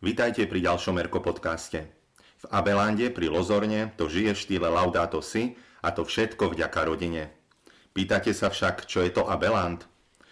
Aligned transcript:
Vítajte 0.00 0.48
pri 0.48 0.64
ďalšom 0.64 0.96
Erko 0.96 1.20
podcaste. 1.20 1.84
V 2.40 2.44
Abelande 2.48 3.12
pri 3.12 3.28
Lozorne 3.28 3.92
to 4.00 4.08
žije 4.08 4.32
v 4.32 4.40
štýle 4.48 4.72
Laudato 4.72 5.20
Si 5.20 5.60
a 5.84 5.92
to 5.92 6.08
všetko 6.08 6.56
vďaka 6.56 6.88
rodine. 6.88 7.28
Pýtate 7.92 8.32
sa 8.32 8.48
však, 8.48 8.88
čo 8.88 9.04
je 9.04 9.12
to 9.12 9.28
Abeland? 9.28 9.84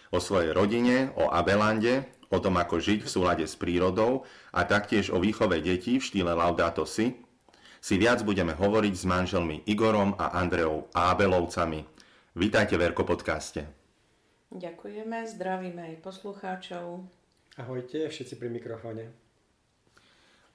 O 0.09 0.17
svojej 0.17 0.57
rodine, 0.57 1.13
o 1.13 1.29
Abelande, 1.29 2.09
o 2.33 2.41
tom, 2.41 2.57
ako 2.57 2.81
žiť 2.81 3.05
v 3.05 3.13
súlade 3.13 3.45
s 3.45 3.53
prírodou 3.61 4.25
a 4.49 4.65
taktiež 4.65 5.13
o 5.13 5.21
výchove 5.21 5.61
detí 5.61 6.01
v 6.01 6.07
štýle 6.09 6.33
Laudato 6.33 6.89
Si, 6.89 7.21
si 7.77 7.95
viac 8.01 8.25
budeme 8.25 8.57
hovoriť 8.57 8.93
s 8.97 9.05
manželmi 9.05 9.69
Igorom 9.69 10.17
a 10.17 10.33
Andreou 10.33 10.89
Abelovcami. 10.97 11.85
Vítajte 12.33 12.73
v 12.73 12.89
Erko 12.89 13.05
podcaste. 13.05 13.69
Ďakujeme, 14.49 15.29
zdravíme 15.29 15.93
aj 15.93 15.95
poslucháčov. 16.01 17.05
Ahojte, 17.61 18.09
všetci 18.09 18.33
pri 18.33 18.49
mikrofóne. 18.49 19.28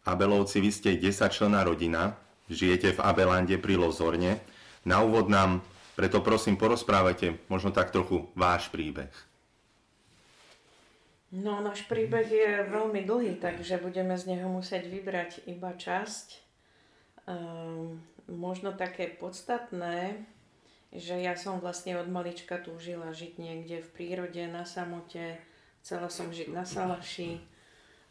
Abelovci, 0.04 0.60
vy 0.60 0.70
ste 0.70 1.00
10 1.00 1.32
člená 1.32 1.64
rodina, 1.64 2.16
žijete 2.52 2.92
v 2.96 3.00
Abelande 3.00 3.56
pri 3.56 3.80
Lozorne. 3.80 4.40
Na 4.84 5.00
úvod 5.00 5.32
nám 5.32 5.64
preto 5.94 6.20
prosím 6.20 6.58
porozprávajte 6.58 7.38
možno 7.46 7.70
tak 7.70 7.94
trochu 7.94 8.26
váš 8.34 8.68
príbeh. 8.68 9.10
No, 11.34 11.58
náš 11.58 11.82
príbeh 11.90 12.26
je 12.30 12.50
veľmi 12.70 13.02
dlhý, 13.02 13.42
takže 13.42 13.82
budeme 13.82 14.14
z 14.14 14.34
neho 14.34 14.46
musieť 14.46 14.86
vybrať 14.86 15.30
iba 15.50 15.74
časť. 15.74 16.38
Um, 17.26 17.98
možno 18.30 18.70
také 18.70 19.10
podstatné, 19.10 20.22
že 20.94 21.18
ja 21.18 21.34
som 21.34 21.58
vlastne 21.58 21.98
od 21.98 22.06
malička 22.06 22.62
túžila 22.62 23.10
žiť 23.10 23.42
niekde 23.42 23.82
v 23.82 23.88
prírode, 23.90 24.46
na 24.46 24.62
samote, 24.62 25.42
chcela 25.82 26.06
som 26.06 26.30
žiť 26.30 26.54
na 26.54 26.62
Salaši, 26.62 27.42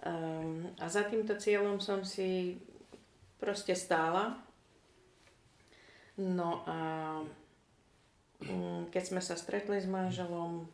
Um, 0.04 0.68
a 0.84 0.92
za 0.92 1.08
týmto 1.08 1.40
cieľom 1.40 1.80
som 1.80 2.04
si 2.04 2.60
proste 3.40 3.72
stála. 3.72 4.36
No 6.20 6.68
a 6.68 6.78
um, 8.44 8.84
keď 8.92 9.04
sme 9.04 9.22
sa 9.24 9.40
stretli 9.40 9.80
s 9.80 9.88
manželom, 9.88 10.68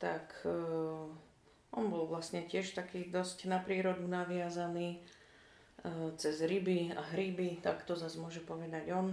tak 0.00 0.32
uh, 0.48 1.12
on 1.76 1.84
bol 1.92 2.08
vlastne 2.08 2.40
tiež 2.48 2.72
taký 2.72 3.12
dosť 3.12 3.44
na 3.52 3.60
prírodu 3.60 4.00
naviazaný 4.08 5.04
uh, 5.84 6.16
cez 6.16 6.40
ryby 6.40 6.96
a 6.96 7.04
hryby, 7.04 7.60
tak 7.60 7.84
to 7.84 7.92
zase 7.92 8.16
môže 8.16 8.40
povedať 8.40 8.88
on. 8.96 9.12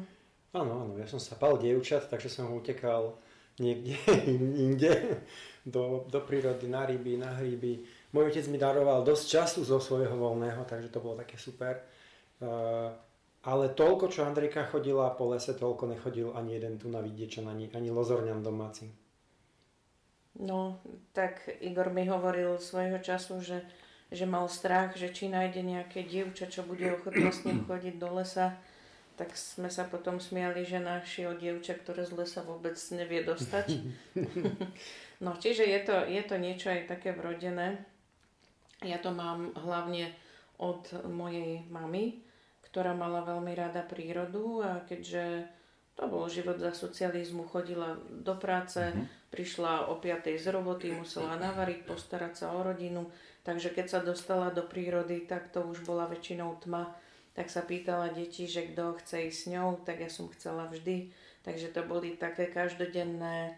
Áno, 0.56 0.88
áno, 0.88 0.94
ja 0.96 1.12
som 1.12 1.20
sa 1.20 1.36
pal 1.36 1.60
dievčat, 1.60 2.08
takže 2.08 2.32
som 2.32 2.56
utekal 2.56 3.20
niekde 3.60 4.00
inde 4.64 5.20
do, 5.68 6.08
do 6.08 6.20
prírody, 6.24 6.72
na 6.72 6.88
ryby, 6.88 7.20
na 7.20 7.36
hryby 7.36 7.84
môj 8.18 8.34
otec 8.34 8.50
mi 8.50 8.58
daroval 8.58 9.06
dosť 9.06 9.26
času 9.30 9.62
zo 9.62 9.78
svojho 9.78 10.18
voľného, 10.18 10.66
takže 10.66 10.90
to 10.90 10.98
bolo 10.98 11.22
také 11.22 11.38
super. 11.38 11.86
Uh, 12.42 12.90
ale 13.46 13.70
toľko, 13.70 14.10
čo 14.10 14.26
Andrejka 14.26 14.66
chodila 14.66 15.14
po 15.14 15.30
lese, 15.30 15.54
toľko 15.54 15.94
nechodil 15.94 16.34
ani 16.34 16.58
jeden 16.58 16.82
tu 16.82 16.90
na 16.90 17.06
Vidiečan, 17.06 17.46
ani, 17.46 17.70
ani 17.78 17.94
Lozorňan 17.94 18.42
domáci. 18.42 18.90
No, 20.42 20.82
tak 21.14 21.46
Igor 21.62 21.94
mi 21.94 22.10
hovoril 22.10 22.58
svojho 22.58 22.98
času, 22.98 23.42
že, 23.42 23.62
že 24.10 24.26
mal 24.26 24.50
strach, 24.50 24.98
že 24.98 25.14
či 25.14 25.30
nájde 25.30 25.62
nejaké 25.62 26.06
dievča, 26.06 26.50
čo 26.50 26.66
bude 26.66 26.90
ochotné 26.94 27.30
s 27.30 27.46
ním 27.46 27.66
chodiť 27.66 27.96
do 28.02 28.10
lesa, 28.18 28.58
tak 29.18 29.34
sme 29.34 29.74
sa 29.74 29.90
potom 29.90 30.22
smiali, 30.22 30.62
že 30.62 30.78
našiel 30.78 31.42
dievča, 31.42 31.74
ktoré 31.82 32.06
z 32.06 32.14
lesa 32.14 32.46
vôbec 32.46 32.78
nevie 32.94 33.26
dostať. 33.26 33.82
no, 35.26 35.34
čiže 35.34 35.66
je 35.66 35.80
to, 35.82 36.06
je 36.06 36.22
to 36.22 36.36
niečo 36.38 36.70
aj 36.70 36.86
také 36.86 37.18
vrodené. 37.18 37.82
Ja 38.86 39.02
to 39.02 39.10
mám 39.10 39.58
hlavne 39.58 40.14
od 40.62 40.90
mojej 41.10 41.66
mamy, 41.70 42.22
ktorá 42.66 42.94
mala 42.94 43.26
veľmi 43.26 43.54
rada 43.58 43.82
prírodu 43.82 44.62
a 44.62 44.72
keďže 44.86 45.50
to 45.98 46.06
bol 46.06 46.30
život 46.30 46.62
za 46.62 46.70
socializmu, 46.78 47.50
chodila 47.50 47.98
do 48.06 48.38
práce, 48.38 48.78
mm-hmm. 48.78 49.34
prišla 49.34 49.90
o 49.90 49.98
5. 49.98 50.30
z 50.38 50.46
roboty, 50.54 50.94
musela 50.94 51.42
navariť, 51.42 51.90
postarať 51.90 52.34
sa 52.38 52.54
o 52.54 52.62
rodinu, 52.62 53.10
takže 53.42 53.74
keď 53.74 53.86
sa 53.90 54.00
dostala 54.06 54.54
do 54.54 54.62
prírody, 54.62 55.26
tak 55.26 55.50
to 55.50 55.66
už 55.66 55.82
bola 55.82 56.06
väčšinou 56.06 56.62
tma, 56.62 56.94
tak 57.34 57.50
sa 57.50 57.66
pýtala 57.66 58.14
deti, 58.14 58.46
že 58.46 58.70
kto 58.70 59.02
chce 59.02 59.34
ísť 59.34 59.40
s 59.42 59.50
ňou, 59.58 59.82
tak 59.82 60.06
ja 60.06 60.10
som 60.10 60.30
chcela 60.30 60.70
vždy, 60.70 61.10
takže 61.42 61.74
to 61.74 61.82
boli 61.82 62.14
také 62.14 62.46
každodenné 62.46 63.58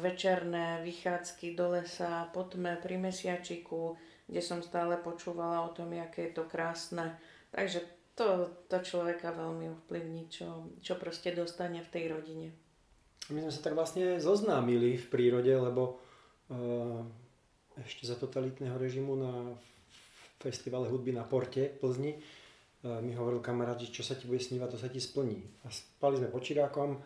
večerné 0.00 0.80
vychádzky 0.84 1.54
do 1.54 1.76
lesa 1.76 2.30
po 2.32 2.48
tme 2.48 2.80
pri 2.80 2.96
mesiačiku, 2.96 3.96
kde 4.24 4.40
som 4.40 4.64
stále 4.64 4.96
počúvala 4.96 5.68
o 5.68 5.74
tom, 5.76 5.92
aké 5.92 6.30
je 6.30 6.32
to 6.32 6.44
krásne. 6.48 7.12
Takže 7.52 7.84
to, 8.14 8.50
to 8.70 8.78
človeka 8.80 9.34
veľmi 9.34 9.74
ovplyvní, 9.74 10.30
čo, 10.30 10.70
čo 10.80 10.94
proste 10.96 11.34
dostane 11.34 11.82
v 11.82 11.92
tej 11.92 12.04
rodine. 12.14 12.48
My 13.32 13.40
sme 13.40 13.52
sa 13.52 13.64
tak 13.64 13.74
vlastne 13.74 14.20
zoznámili 14.20 15.00
v 15.00 15.06
prírode, 15.08 15.50
lebo 15.50 15.98
uh, 16.52 17.02
ešte 17.80 18.04
za 18.06 18.14
totalitného 18.14 18.76
režimu 18.76 19.12
na 19.16 19.32
festivale 20.38 20.92
hudby 20.92 21.16
na 21.16 21.24
Porte 21.24 21.72
Plzni 21.80 22.20
uh, 22.20 23.00
mi 23.00 23.16
hovoril 23.16 23.40
kamarát, 23.40 23.80
že 23.80 23.90
čo 23.90 24.04
sa 24.04 24.14
ti 24.14 24.28
bude 24.28 24.44
snívať, 24.44 24.68
to 24.76 24.78
sa 24.78 24.92
ti 24.92 25.00
splní. 25.00 25.40
A 25.64 25.72
spali 25.72 26.20
sme 26.20 26.28
počirákom, 26.28 27.00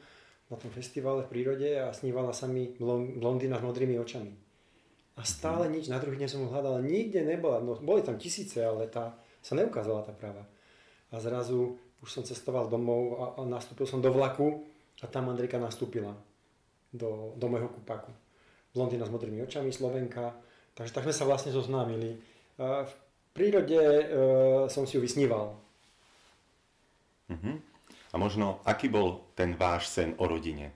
na 0.48 0.56
tom 0.56 0.72
festivale 0.72 1.24
v 1.24 1.30
prírode 1.30 1.68
a 1.76 1.92
snívala 1.92 2.32
sa 2.32 2.48
mi 2.48 2.72
blondína 3.20 3.60
s 3.60 3.64
modrými 3.64 4.00
očami. 4.00 4.32
A 5.18 5.22
stále 5.26 5.66
nič, 5.68 5.90
na 5.90 5.98
druhý 5.98 6.16
deň 6.16 6.28
som 6.30 6.42
ho 6.46 6.52
hľadala, 6.52 6.80
nikde 6.80 7.26
nebola, 7.26 7.58
no 7.58 7.76
boli 7.82 8.06
tam 8.06 8.16
tisíce, 8.16 8.62
ale 8.62 8.86
tá 8.86 9.18
sa 9.42 9.58
neukázala 9.58 10.06
tá 10.06 10.14
práva. 10.14 10.46
A 11.10 11.18
zrazu 11.18 11.76
už 11.98 12.08
som 12.08 12.22
cestoval 12.22 12.70
domov 12.70 13.02
a, 13.18 13.24
a 13.36 13.40
nastúpil 13.42 13.84
som 13.84 13.98
do 13.98 14.14
vlaku 14.14 14.62
a 15.02 15.06
tam 15.10 15.28
Andrika 15.28 15.58
nastúpila 15.58 16.14
do, 16.94 17.34
do 17.34 17.46
môjho 17.50 17.68
kúpaku. 17.68 18.14
Blondína 18.72 19.04
s 19.04 19.12
modrými 19.12 19.42
očami, 19.42 19.74
Slovenka, 19.74 20.38
takže 20.78 20.94
tak 20.94 21.04
sme 21.04 21.14
sa 21.16 21.26
vlastne 21.26 21.50
zoznámili. 21.50 22.14
V 22.60 22.92
prírode 23.34 23.74
e, 23.78 24.04
som 24.70 24.86
si 24.86 24.94
ju 24.94 25.00
vysníval. 25.02 25.58
Uh-huh. 27.28 27.56
A 28.12 28.16
možno, 28.16 28.64
aký 28.64 28.88
bol 28.88 29.28
ten 29.36 29.52
váš 29.52 29.92
sen 29.92 30.16
o 30.16 30.24
rodine? 30.24 30.72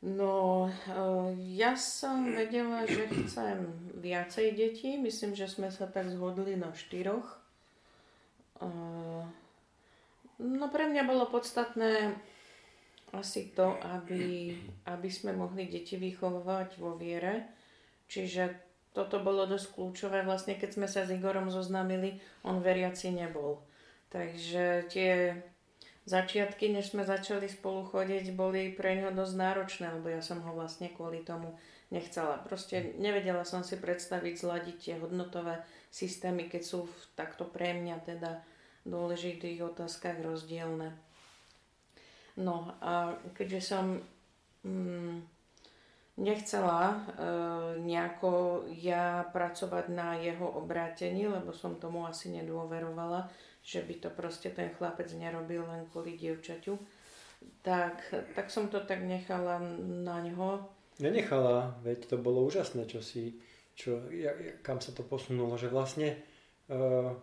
No, 0.00 0.64
eh, 0.72 1.28
ja 1.60 1.76
som 1.76 2.32
vedela, 2.32 2.88
že 2.88 3.04
chcem 3.08 3.68
viacej 4.00 4.56
detí. 4.56 4.96
Myslím, 4.96 5.36
že 5.36 5.44
sme 5.44 5.68
sa 5.68 5.84
tak 5.84 6.08
zhodli 6.08 6.56
na 6.56 6.72
štyroch. 6.72 7.36
Eh, 8.64 9.24
no 10.40 10.66
pre 10.72 10.84
mňa 10.88 11.04
bolo 11.04 11.28
podstatné 11.28 12.16
asi 13.12 13.52
to, 13.52 13.76
aby, 13.82 14.56
aby 14.88 15.08
sme 15.12 15.36
mohli 15.36 15.68
deti 15.68 16.00
vychovávať 16.00 16.80
vo 16.80 16.96
viere. 16.96 17.52
Čiže 18.08 18.56
toto 18.96 19.20
bolo 19.20 19.44
dosť 19.44 19.76
kľúčové. 19.76 20.24
Vlastne 20.24 20.56
keď 20.56 20.70
sme 20.80 20.88
sa 20.88 21.04
s 21.04 21.12
Igorom 21.12 21.52
zoznámili, 21.52 22.24
on 22.40 22.64
veriaci 22.64 23.12
nebol. 23.12 23.60
Takže 24.10 24.90
tie 24.90 25.38
začiatky, 26.02 26.74
než 26.74 26.90
sme 26.90 27.06
začali 27.06 27.46
spolu 27.46 27.86
chodiť, 27.86 28.34
boli 28.34 28.74
pre 28.74 28.98
ňo 28.98 29.14
dosť 29.14 29.34
náročné, 29.38 29.86
lebo 29.94 30.10
ja 30.10 30.18
som 30.18 30.42
ho 30.42 30.50
vlastne 30.50 30.90
kvôli 30.90 31.22
tomu 31.22 31.54
nechcela. 31.94 32.42
Proste 32.42 32.98
nevedela 32.98 33.46
som 33.46 33.62
si 33.62 33.78
predstaviť 33.78 34.34
zladiť 34.34 34.76
tie 34.82 34.94
hodnotové 34.98 35.62
systémy, 35.94 36.50
keď 36.50 36.62
sú 36.66 36.90
v 36.90 36.98
takto 37.14 37.46
pre 37.46 37.74
mňa 37.78 37.96
teda 38.02 38.42
dôležitých 38.82 39.62
otázkach 39.62 40.18
rozdielne. 40.22 40.90
No 42.38 42.74
a 42.82 43.14
keďže 43.36 43.60
som 43.60 44.00
mm, 44.66 45.22
nechcela 46.16 46.80
e, 46.90 46.96
nejako 47.84 48.64
ja 48.70 49.26
pracovať 49.34 49.84
na 49.92 50.16
jeho 50.16 50.46
obrátení, 50.46 51.28
lebo 51.28 51.52
som 51.52 51.76
tomu 51.76 52.06
asi 52.06 52.32
nedôverovala, 52.32 53.28
že 53.60 53.84
by 53.84 53.94
to 54.00 54.08
proste 54.12 54.48
ten 54.56 54.72
chlapec 54.74 55.08
nerobil 55.14 55.64
len 55.68 55.84
kvôli 55.92 56.16
dievčaťu. 56.16 56.76
Tak, 57.64 57.96
tak 58.36 58.46
som 58.52 58.68
to 58.68 58.84
tak 58.84 59.00
nechala 59.04 59.60
na 60.04 60.20
neho. 60.20 60.60
Nenechala, 61.00 61.80
veď 61.80 62.12
to 62.12 62.16
bolo 62.20 62.44
úžasné, 62.44 62.84
čo 62.84 63.00
si, 63.00 63.40
čo, 63.72 64.04
ja, 64.12 64.36
kam 64.60 64.84
sa 64.84 64.92
to 64.92 65.00
posunulo, 65.00 65.56
že 65.56 65.72
vlastne 65.72 66.20
uh, 66.68 67.16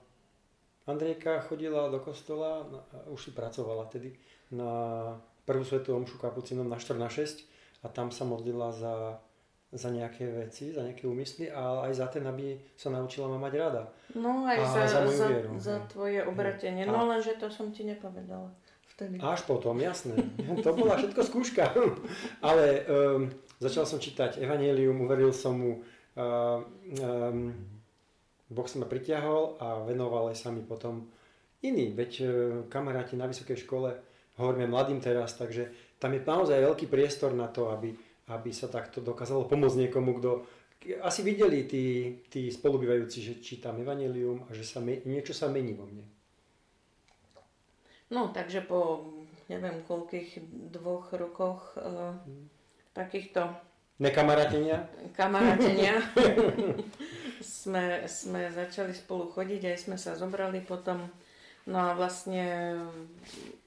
Andrejka 0.89 1.45
chodila 1.45 1.91
do 1.93 2.01
kostola, 2.01 2.65
na, 2.65 2.81
už 3.13 3.29
si 3.29 3.31
pracovala 3.37 3.85
tedy, 3.93 4.17
na 4.49 5.13
prvú 5.45 5.61
svetovú 5.61 6.01
omšu 6.01 6.17
kapucinom 6.17 6.65
na 6.65 6.81
4 6.81 6.97
na 6.97 7.11
6 7.11 7.45
a 7.83 7.91
tam 7.93 8.09
sa 8.09 8.25
modlila 8.25 8.73
za 8.73 9.21
za 9.67 9.89
nejaké 9.91 10.23
veci, 10.31 10.71
za 10.71 10.79
nejaké 10.79 11.03
úmysly 11.03 11.51
a 11.51 11.83
aj 11.87 11.93
za 11.99 12.07
ten, 12.07 12.23
aby 12.23 12.55
sa 12.79 12.87
naučila 12.87 13.27
ma 13.27 13.35
mať 13.35 13.53
rada. 13.59 13.83
No 14.15 14.47
aj 14.47 14.57
a 14.57 14.65
za, 14.65 14.83
za, 14.87 15.01
za, 15.11 15.27
vieru, 15.27 15.59
za 15.59 15.83
tvoje 15.91 16.23
obratenie, 16.23 16.87
no 16.87 17.03
lenže 17.07 17.35
to 17.35 17.51
som 17.51 17.75
ti 17.75 17.83
nepovedala 17.83 18.47
vtedy. 18.95 19.19
Až 19.19 19.43
potom, 19.43 19.75
jasné. 19.77 20.15
To 20.65 20.71
bola 20.71 20.95
všetko 20.97 21.21
skúška. 21.21 21.75
Ale 22.47 22.87
um, 22.87 23.29
začal 23.59 23.83
som 23.83 23.99
čítať 23.99 24.39
Evangelium, 24.39 25.03
uveril 25.03 25.35
som 25.35 25.59
mu, 25.59 25.71
um, 26.15 27.51
Boh 28.47 28.67
sa 28.71 28.79
ma 28.79 28.87
pritiahol 28.87 29.59
a 29.59 29.83
venoval 29.83 30.31
sa 30.31 30.47
mi 30.49 30.63
potom 30.63 31.11
iní. 31.59 31.91
Veď 31.91 32.11
e, 32.21 32.25
kamaráti 32.71 33.19
na 33.19 33.27
vysokej 33.27 33.67
škole, 33.67 33.91
hovoríme 34.39 34.71
mladým 34.71 35.03
teraz, 35.03 35.35
takže 35.35 35.67
tam 35.99 36.13
je 36.15 36.23
naozaj 36.23 36.55
veľký 36.55 36.85
priestor 36.87 37.35
na 37.35 37.51
to, 37.51 37.67
aby, 37.73 37.91
aby 38.27 38.51
sa 38.51 38.67
takto 38.67 38.99
dokázalo 38.99 39.47
pomôcť 39.47 39.87
niekomu, 39.87 40.19
kto 40.19 40.43
asi 41.03 41.25
videli 41.25 41.65
tí, 41.65 42.19
tí 42.29 42.51
spolubývajúci, 42.53 43.19
že 43.23 43.33
čítam 43.41 43.79
evanelium 43.81 44.45
a 44.47 44.53
že 44.53 44.63
sa 44.63 44.79
me, 44.83 45.01
niečo 45.03 45.33
sa 45.33 45.49
mení 45.49 45.73
vo 45.73 45.89
mne. 45.89 46.05
No, 48.07 48.31
takže 48.31 48.63
po 48.63 49.03
neviem 49.51 49.83
koľkých 49.83 50.39
dvoch 50.71 51.11
rokoch 51.15 51.75
uh, 51.79 52.15
takýchto 52.95 53.67
Nekamarátenia? 53.97 54.85
Kamarátenia. 55.17 55.97
sme, 57.41 58.05
sme 58.05 58.45
začali 58.53 58.93
spolu 58.93 59.25
chodiť, 59.33 59.73
aj 59.73 59.77
sme 59.89 59.97
sa 59.97 60.13
zobrali 60.13 60.61
potom. 60.61 61.01
No 61.65 61.77
a 61.81 61.97
vlastne 61.97 62.77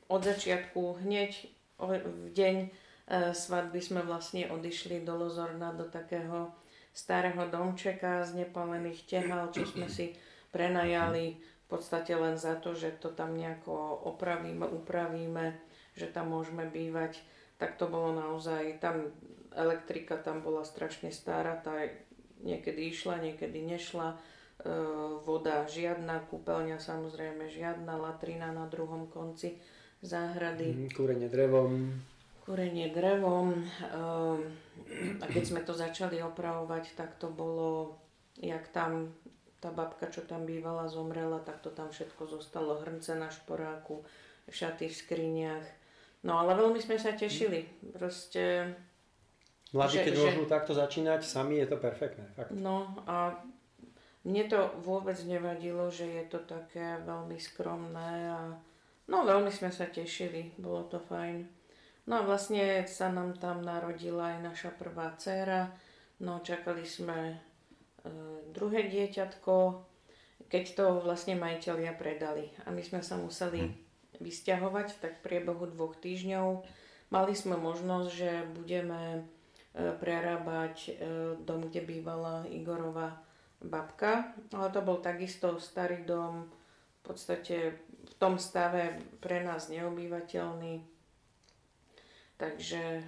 od 0.06 0.22
začiatku 0.22 1.02
hneď 1.02 1.50
v 1.82 2.30
deň 2.30 2.56
e, 2.62 2.68
svadby 3.10 3.82
sme 3.82 4.06
vlastne 4.06 4.46
odišli 4.46 5.02
do 5.02 5.18
Lozorna, 5.18 5.74
do 5.74 5.82
takého 5.90 6.54
starého 6.94 7.42
domčeka 7.50 8.22
z 8.22 8.46
nepalených 8.46 9.06
tehal, 9.06 9.50
čo 9.50 9.66
sme 9.66 9.90
si 9.90 10.14
prenajali 10.54 11.38
v 11.38 11.66
podstate 11.66 12.14
len 12.14 12.34
za 12.34 12.58
to, 12.58 12.74
že 12.74 12.98
to 12.98 13.14
tam 13.14 13.34
nejako 13.38 13.74
opravíme, 14.06 14.66
upravíme, 14.66 15.54
že 15.94 16.10
tam 16.10 16.34
môžeme 16.34 16.66
bývať. 16.66 17.22
Tak 17.62 17.78
to 17.78 17.86
bolo 17.86 18.14
naozaj, 18.14 18.82
tam 18.82 19.10
elektrika 19.54 20.18
tam 20.18 20.42
bola 20.42 20.66
strašne 20.66 21.14
stará, 21.14 21.58
tá 21.58 21.86
niekedy 22.42 22.90
išla, 22.90 23.22
niekedy 23.22 23.62
nešla, 23.62 24.14
e, 24.14 24.16
voda 25.22 25.66
žiadna, 25.68 26.26
kúpeľňa 26.30 26.78
samozrejme 26.80 27.50
žiadna, 27.52 28.00
latrina 28.00 28.50
na 28.50 28.66
druhom 28.66 29.06
konci 29.06 29.60
záhrady. 30.00 30.88
Mm, 30.88 30.90
kúrenie 30.90 31.28
drevom. 31.28 32.00
Kúrenie 32.50 32.90
drevom. 32.90 33.54
E, 33.54 33.64
a 35.22 35.24
keď 35.30 35.44
sme 35.46 35.62
to 35.62 35.70
začali 35.70 36.18
opravovať, 36.18 36.98
tak 36.98 37.14
to 37.14 37.30
bolo, 37.30 37.94
jak 38.42 38.66
tam 38.74 39.14
tá 39.62 39.70
babka, 39.70 40.10
čo 40.10 40.26
tam 40.26 40.42
bývala, 40.42 40.90
zomrela, 40.90 41.38
tak 41.46 41.62
to 41.62 41.70
tam 41.70 41.94
všetko 41.94 42.26
zostalo, 42.26 42.82
hrnce 42.82 43.14
na 43.14 43.30
šporáku, 43.30 44.02
šaty 44.50 44.90
v 44.90 44.98
skriniach. 44.98 45.66
No 46.26 46.42
ale 46.42 46.58
veľmi 46.58 46.82
sme 46.82 46.98
sa 46.98 47.14
tešili. 47.14 47.70
Proste 47.94 48.74
Mladí, 49.70 50.02
keď 50.02 50.14
že, 50.18 50.22
môžu 50.26 50.44
takto 50.50 50.74
začínať, 50.74 51.22
sami 51.22 51.62
je 51.62 51.70
to 51.70 51.78
perfektné. 51.78 52.26
Fakt. 52.34 52.50
No 52.50 52.98
a 53.06 53.38
mne 54.26 54.44
to 54.50 54.74
vôbec 54.82 55.14
nevadilo, 55.22 55.86
že 55.86 56.10
je 56.10 56.24
to 56.26 56.42
také 56.42 56.98
veľmi 57.06 57.38
skromné 57.38 58.12
a 58.26 58.40
no 59.06 59.22
veľmi 59.22 59.54
sme 59.54 59.70
sa 59.70 59.86
tešili, 59.86 60.58
bolo 60.58 60.90
to 60.90 60.98
fajn. 60.98 61.59
No 62.10 62.18
a 62.18 62.26
vlastne 62.26 62.82
sa 62.90 63.06
nám 63.06 63.38
tam 63.38 63.62
narodila 63.62 64.34
aj 64.34 64.38
naša 64.42 64.70
prvá 64.74 65.14
dcéra, 65.14 65.70
no 66.18 66.42
čakali 66.42 66.82
sme 66.82 67.18
e, 67.30 67.36
druhé 68.50 68.90
dieťatko, 68.90 69.54
keď 70.50 70.64
to 70.74 70.86
vlastne 71.06 71.38
majiteľia 71.38 71.94
predali 71.94 72.50
a 72.66 72.74
my 72.74 72.82
sme 72.82 72.98
sa 72.98 73.14
museli 73.14 73.70
hm. 73.70 73.72
vysťahovať 74.18 74.98
tak 74.98 75.22
v 75.22 75.24
priebehu 75.30 75.70
dvoch 75.70 75.94
týždňov. 76.02 76.66
Mali 77.14 77.32
sme 77.38 77.54
možnosť, 77.54 78.08
že 78.10 78.30
budeme 78.58 79.30
E, 79.70 79.94
prerábať 79.94 80.76
e, 80.90 80.92
dom, 81.46 81.70
kde 81.70 81.86
bývala 81.86 82.42
Igorova 82.50 83.22
babka, 83.62 84.34
ale 84.50 84.66
to 84.74 84.82
bol 84.82 84.98
takisto 84.98 85.62
starý 85.62 86.02
dom, 86.02 86.50
v 86.50 87.00
podstate 87.06 87.78
v 87.86 88.14
tom 88.18 88.34
stave 88.34 88.98
pre 89.22 89.46
nás 89.46 89.70
neobývateľný. 89.70 90.82
Takže 92.40 92.82
e, 92.98 93.02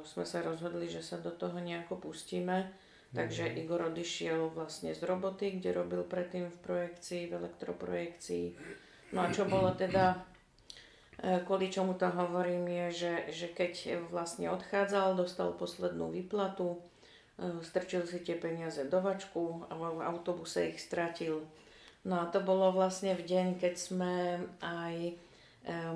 sme 0.00 0.24
sa 0.24 0.40
rozhodli, 0.40 0.88
že 0.88 1.04
sa 1.04 1.20
do 1.20 1.28
toho 1.28 1.60
nejako 1.60 2.00
pustíme. 2.00 2.72
Takže 3.12 3.52
mm-hmm. 3.52 3.60
Igor 3.60 3.80
odišiel 3.92 4.50
vlastne 4.56 4.96
z 4.96 5.04
roboty, 5.04 5.60
kde 5.60 5.76
robil 5.76 6.02
predtým 6.08 6.48
v 6.48 6.58
projekcii, 6.64 7.28
v 7.28 7.36
elektroprojekcii. 7.36 8.46
No 9.12 9.28
a 9.28 9.30
čo 9.30 9.44
bolo 9.44 9.76
teda 9.76 10.24
E, 11.16 11.40
kvôli 11.48 11.72
čomu 11.72 11.96
to 11.96 12.12
hovorím 12.12 12.68
je, 12.68 12.86
že, 12.92 13.14
že 13.32 13.46
keď 13.48 14.04
vlastne 14.12 14.52
odchádzal, 14.52 15.16
dostal 15.16 15.56
poslednú 15.56 16.12
výplatu, 16.12 16.76
e, 17.40 17.64
strčil 17.64 18.04
si 18.04 18.20
tie 18.20 18.36
peniaze 18.36 18.84
do 18.84 19.00
vačku 19.00 19.64
a 19.72 19.80
v 19.80 20.04
autobuse 20.04 20.76
ich 20.76 20.78
stratil. 20.80 21.40
No 22.04 22.20
a 22.20 22.28
to 22.28 22.44
bolo 22.44 22.68
vlastne 22.70 23.16
v 23.16 23.24
deň, 23.24 23.46
keď 23.56 23.74
sme 23.80 24.44
aj 24.60 24.94
e, 25.08 25.12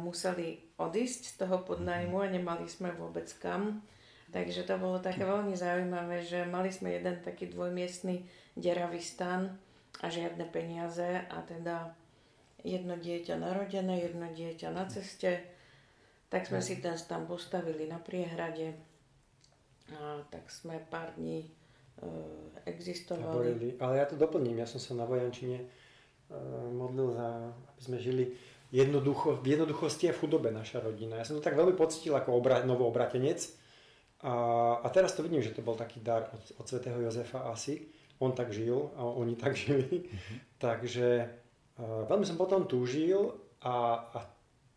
museli 0.01 0.70
odísť 0.81 1.23
z 1.31 1.35
toho 1.45 1.61
podnajmu 1.63 2.17
a 2.25 2.33
nemali 2.33 2.65
sme 2.65 2.91
vôbec 2.97 3.29
kam. 3.37 3.85
Takže 4.31 4.63
to 4.63 4.79
bolo 4.79 5.03
také 5.03 5.27
veľmi 5.27 5.53
zaujímavé, 5.59 6.23
že 6.23 6.47
mali 6.47 6.71
sme 6.71 6.95
jeden 6.95 7.19
taký 7.21 7.51
dvojmiestný 7.51 8.23
deravý 8.55 9.03
stan 9.03 9.51
a 10.01 10.07
žiadne 10.07 10.47
peniaze 10.49 11.27
a 11.27 11.39
teda 11.45 11.93
jedno 12.63 12.95
dieťa 12.97 13.37
narodené, 13.37 14.07
jedno 14.07 14.31
dieťa 14.31 14.69
na 14.71 14.87
ceste. 14.87 15.43
Tak 16.31 16.47
sme 16.47 16.63
si 16.63 16.79
ten 16.79 16.95
tam 17.11 17.27
postavili 17.27 17.91
na 17.91 17.99
priehrade. 17.99 18.79
A 19.91 20.23
tak 20.31 20.47
sme 20.47 20.79
pár 20.79 21.11
dní 21.19 21.43
e, 21.43 21.51
existovali. 22.71 23.75
Ale 23.83 23.99
ja 23.99 24.07
to 24.07 24.15
doplním. 24.15 24.63
Ja 24.63 24.69
som 24.71 24.79
sa 24.79 24.95
na 24.95 25.11
Vojančine 25.11 25.59
e, 25.59 25.67
modlil 26.71 27.11
za, 27.19 27.51
aby 27.51 27.81
sme 27.83 27.99
žili 27.99 28.25
jednoducho, 28.71 29.39
v 29.43 29.47
jednoduchosti 29.59 30.09
a 30.09 30.15
v 30.15 30.21
chudobe 30.23 30.55
naša 30.55 30.81
rodina. 30.81 31.19
Ja 31.19 31.27
som 31.27 31.39
to 31.39 31.45
tak 31.45 31.59
veľmi 31.59 31.75
pocítil 31.75 32.15
ako 32.15 32.39
obra, 32.39 32.63
novoobratenec. 32.63 33.51
A, 34.23 34.33
a 34.81 34.87
teraz 34.95 35.13
to 35.13 35.27
vidím, 35.27 35.43
že 35.43 35.53
to 35.53 35.65
bol 35.65 35.75
taký 35.75 35.99
dar 36.01 36.31
od, 36.31 36.43
od 36.61 36.67
svätého 36.67 36.99
Jozefa 37.01 37.51
asi. 37.51 37.89
On 38.21 38.37
tak 38.37 38.53
žil 38.53 38.93
a 38.97 39.05
oni 39.05 39.35
tak 39.35 39.57
žili. 39.57 40.07
Mm-hmm. 40.07 40.39
Takže 40.61 41.07
Veľmi 41.81 42.27
som 42.29 42.37
potom 42.37 42.69
túžil 42.69 43.33
a, 43.65 44.05
a 44.13 44.19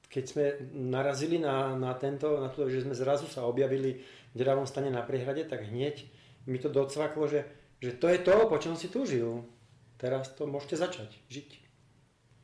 keď 0.08 0.24
sme 0.24 0.46
narazili 0.72 1.42
na, 1.42 1.76
na, 1.76 1.92
tento, 1.98 2.40
na 2.40 2.48
to, 2.48 2.70
že 2.70 2.86
sme 2.86 2.96
zrazu 2.96 3.28
sa 3.28 3.44
objavili 3.44 4.00
v 4.32 4.36
deravom 4.36 4.70
stane 4.70 4.94
na 4.94 5.02
priehrade, 5.02 5.44
tak 5.44 5.68
hneď 5.68 6.06
mi 6.46 6.62
to 6.62 6.70
docvaklo, 6.70 7.28
že, 7.28 7.44
že 7.82 7.98
to 7.98 8.08
je 8.08 8.20
to, 8.22 8.36
po 8.48 8.58
čom 8.62 8.78
si 8.78 8.88
túžil. 8.88 9.44
Teraz 9.98 10.32
to 10.36 10.48
môžete 10.48 10.80
začať 10.80 11.10
žiť. 11.32 11.50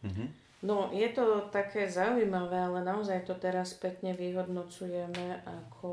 Mm-hmm. 0.08 0.28
No, 0.60 0.92
je 0.92 1.08
to 1.16 1.48
také 1.56 1.88
zaujímavé, 1.88 2.60
ale 2.60 2.84
naozaj 2.84 3.24
to 3.24 3.32
teraz 3.40 3.80
spätne 3.80 4.12
vyhodnocujeme 4.12 5.40
ako 5.48 5.90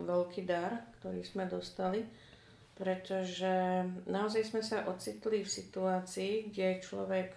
veľký 0.00 0.48
dar, 0.48 0.88
ktorý 0.96 1.20
sme 1.20 1.44
dostali, 1.44 2.00
pretože 2.72 3.84
naozaj 4.08 4.42
sme 4.48 4.64
sa 4.64 4.88
ocitli 4.88 5.44
v 5.44 5.50
situácii, 5.52 6.48
kde 6.48 6.80
človek 6.80 7.36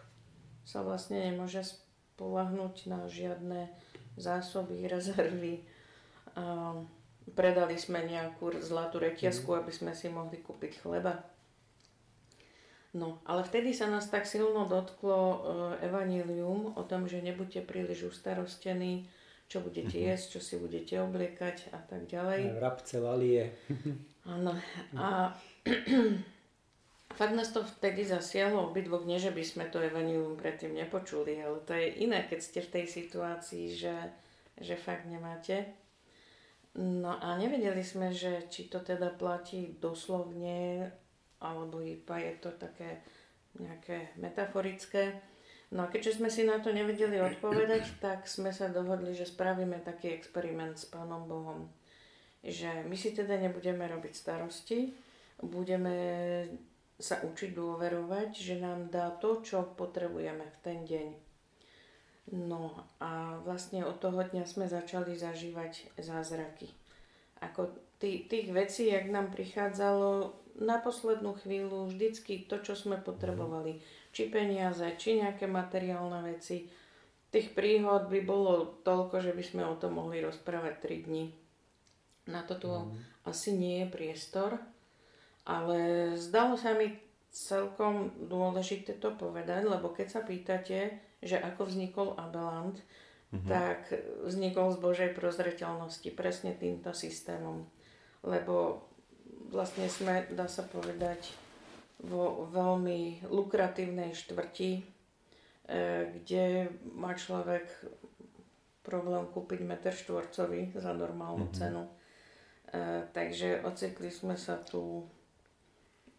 sa 0.63 0.79
vlastne 0.79 1.19
nemôže 1.19 1.67
spolahnúť 1.67 2.88
na 2.88 3.03
žiadne 3.12 3.67
zásoby, 4.15 4.88
rezervy. 4.93 5.63
Predali 7.29 7.75
sme 7.75 8.07
nejakú 8.07 8.55
zlatú 8.63 9.03
reťazku, 9.03 9.51
aby 9.51 9.71
sme 9.75 9.91
si 9.91 10.07
mohli 10.07 10.39
kúpiť 10.39 10.79
chleba. 10.79 11.27
No, 12.89 13.22
ale 13.29 13.46
vtedy 13.46 13.69
sa 13.69 13.86
nás 13.86 14.10
tak 14.10 14.25
silno 14.25 14.65
dotklo 14.65 15.19
e, 15.22 15.38
evanílium 15.86 16.74
o 16.74 16.84
tom, 16.89 17.05
že 17.05 17.22
nebuďte 17.22 17.62
príliš 17.62 18.17
ustarostení, 18.17 19.05
čo 19.46 19.62
budete 19.62 19.98
mhm. 19.98 20.05
jesť, 20.10 20.25
čo 20.38 20.39
si 20.41 20.55
budete 20.58 20.98
obliekať 20.98 21.69
a 21.69 21.79
tak 21.86 22.10
ďalej. 22.10 22.58
Vrabce, 22.58 22.98
lalie. 22.98 23.53
Áno. 24.25 24.58
A 24.98 25.38
Fakt 27.10 27.36
nás 27.36 27.50
to 27.51 27.65
vtedy 27.65 28.05
zasiahlo 28.05 28.69
obidvoch, 28.69 29.03
nie 29.03 29.17
že 29.17 29.34
by 29.34 29.43
sme 29.43 29.65
to 29.67 29.81
evanilium 29.81 30.38
predtým 30.38 30.77
nepočuli, 30.77 31.41
ale 31.41 31.60
to 31.65 31.74
je 31.74 32.05
iné, 32.05 32.24
keď 32.29 32.39
ste 32.39 32.60
v 32.62 32.74
tej 32.79 32.86
situácii, 32.86 33.65
že, 33.74 33.96
že 34.62 34.77
fakt 34.77 35.10
nemáte. 35.10 35.67
No 36.77 37.17
a 37.17 37.34
nevedeli 37.36 37.81
sme, 37.81 38.13
že 38.13 38.46
či 38.48 38.69
to 38.69 38.79
teda 38.79 39.10
platí 39.17 39.74
doslovne, 39.81 40.93
alebo 41.39 41.79
iba 41.79 42.19
je 42.19 42.34
to 42.39 42.51
také 42.55 43.00
nejaké 43.58 44.13
metaforické. 44.19 45.17
No 45.69 45.86
a 45.86 45.91
keďže 45.91 46.17
sme 46.17 46.29
si 46.34 46.46
na 46.46 46.58
to 46.60 46.74
nevedeli 46.74 47.22
odpovedať, 47.22 47.84
tak 48.05 48.25
sme 48.25 48.51
sa 48.51 48.69
dohodli, 48.69 49.15
že 49.15 49.29
spravíme 49.29 49.81
taký 49.81 50.13
experiment 50.13 50.77
s 50.77 50.86
Pánom 50.88 51.25
Bohom. 51.25 51.69
Že 52.43 52.88
my 52.88 52.96
si 52.96 53.12
teda 53.12 53.36
nebudeme 53.36 53.84
robiť 53.84 54.13
starosti, 54.15 54.96
budeme 55.43 55.96
sa 57.00 57.24
učiť 57.24 57.55
dôverovať, 57.55 58.29
že 58.36 58.60
nám 58.60 58.91
dá 58.91 59.12
to, 59.24 59.39
čo 59.39 59.63
potrebujeme 59.75 60.43
v 60.43 60.58
ten 60.60 60.84
deň. 60.84 61.08
No 62.36 62.86
a 63.01 63.39
vlastne 63.41 63.81
od 63.88 63.98
toho 63.98 64.22
dňa 64.22 64.46
sme 64.46 64.69
začali 64.69 65.15
zažívať 65.15 65.98
zázraky. 65.98 66.69
Ako 67.41 67.72
tý, 67.98 68.27
tých 68.27 68.51
vecí, 68.51 68.91
jak 68.91 69.08
nám 69.10 69.31
prichádzalo 69.31 70.36
na 70.59 70.77
poslednú 70.77 71.39
chvíľu, 71.39 71.87
vždycky 71.87 72.45
to, 72.45 72.59
čo 72.59 72.75
sme 72.75 72.99
potrebovali. 72.99 73.79
Či 74.11 74.27
peniaze, 74.27 74.83
či 74.99 75.23
nejaké 75.23 75.47
materiálne 75.47 76.19
veci. 76.27 76.67
Tých 77.29 77.55
príhod 77.55 78.11
by 78.11 78.19
bolo 78.25 78.81
toľko, 78.83 79.23
že 79.23 79.31
by 79.31 79.43
sme 79.45 79.63
o 79.63 79.79
tom 79.79 79.97
mohli 79.97 80.19
rozprávať 80.19 80.83
3 80.83 81.05
dní. 81.07 81.25
Na 82.29 82.43
to 82.45 82.59
tu 82.59 82.69
mm. 82.69 83.25
asi 83.25 83.55
nie 83.55 83.85
je 83.85 83.87
priestor, 83.89 84.59
ale 85.47 86.13
zdalo 86.19 86.59
sa 86.59 86.77
mi 86.77 86.93
celkom 87.29 88.13
dôležité 88.25 88.97
to 88.97 89.13
povedať, 89.13 89.65
lebo 89.65 89.93
keď 89.93 90.07
sa 90.09 90.21
pýtate, 90.25 90.97
že 91.21 91.37
ako 91.37 91.69
vznikol 91.69 92.17
Abeland, 92.17 92.81
mm-hmm. 93.29 93.49
tak 93.49 93.93
vznikol 94.25 94.73
z 94.73 94.77
Božej 94.81 95.09
prozreteľnosti 95.13 96.09
presne 96.17 96.57
týmto 96.57 96.89
systémom. 96.93 97.69
Lebo 98.25 98.88
vlastne 99.50 99.89
sme, 99.89 100.25
dá 100.34 100.46
sa 100.46 100.63
povedať, 100.65 101.29
vo 102.00 102.48
veľmi 102.48 103.27
lukratívnej 103.27 104.15
štvrti, 104.15 104.72
e, 104.79 104.84
kde 106.15 106.72
má 106.96 107.12
človek 107.12 107.68
problém 108.88 109.27
kúpiť 109.27 109.60
meter 109.68 109.91
štvorcový 109.91 110.79
za 110.79 110.96
normálnu 110.96 111.51
mm-hmm. 111.51 111.60
cenu. 111.60 111.84
E, 111.84 111.91
takže 113.12 113.68
ocekli 113.68 114.08
sme 114.08 114.39
sa 114.39 114.56
tu 114.63 115.03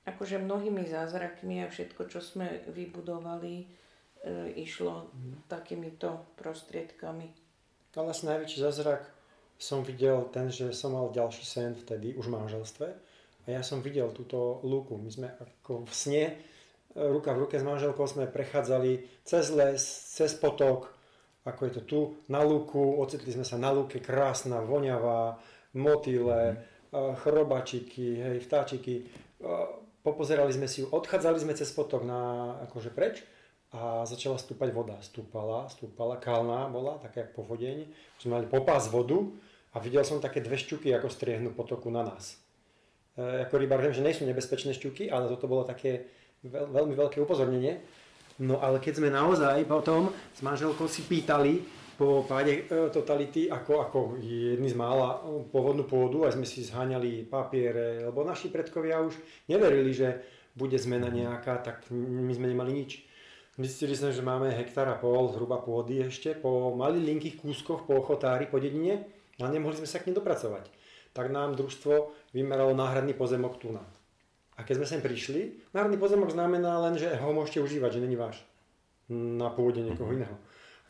akože 0.04 0.42
mnohými 0.44 0.84
zázrakmi 0.84 1.64
a 1.64 1.72
všetko, 1.72 2.12
čo 2.12 2.20
sme 2.20 2.60
vybudovali, 2.68 3.56
e, 3.56 3.66
išlo 4.60 5.08
mm. 5.08 5.48
takýmito 5.48 6.36
prostriedkami. 6.36 7.26
Ale 7.96 8.12
asi 8.12 8.28
najväčší 8.28 8.58
zázrak 8.60 9.02
som 9.60 9.80
videl 9.80 10.28
ten, 10.28 10.52
že 10.52 10.72
som 10.76 10.92
mal 10.92 11.12
ďalší 11.12 11.44
sen 11.44 11.72
vtedy, 11.72 12.16
už 12.16 12.28
v 12.28 12.36
manželstve. 12.36 12.86
A 13.50 13.58
ja 13.58 13.62
som 13.66 13.82
videl 13.82 14.14
túto 14.14 14.62
lúku. 14.62 14.94
My 14.94 15.10
sme 15.10 15.28
ako 15.34 15.82
v 15.82 15.92
sne, 15.92 16.24
ruka 16.94 17.34
v 17.34 17.42
ruke 17.46 17.58
s 17.58 17.66
manželkou 17.66 18.06
sme 18.06 18.30
prechádzali 18.30 19.26
cez 19.26 19.50
les, 19.50 19.82
cez 20.14 20.30
potok, 20.38 20.94
ako 21.42 21.60
je 21.66 21.72
to 21.74 21.82
tu, 21.82 22.00
na 22.30 22.46
lúku, 22.46 22.78
ocitli 22.78 23.34
sme 23.34 23.42
sa 23.42 23.58
na 23.58 23.74
lúke, 23.74 23.98
krásna, 23.98 24.62
voňavá, 24.62 25.42
motýle, 25.74 26.62
mm. 26.94 27.18
chrobačiky, 27.26 28.22
hej, 28.22 28.38
vtáčiky 28.46 29.10
popozerali 30.02 30.52
sme 30.52 30.68
si 30.68 30.84
ju, 30.84 30.86
odchádzali 30.88 31.38
sme 31.40 31.52
cez 31.56 31.68
potok 31.72 32.04
na, 32.04 32.54
akože 32.68 32.90
preč 32.92 33.24
a 33.70 34.02
začala 34.08 34.40
stúpať 34.40 34.72
voda. 34.74 34.96
Stúpala, 35.04 35.68
stúpala, 35.70 36.18
kalná 36.18 36.66
bola, 36.66 36.98
taká 36.98 37.24
jak 37.24 37.36
povodeň. 37.36 37.86
Sme 38.18 38.40
mali 38.40 38.46
popás 38.48 38.90
vodu 38.90 39.30
a 39.70 39.78
videl 39.78 40.02
som 40.02 40.18
také 40.18 40.42
dve 40.42 40.58
šťuky, 40.58 40.90
ako 40.96 41.12
striehnú 41.12 41.54
potoku 41.54 41.92
na 41.92 42.02
nás. 42.02 42.39
E, 43.20 43.44
ako 43.44 43.60
rybár 43.60 43.84
viem, 43.84 43.92
že 43.92 44.00
nie 44.00 44.16
sú 44.16 44.24
nebezpečné 44.24 44.72
šťuky, 44.72 45.12
ale 45.12 45.28
toto 45.28 45.44
bolo 45.44 45.68
také 45.68 46.08
veľ, 46.40 46.72
veľmi 46.72 46.96
veľké 46.96 47.20
upozornenie. 47.20 47.84
No 48.40 48.56
ale 48.64 48.80
keď 48.80 49.04
sme 49.04 49.12
naozaj 49.12 49.68
potom 49.68 50.08
s 50.32 50.40
manželkou 50.40 50.88
si 50.88 51.04
pýtali, 51.04 51.60
po 52.00 52.24
páde 52.24 52.64
e, 52.64 52.88
totality 52.88 53.52
ako, 53.52 53.72
ako 53.84 53.98
jedni 54.24 54.72
z 54.72 54.76
mála 54.80 55.20
pôvodnú 55.52 55.84
pôdu 55.84 56.24
a 56.24 56.32
sme 56.32 56.48
si 56.48 56.64
zháňali 56.64 57.28
papiere, 57.28 58.08
lebo 58.08 58.24
naši 58.24 58.48
predkovia 58.48 59.04
už 59.04 59.12
neverili, 59.52 59.92
že 59.92 60.24
bude 60.56 60.80
zmena 60.80 61.12
nejaká, 61.12 61.60
tak 61.60 61.92
my 61.92 62.32
sme 62.32 62.48
nemali 62.48 62.72
nič. 62.72 63.04
Zistili 63.60 63.92
sme, 63.92 64.16
že 64.16 64.24
máme 64.24 64.48
hektár 64.48 64.88
a 64.88 64.96
pol 64.96 65.28
zhruba 65.28 65.60
pôdy 65.60 66.00
ešte 66.00 66.32
po 66.32 66.72
malých 66.72 67.04
linkých 67.04 67.36
kúskoch 67.44 67.84
po 67.84 68.00
ochotári, 68.00 68.48
po 68.48 68.56
dedine 68.56 69.04
a 69.36 69.52
nemohli 69.52 69.76
sme 69.76 69.88
sa 69.90 70.00
k 70.00 70.08
nej 70.08 70.16
dopracovať. 70.16 70.79
Tak 71.10 71.30
nám 71.30 71.58
družstvo 71.58 72.14
vymeralo 72.30 72.74
náhradný 72.74 73.14
pozemok 73.14 73.58
tu 73.58 73.74
na. 73.74 73.82
A 74.54 74.62
keď 74.62 74.84
sme 74.84 74.86
sem 74.86 75.00
prišli, 75.00 75.72
náhradný 75.72 75.96
pozemok 75.96 76.30
znamená 76.30 76.76
len, 76.84 76.94
že 77.00 77.08
ho 77.16 77.32
môžete 77.32 77.64
užívať, 77.64 77.96
že 77.96 78.04
není 78.04 78.14
váš 78.14 78.38
na 79.10 79.50
pôde 79.50 79.82
niekoho 79.82 80.12
mhm. 80.12 80.16
iného. 80.22 80.36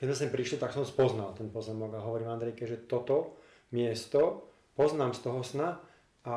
Keď 0.01 0.07
sme 0.13 0.17
sem 0.17 0.31
prišli, 0.33 0.57
tak 0.57 0.73
som 0.73 0.85
spoznal 0.85 1.37
ten 1.37 1.53
pozemok 1.53 1.93
a 1.97 2.05
hovorím 2.05 2.33
Andrejke, 2.33 2.65
že 2.65 2.81
toto 2.89 3.37
miesto 3.73 4.49
poznám 4.73 5.13
z 5.13 5.21
toho 5.21 5.41
sna 5.45 5.77
a 6.25 6.37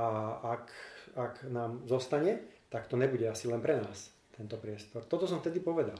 ak, 0.59 0.65
ak 1.15 1.33
nám 1.47 1.87
zostane, 1.87 2.43
tak 2.67 2.91
to 2.91 2.99
nebude 2.99 3.23
asi 3.23 3.47
len 3.47 3.63
pre 3.63 3.79
nás, 3.79 4.11
tento 4.35 4.59
priestor. 4.59 5.07
Toto 5.07 5.31
som 5.31 5.39
vtedy 5.39 5.63
povedal. 5.63 5.99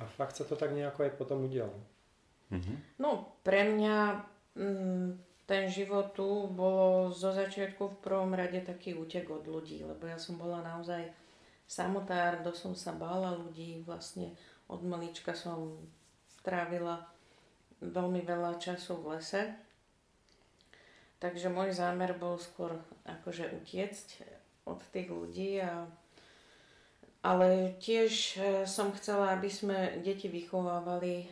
A 0.00 0.04
fakt 0.04 0.36
sa 0.36 0.44
to 0.44 0.52
tak 0.52 0.76
nejako 0.76 1.08
aj 1.08 1.12
potom 1.16 1.48
udialo. 1.48 1.76
Mm-hmm. 2.52 2.76
No, 3.00 3.40
pre 3.40 3.64
mňa 3.72 3.96
mm, 4.60 5.08
ten 5.46 5.68
život 5.68 6.14
tu 6.14 6.46
bolo 6.48 7.10
zo 7.10 7.34
začiatku 7.34 7.82
v 7.82 8.00
prvom 8.02 8.32
rade 8.32 8.62
taký 8.62 8.94
útek 8.94 9.28
od 9.28 9.44
ľudí, 9.44 9.82
lebo 9.82 10.06
ja 10.06 10.16
som 10.16 10.38
bola 10.38 10.62
naozaj 10.62 11.10
samotár, 11.66 12.40
dosť 12.46 12.60
som 12.60 12.74
sa 12.78 12.92
bála 12.94 13.34
ľudí, 13.34 13.82
vlastne 13.82 14.36
od 14.70 14.80
malička 14.86 15.34
som 15.34 15.82
trávila 16.46 17.04
veľmi 17.82 18.22
veľa 18.22 18.62
času 18.62 18.98
v 19.02 19.18
lese. 19.18 19.42
Takže 21.18 21.50
môj 21.50 21.74
zámer 21.74 22.14
bol 22.18 22.34
skôr 22.38 22.82
akože 23.06 23.54
utiecť 23.54 24.08
od 24.66 24.82
tých 24.90 25.10
ľudí 25.10 25.62
a 25.62 25.86
ale 27.22 27.78
tiež 27.78 28.12
e, 28.34 28.66
som 28.66 28.90
chcela, 28.98 29.38
aby 29.38 29.46
sme 29.46 30.02
deti 30.02 30.26
vychovávali 30.26 31.22
e, 31.22 31.26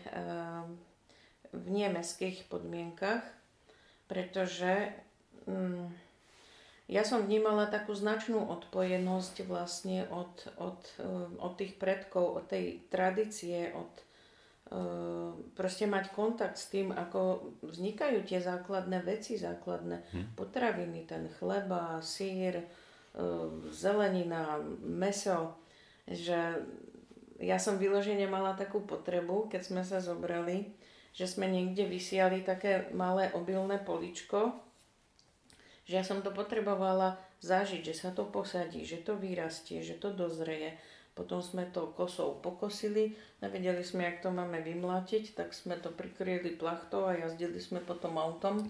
v 1.50 1.66
nemeských 1.66 2.46
podmienkach, 2.46 3.26
pretože 4.10 4.90
mm, 5.46 5.86
ja 6.90 7.06
som 7.06 7.22
vnímala 7.22 7.70
takú 7.70 7.94
značnú 7.94 8.42
odpojenosť 8.50 9.46
vlastne 9.46 10.10
od, 10.10 10.34
od, 10.58 10.82
e, 10.98 11.06
od 11.38 11.52
tých 11.54 11.78
predkov, 11.78 12.42
od 12.42 12.44
tej 12.50 12.82
tradície, 12.90 13.70
od 13.70 13.88
Ehm, 14.70 15.50
proste 15.58 15.90
mať 15.90 16.14
kontakt 16.14 16.54
s 16.54 16.70
tým, 16.70 16.94
ako 16.94 17.42
vznikajú 17.66 18.22
tie 18.22 18.38
základné 18.38 19.02
veci, 19.02 19.34
základné 19.34 19.96
hm. 20.14 20.26
potraviny, 20.38 21.10
ten 21.10 21.26
chleba, 21.42 21.98
sír, 21.98 22.62
ehm, 23.18 23.66
zelenina, 23.74 24.62
meso, 24.86 25.58
že 26.06 26.62
ja 27.42 27.58
som 27.58 27.82
vyložene 27.82 28.30
mala 28.30 28.54
takú 28.54 28.86
potrebu, 28.86 29.50
keď 29.50 29.62
sme 29.66 29.82
sa 29.82 29.98
zobrali, 29.98 30.70
že 31.14 31.26
sme 31.26 31.50
niekde 31.50 31.86
vysiali 31.86 32.42
také 32.42 32.90
malé 32.94 33.30
obilné 33.34 33.78
poličko, 33.82 34.54
že 35.84 35.98
ja 35.98 36.04
som 36.06 36.22
to 36.22 36.30
potrebovala 36.30 37.18
zažiť, 37.42 37.82
že 37.82 37.94
sa 37.94 38.10
to 38.14 38.28
posadí, 38.28 38.86
že 38.86 39.02
to 39.02 39.18
vyrastie, 39.18 39.82
že 39.82 39.98
to 39.98 40.14
dozreje 40.14 40.78
potom 41.20 41.42
sme 41.42 41.68
to 41.68 41.92
kosou 41.92 42.40
pokosili, 42.40 43.12
nevedeli 43.42 43.84
sme, 43.84 44.08
jak 44.08 44.24
to 44.24 44.32
máme 44.32 44.62
vymlátiť, 44.64 45.36
tak 45.36 45.52
sme 45.52 45.76
to 45.76 45.92
prikryli 45.92 46.56
plachtou 46.56 47.10
a 47.10 47.12
jazdili 47.12 47.60
sme 47.60 47.84
potom 47.84 48.16
autom. 48.16 48.64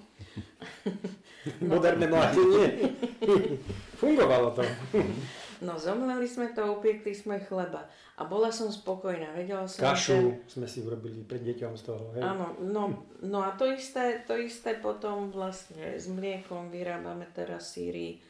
Moderné 1.62 2.10
mlátenie. 2.10 2.90
Fungovalo 4.02 4.50
to. 4.56 4.66
no 5.60 5.76
zomleli 5.76 6.28
sme 6.28 6.52
to, 6.52 6.76
upiekli 6.76 7.12
sme 7.12 7.40
chleba. 7.40 7.88
A 8.20 8.28
bola 8.28 8.52
som 8.52 8.68
spokojná, 8.68 9.32
vedela 9.32 9.64
som, 9.64 9.80
Kašu 9.80 10.44
že... 10.44 10.60
sme 10.60 10.66
si 10.68 10.84
urobili 10.84 11.24
pred 11.24 11.40
deťom 11.40 11.72
z 11.72 11.82
toho, 11.84 12.04
hej? 12.16 12.22
Áno, 12.24 12.52
no, 12.60 13.08
no 13.24 13.38
a 13.40 13.56
to 13.56 13.64
isté, 13.64 14.20
to 14.28 14.36
isté 14.36 14.76
potom 14.76 15.32
vlastne 15.32 15.96
s 15.96 16.04
mliekom 16.08 16.68
vyrábame 16.68 17.24
teraz 17.32 17.72
síry. 17.72 18.20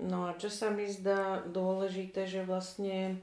No 0.00 0.28
a 0.28 0.36
čo 0.36 0.52
sa 0.52 0.68
mi 0.68 0.84
zdá 0.88 1.40
dôležité, 1.44 2.28
že 2.28 2.44
vlastne 2.44 3.20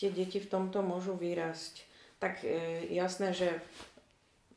tie 0.00 0.08
deti 0.08 0.40
v 0.40 0.48
tomto 0.48 0.80
môžu 0.80 1.12
vyrásť. 1.12 1.84
Tak 2.16 2.40
e, 2.40 2.88
jasné, 2.88 3.36
že 3.36 3.60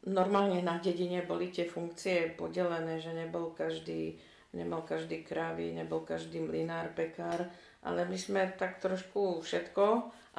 normálne 0.08 0.64
na 0.64 0.80
dedine 0.80 1.24
boli 1.24 1.52
tie 1.52 1.68
funkcie 1.68 2.32
podelené, 2.36 3.00
že 3.00 3.12
nebol 3.12 3.52
každý, 3.52 4.20
nemal 4.56 4.88
každý 4.88 5.24
krávy, 5.24 5.76
nebol 5.76 6.04
každý 6.04 6.40
mlinár, 6.44 6.96
pekár, 6.96 7.52
ale 7.84 8.08
my 8.08 8.16
sme 8.16 8.48
tak 8.56 8.80
trošku 8.80 9.44
všetko 9.44 9.86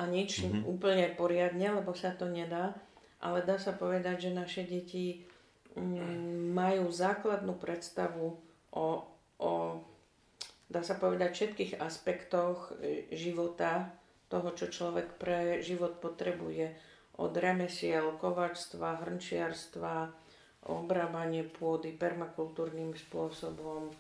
a 0.01 0.03
nič 0.09 0.43
mm-hmm. 0.43 0.63
úplne 0.65 1.07
poriadne, 1.13 1.77
lebo 1.77 1.93
sa 1.93 2.17
to 2.17 2.27
nedá. 2.27 2.73
Ale 3.21 3.41
dá 3.45 3.57
sa 3.57 3.73
povedať, 3.73 4.29
že 4.29 4.37
naše 4.37 4.63
deti 4.69 5.25
mm, 5.77 6.53
majú 6.53 6.93
základnú 6.93 7.57
predstavu 7.57 8.37
o, 8.73 8.87
o, 9.41 9.51
dá 10.69 10.81
sa 10.85 10.97
povedať, 10.97 11.31
všetkých 11.33 11.73
aspektoch 11.81 12.75
e, 12.81 13.09
života, 13.17 13.93
toho, 14.29 14.51
čo 14.57 14.67
človek 14.67 15.21
pre 15.21 15.63
život 15.63 16.03
potrebuje. 16.03 16.75
Od 17.23 17.31
remesiel, 17.31 18.19
kovačstva, 18.19 19.07
hrnčiarstva, 19.07 20.11
obrábanie 20.67 21.47
pôdy 21.47 21.95
permakultúrnym 21.95 22.97
spôsobom, 22.99 23.95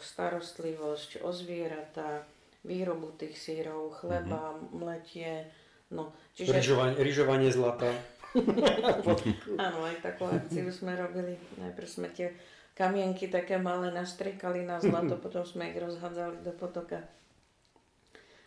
starostlivosť 0.00 1.24
o 1.24 1.30
zvieratá, 1.32 2.24
výrobu 2.64 3.16
tých 3.16 3.36
sírov, 3.40 3.96
chleba, 3.96 4.52
mm-hmm. 4.52 4.76
mletie. 4.76 5.48
No, 5.90 6.12
čiže... 6.36 6.60
Ryžovanie, 6.60 6.96
ryžovanie 7.00 7.50
zlata. 7.50 7.88
Áno, 9.66 9.78
aj 9.88 9.96
takú 10.04 10.28
akciu 10.28 10.70
sme 10.70 10.94
robili. 10.94 11.34
Najprv 11.58 11.88
sme 11.88 12.08
tie 12.12 12.30
kamienky 12.78 13.26
také 13.26 13.58
malé 13.58 13.90
nastriekali 13.90 14.62
na 14.62 14.78
zlato, 14.78 15.18
potom 15.24 15.42
sme 15.42 15.72
ich 15.72 15.80
rozhádzali 15.80 16.44
do 16.44 16.52
potoka. 16.54 17.02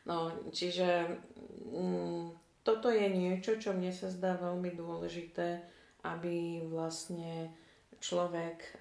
No, 0.03 0.31
čiže 0.51 1.19
mm, 1.71 2.35
toto 2.63 2.91
je 2.91 3.07
niečo, 3.07 3.59
čo 3.59 3.71
mne 3.75 3.91
sa 3.91 4.11
zdá 4.11 4.35
veľmi 4.35 4.75
dôležité, 4.75 5.63
aby 6.03 6.63
vlastne 6.67 7.51
človek 8.03 8.57
e, 8.59 8.73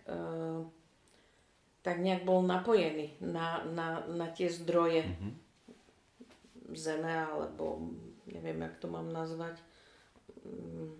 tak 1.83 1.99
nejak 1.99 2.23
bol 2.23 2.47
napojený 2.47 3.19
na, 3.19 3.67
na, 3.67 4.07
na 4.07 4.27
tie 4.31 4.47
zdroje 4.47 5.03
mm-hmm. 5.03 5.33
zeme, 6.79 7.11
alebo 7.11 7.91
neviem, 8.31 8.63
jak 8.63 8.79
to 8.79 8.87
mám 8.87 9.11
nazvať, 9.11 9.59
mm, 10.47 10.95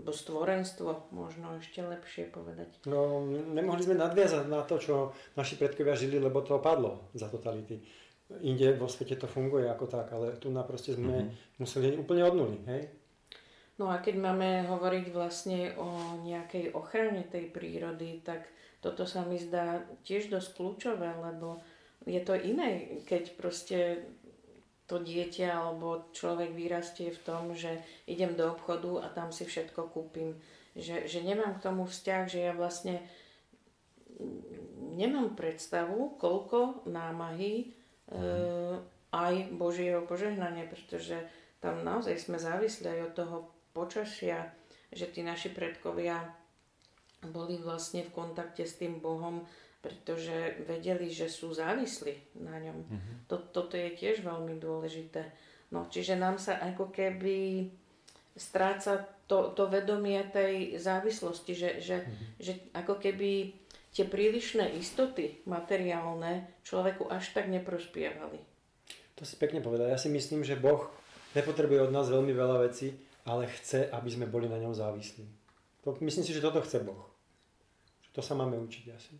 alebo 0.00 0.10
stvorenstvo, 0.16 1.12
možno 1.12 1.60
ešte 1.60 1.84
lepšie 1.84 2.32
povedať. 2.32 2.88
No, 2.88 3.20
nemohli 3.28 3.84
sme 3.84 4.00
nadviazať 4.00 4.48
na 4.48 4.64
to, 4.64 4.80
čo 4.80 5.12
naši 5.36 5.60
predkovia 5.60 5.92
žili, 5.92 6.16
lebo 6.16 6.40
to 6.40 6.56
padlo 6.64 7.12
za 7.12 7.28
totality. 7.28 7.84
Inde 8.40 8.78
vo 8.78 8.88
svete 8.88 9.20
to 9.20 9.28
funguje 9.28 9.68
ako 9.68 9.90
tak, 9.90 10.08
ale 10.16 10.38
tu 10.40 10.48
naproste 10.48 10.96
sme 10.96 11.28
mm-hmm. 11.28 11.60
museli 11.60 11.98
úplne 12.00 12.22
od 12.24 12.34
nuly, 12.34 12.58
hej? 12.64 12.82
No 13.76 13.88
a 13.88 14.00
keď 14.00 14.20
máme 14.20 14.68
hovoriť 14.68 15.06
vlastne 15.08 15.72
o 15.80 16.20
nejakej 16.20 16.76
ochrane 16.76 17.24
tej 17.24 17.48
prírody, 17.48 18.20
tak 18.20 18.44
toto 18.80 19.04
sa 19.04 19.24
mi 19.24 19.36
zdá 19.36 19.84
tiež 20.04 20.32
dosť 20.32 20.56
kľúčové, 20.56 21.10
lebo 21.20 21.60
je 22.08 22.20
to 22.24 22.32
iné, 22.36 23.00
keď 23.04 23.36
proste 23.36 23.78
to 24.88 24.98
dieťa 24.98 25.54
alebo 25.54 26.10
človek 26.10 26.50
vyrastie 26.56 27.14
v 27.14 27.22
tom, 27.22 27.54
že 27.54 27.78
idem 28.10 28.34
do 28.34 28.50
obchodu 28.50 29.04
a 29.04 29.12
tam 29.12 29.30
si 29.30 29.46
všetko 29.46 29.92
kúpim. 29.92 30.34
Že, 30.74 31.06
že 31.06 31.20
nemám 31.22 31.60
k 31.60 31.64
tomu 31.64 31.86
vzťah, 31.86 32.22
že 32.26 32.40
ja 32.50 32.52
vlastne 32.56 32.98
nemám 34.96 35.38
predstavu, 35.38 36.18
koľko 36.18 36.88
námahy 36.90 37.80
Eh, 38.10 38.76
aj 39.14 39.34
Božieho 39.54 40.02
požehnania, 40.02 40.66
pretože 40.66 41.14
tam 41.62 41.86
naozaj 41.86 42.18
sme 42.18 42.42
závisli 42.42 42.90
aj 42.90 43.00
od 43.06 43.12
toho 43.14 43.36
počasia, 43.70 44.50
že 44.90 45.06
tí 45.06 45.22
naši 45.22 45.54
predkovia 45.54 46.18
boli 47.28 47.60
vlastne 47.60 48.06
v 48.06 48.14
kontakte 48.16 48.64
s 48.64 48.80
tým 48.80 49.00
Bohom, 49.04 49.44
pretože 49.80 50.60
vedeli, 50.68 51.08
že 51.08 51.28
sú 51.28 51.52
závislí 51.52 52.40
na 52.40 52.56
ňom. 52.60 52.78
Mm-hmm. 52.84 53.16
To, 53.28 53.36
toto 53.52 53.76
je 53.76 53.92
tiež 53.96 54.24
veľmi 54.24 54.56
dôležité. 54.60 55.28
No, 55.72 55.88
čiže 55.88 56.16
nám 56.16 56.36
sa 56.40 56.60
ako 56.60 56.92
keby 56.92 57.68
stráca 58.36 59.04
to, 59.28 59.52
to 59.56 59.68
vedomie 59.68 60.20
tej 60.32 60.76
závislosti, 60.76 61.52
že, 61.52 61.70
že, 61.80 61.96
mm-hmm. 62.02 62.28
že 62.40 62.52
ako 62.76 62.94
keby 63.00 63.56
tie 63.90 64.04
prílišné 64.06 64.76
istoty 64.78 65.42
materiálne 65.46 66.46
človeku 66.62 67.08
až 67.10 67.32
tak 67.34 67.50
neprospievali. 67.50 68.38
To 69.18 69.22
si 69.28 69.36
pekne 69.36 69.60
povedal. 69.60 69.92
Ja 69.92 70.00
si 70.00 70.08
myslím, 70.08 70.46
že 70.46 70.56
Boh 70.56 70.88
nepotrebuje 71.36 71.88
od 71.88 71.94
nás 71.94 72.08
veľmi 72.08 72.32
veľa 72.32 72.56
vecí, 72.68 72.96
ale 73.28 73.48
chce, 73.48 73.88
aby 73.92 74.08
sme 74.08 74.26
boli 74.30 74.48
na 74.48 74.56
ňom 74.56 74.72
závislí. 74.72 75.39
Myslím 75.80 76.24
si, 76.24 76.36
že 76.36 76.44
toto 76.44 76.60
chce 76.60 76.84
Boh. 76.84 77.08
To 78.12 78.20
sa 78.20 78.36
máme 78.36 78.60
učiť 78.60 78.84
asi. 78.92 79.14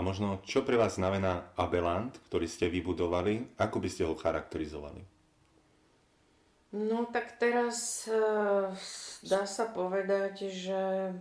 A 0.00 0.02
možno, 0.02 0.40
čo 0.48 0.64
pre 0.64 0.80
vás 0.80 0.96
znamená 0.96 1.52
Abeland, 1.60 2.16
ktorý 2.32 2.48
ste 2.48 2.72
vybudovali, 2.72 3.52
ako 3.60 3.84
by 3.84 3.88
ste 3.92 4.08
ho 4.08 4.16
charakterizovali? 4.16 5.04
No 6.72 7.04
tak 7.04 7.36
teraz 7.36 8.08
e, 8.08 8.16
dá 9.28 9.44
sa 9.44 9.68
povedať, 9.68 10.48
že 10.48 11.12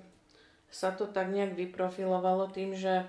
sa 0.71 0.95
to 0.95 1.11
tak 1.11 1.27
nejak 1.27 1.59
vyprofilovalo 1.59 2.47
tým, 2.55 2.71
že 2.71 3.03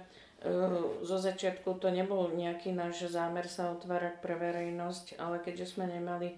zo 1.04 1.18
začiatku 1.20 1.76
to 1.76 1.92
nebol 1.92 2.32
nejaký 2.32 2.72
náš 2.72 3.12
zámer 3.12 3.44
sa 3.44 3.76
otvárať 3.76 4.24
pre 4.24 4.40
verejnosť, 4.40 5.20
ale 5.20 5.36
keďže 5.44 5.76
sme 5.76 5.84
nemali 5.84 6.32
e, 6.32 6.36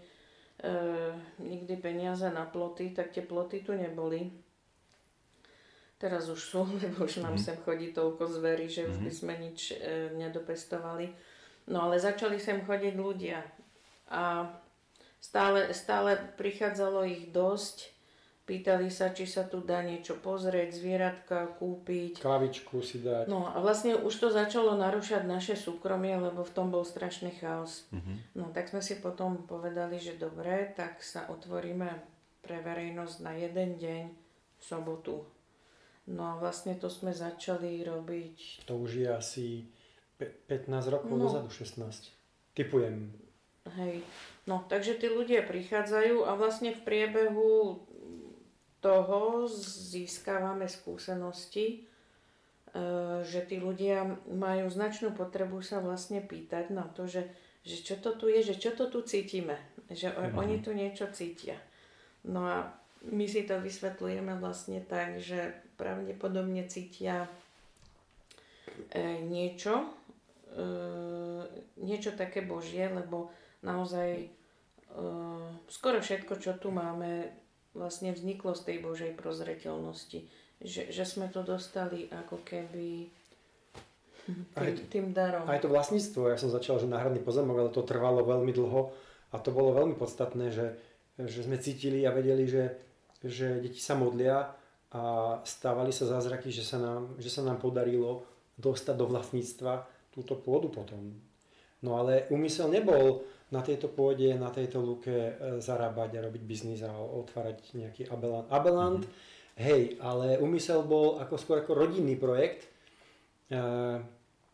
nikdy 1.38 1.78
peniaze 1.78 2.26
na 2.26 2.42
ploty, 2.42 2.90
tak 2.90 3.14
tie 3.14 3.22
ploty 3.22 3.62
tu 3.62 3.78
neboli. 3.78 4.34
Teraz 6.02 6.26
už 6.26 6.40
sú, 6.42 6.66
lebo 6.82 7.06
už 7.06 7.22
nám 7.22 7.38
mm. 7.38 7.42
sem 7.46 7.56
chodí 7.62 7.94
toľko 7.94 8.26
zverí, 8.26 8.66
že 8.66 8.90
už 8.90 8.98
by 9.06 9.10
mhm. 9.14 9.18
sme 9.22 9.34
nič 9.38 9.60
e, 9.70 10.10
nedopestovali. 10.18 11.06
No 11.70 11.86
ale 11.86 12.02
začali 12.02 12.42
sem 12.42 12.58
chodiť 12.58 12.94
ľudia 12.98 13.38
a 14.10 14.50
stále, 15.22 15.70
stále 15.70 16.18
prichádzalo 16.34 17.06
ich 17.06 17.30
dosť. 17.30 17.94
Pýtali 18.42 18.90
sa, 18.90 19.14
či 19.14 19.22
sa 19.22 19.46
tu 19.46 19.62
dá 19.62 19.86
niečo 19.86 20.18
pozrieť, 20.18 20.74
zvieratka 20.74 21.54
kúpiť. 21.62 22.18
Kávičku 22.18 22.82
si 22.82 22.98
dať. 22.98 23.30
No 23.30 23.46
a 23.46 23.62
vlastne 23.62 23.94
už 23.94 24.14
to 24.18 24.28
začalo 24.34 24.74
narušať 24.74 25.22
naše 25.22 25.54
súkromie, 25.54 26.18
lebo 26.18 26.42
v 26.42 26.54
tom 26.54 26.74
bol 26.74 26.82
strašný 26.82 27.38
chaos. 27.38 27.86
Mm-hmm. 27.94 28.16
No 28.34 28.50
tak 28.50 28.74
sme 28.74 28.82
si 28.82 28.98
potom 28.98 29.46
povedali, 29.46 30.02
že 30.02 30.18
dobre, 30.18 30.74
tak 30.74 30.98
sa 31.06 31.30
otvoríme 31.30 31.88
pre 32.42 32.58
verejnosť 32.58 33.16
na 33.22 33.32
jeden 33.38 33.78
deň 33.78 34.04
v 34.58 34.62
sobotu 34.62 35.22
No 36.06 36.34
a 36.34 36.34
vlastne 36.34 36.74
to 36.74 36.90
sme 36.90 37.14
začali 37.14 37.86
robiť... 37.86 38.66
To 38.66 38.82
už 38.82 39.06
je 39.06 39.08
asi 39.08 39.46
15 40.18 40.66
rokov 40.90 41.14
no. 41.14 41.30
dozadu, 41.30 41.46
16. 41.46 42.10
Typujem. 42.58 43.14
Hej. 43.78 44.02
No, 44.50 44.66
takže 44.66 44.98
tí 44.98 45.06
ľudia 45.06 45.46
prichádzajú 45.46 46.26
a 46.26 46.34
vlastne 46.34 46.74
v 46.74 46.82
priebehu 46.82 47.86
toho 48.82 49.46
získavame 49.94 50.66
skúsenosti, 50.66 51.66
e, 51.70 51.78
že 53.22 53.40
tí 53.46 53.62
ľudia 53.62 54.18
majú 54.26 54.66
značnú 54.66 55.14
potrebu 55.14 55.62
sa 55.62 55.78
vlastne 55.78 56.18
pýtať 56.18 56.74
na 56.74 56.90
to, 56.90 57.06
že, 57.06 57.30
že 57.62 57.78
čo 57.78 57.94
to 58.02 58.18
tu 58.18 58.26
je, 58.26 58.42
že 58.42 58.58
čo 58.58 58.74
to 58.74 58.90
tu 58.90 59.06
cítime, 59.06 59.54
že 59.86 60.10
mm-hmm. 60.10 60.34
oni 60.34 60.56
tu 60.58 60.74
niečo 60.74 61.06
cítia. 61.14 61.54
No 62.26 62.42
a 62.42 62.74
my 63.06 63.26
si 63.30 63.46
to 63.46 63.62
vysvetlujeme 63.62 64.34
vlastne 64.42 64.82
tak, 64.82 65.22
že 65.22 65.54
pravdepodobne 65.78 66.66
cítia 66.66 67.30
e, 68.90 69.22
niečo, 69.22 69.94
e, 70.58 70.66
niečo 71.78 72.18
také 72.18 72.42
Božie, 72.42 72.90
lebo 72.90 73.30
naozaj 73.62 74.42
skoro 75.72 76.04
všetko, 76.04 76.36
čo 76.36 76.60
tu 76.60 76.68
máme, 76.68 77.41
vlastne 77.72 78.12
vzniklo 78.12 78.52
z 78.52 78.62
tej 78.68 78.76
Božej 78.84 79.12
prozreteľnosti. 79.16 80.28
Že, 80.62 80.82
že 80.94 81.04
sme 81.04 81.26
to 81.26 81.42
dostali 81.42 82.06
ako 82.12 82.44
keby 82.46 83.10
tým, 84.54 84.76
tým 84.86 85.06
darom. 85.10 85.42
Aj 85.50 85.58
to 85.58 85.66
vlastníctvo, 85.66 86.30
ja 86.30 86.38
som 86.38 86.52
začal, 86.52 86.78
že 86.78 86.86
náhradný 86.86 87.18
pozemok, 87.18 87.58
ale 87.58 87.74
to 87.74 87.82
trvalo 87.82 88.22
veľmi 88.22 88.54
dlho 88.54 88.94
a 89.34 89.36
to 89.42 89.50
bolo 89.50 89.74
veľmi 89.74 89.98
podstatné, 89.98 90.54
že, 90.54 90.78
že 91.18 91.42
sme 91.42 91.58
cítili 91.58 92.06
a 92.06 92.14
vedeli, 92.14 92.46
že, 92.46 92.78
že 93.24 93.58
deti 93.58 93.82
sa 93.82 93.98
modlia 93.98 94.54
a 94.92 95.02
stávali 95.42 95.90
sa 95.90 96.06
zázraky, 96.06 96.54
že 96.54 96.62
sa 96.62 96.78
nám, 96.78 97.16
že 97.18 97.32
sa 97.32 97.42
nám 97.42 97.58
podarilo 97.58 98.28
dostať 98.60 98.94
do 98.94 99.10
vlastníctva 99.10 99.88
túto 100.12 100.36
pôdu 100.38 100.68
potom. 100.68 101.16
No 101.82 101.98
ale 101.98 102.30
úmysel 102.30 102.70
nebol 102.70 103.26
na 103.52 103.60
tejto 103.60 103.92
pôde, 103.92 104.32
na 104.34 104.48
tejto 104.48 104.80
lúke 104.80 105.12
e, 105.12 105.32
zarábať 105.60 106.18
a 106.18 106.24
robiť 106.24 106.42
biznis 106.42 106.80
a 106.82 106.90
otvárať 106.90 107.76
nejaký 107.76 108.08
Abeland. 108.08 108.48
Abeland, 108.48 109.04
mm-hmm. 109.04 109.60
hej, 109.60 109.82
ale 110.00 110.40
úmysel 110.40 110.82
bol 110.82 111.20
ako 111.20 111.34
skôr 111.36 111.60
ako 111.60 111.76
rodinný 111.76 112.16
projekt, 112.16 112.66
e, 113.52 113.58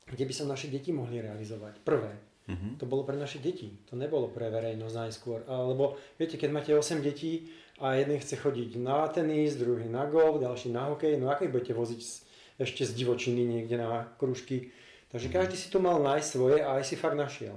kde 0.09 0.25
by 0.27 0.33
sa 0.35 0.45
naše 0.45 0.67
deti 0.67 0.91
mohli 0.91 1.23
realizovať. 1.23 1.79
Prvé. 1.87 2.13
Mm-hmm. 2.49 2.81
To 2.81 2.85
bolo 2.89 3.05
pre 3.05 3.15
naše 3.15 3.45
deti, 3.45 3.77
to 3.87 3.95
nebolo 3.95 4.33
pre 4.33 4.49
verejnosť 4.49 4.95
najskôr. 4.97 5.45
Lebo 5.45 6.01
viete, 6.17 6.41
keď 6.41 6.51
máte 6.51 6.73
8 6.73 7.05
detí, 7.05 7.53
a 7.81 7.95
jeden 7.95 8.19
chce 8.19 8.37
chodiť 8.37 8.75
na 8.77 9.07
tenis, 9.07 9.55
druhý 9.55 9.87
na 9.87 10.07
golf, 10.07 10.43
ďalší 10.43 10.75
na 10.75 10.91
hokej, 10.91 11.15
no 11.15 11.31
ich 11.31 11.51
budete 11.51 11.75
voziť 11.75 12.01
ešte 12.59 12.83
z 12.83 12.93
divočiny 12.99 13.47
niekde 13.47 13.79
na 13.79 14.11
kružky. 14.19 14.75
Takže 15.15 15.31
každý 15.31 15.57
si 15.57 15.71
to 15.71 15.79
mal 15.79 16.03
nájsť 16.03 16.27
svoje 16.27 16.59
a 16.59 16.83
aj 16.83 16.85
si 16.85 16.99
fakt 16.99 17.15
našiel. 17.15 17.55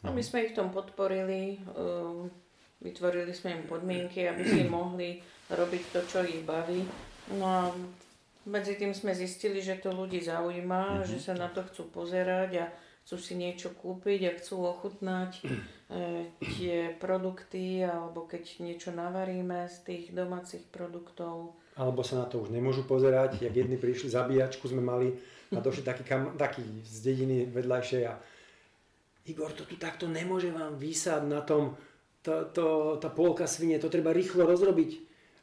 No 0.00 0.16
my 0.16 0.22
sme 0.24 0.48
ich 0.48 0.56
v 0.56 0.58
tom 0.64 0.72
podporili, 0.72 1.60
um, 1.76 2.30
vytvorili 2.80 3.32
sme 3.36 3.60
im 3.60 3.64
podmienky, 3.68 4.24
aby 4.24 4.42
si 4.44 4.64
mohli 4.64 5.20
robiť 5.52 5.82
to, 5.92 6.00
čo 6.08 6.18
ich 6.24 6.40
baví. 6.46 6.80
No 7.36 7.44
a 7.44 7.62
medzi 8.48 8.80
tým 8.80 8.96
sme 8.96 9.12
zistili, 9.12 9.60
že 9.60 9.76
to 9.76 9.92
ľudí 9.92 10.24
zaujíma, 10.24 11.04
mm-hmm. 11.04 11.08
že 11.08 11.18
sa 11.20 11.36
na 11.36 11.52
to 11.52 11.60
chcú 11.68 11.92
pozerať 11.92 12.50
a 12.64 12.66
chcú 13.04 13.16
si 13.20 13.34
niečo 13.36 13.76
kúpiť 13.76 14.20
a 14.30 14.36
chcú 14.40 14.64
ochutnať 14.64 15.32
e, 15.40 15.44
tie 16.56 16.94
produkty 16.96 17.84
alebo 17.84 18.24
keď 18.24 18.64
niečo 18.64 18.94
navaríme 18.94 19.68
z 19.68 19.76
tých 19.84 20.04
domácich 20.16 20.64
produktov. 20.72 21.58
Alebo 21.76 22.00
sa 22.00 22.24
na 22.24 22.26
to 22.28 22.40
už 22.40 22.54
nemôžu 22.54 22.88
pozerať, 22.88 23.40
jak 23.40 23.52
jedni 23.52 23.76
prišli, 23.76 24.08
zabíjačku 24.08 24.68
sme 24.68 24.80
mali 24.84 25.12
a 25.50 25.58
došli 25.58 25.82
taký, 25.82 26.04
kam, 26.06 26.38
taký 26.38 26.62
z 26.86 26.96
dediny 27.02 27.50
vedľajšej 27.50 28.02
a 28.06 28.14
Igor, 29.26 29.52
to 29.52 29.64
tu 29.64 29.76
takto 29.76 30.08
nemôže 30.08 30.48
vám 30.50 30.74
vysať 30.74 31.22
na 31.24 31.40
tom, 31.40 31.76
to, 32.20 32.48
to, 32.50 32.66
tá 32.98 33.08
polka 33.08 33.44
svine, 33.44 33.76
to 33.76 33.92
treba 33.92 34.10
rýchlo 34.10 34.44
rozrobiť. 34.44 34.90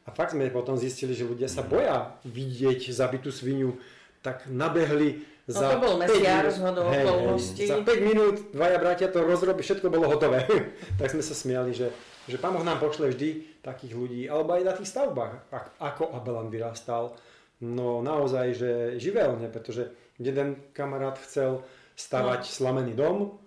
A 0.04 0.10
fakt 0.10 0.32
sme 0.32 0.48
potom 0.48 0.74
zistili, 0.74 1.12
že 1.12 1.28
ľudia 1.28 1.46
sa 1.46 1.60
boja 1.60 2.16
vidieť 2.24 2.90
zabitú 2.90 3.28
svinu, 3.28 3.76
tak 4.20 4.48
nabehli 4.48 5.22
No 5.48 5.56
za 5.56 5.72
to 5.72 5.80
bol 5.80 5.96
5 5.96 6.04
mesiac 6.04 6.44
minút. 6.44 6.56
zhodou 6.60 6.84
Hej, 6.92 7.04
okolností. 7.08 7.64
Za 7.64 7.76
5 7.80 7.88
minút 8.04 8.36
dvaja 8.52 8.76
bratia 8.76 9.08
to 9.08 9.24
rozrobili, 9.24 9.64
všetko 9.64 9.88
bolo 9.88 10.04
hotové. 10.06 10.44
tak 11.00 11.08
sme 11.08 11.24
sa 11.24 11.32
smiali, 11.32 11.72
že, 11.72 11.88
že 12.28 12.36
Pán 12.36 12.52
Boh 12.52 12.60
nám 12.60 12.76
pošle 12.76 13.08
vždy 13.08 13.28
takých 13.64 13.96
ľudí, 13.96 14.28
alebo 14.28 14.52
aj 14.52 14.64
na 14.68 14.76
tých 14.76 14.92
stavbách, 14.92 15.48
ak- 15.48 15.72
ako 15.80 16.12
Abelan 16.12 16.52
vyrastal. 16.52 17.16
No 17.64 18.04
naozaj, 18.04 18.46
že 18.52 18.70
živelne, 19.00 19.48
pretože 19.48 19.88
jeden 20.20 20.68
kamarát 20.76 21.16
chcel 21.18 21.64
stavať 21.96 22.44
No. 22.44 22.52
slamený 22.52 22.92
dom 22.92 23.40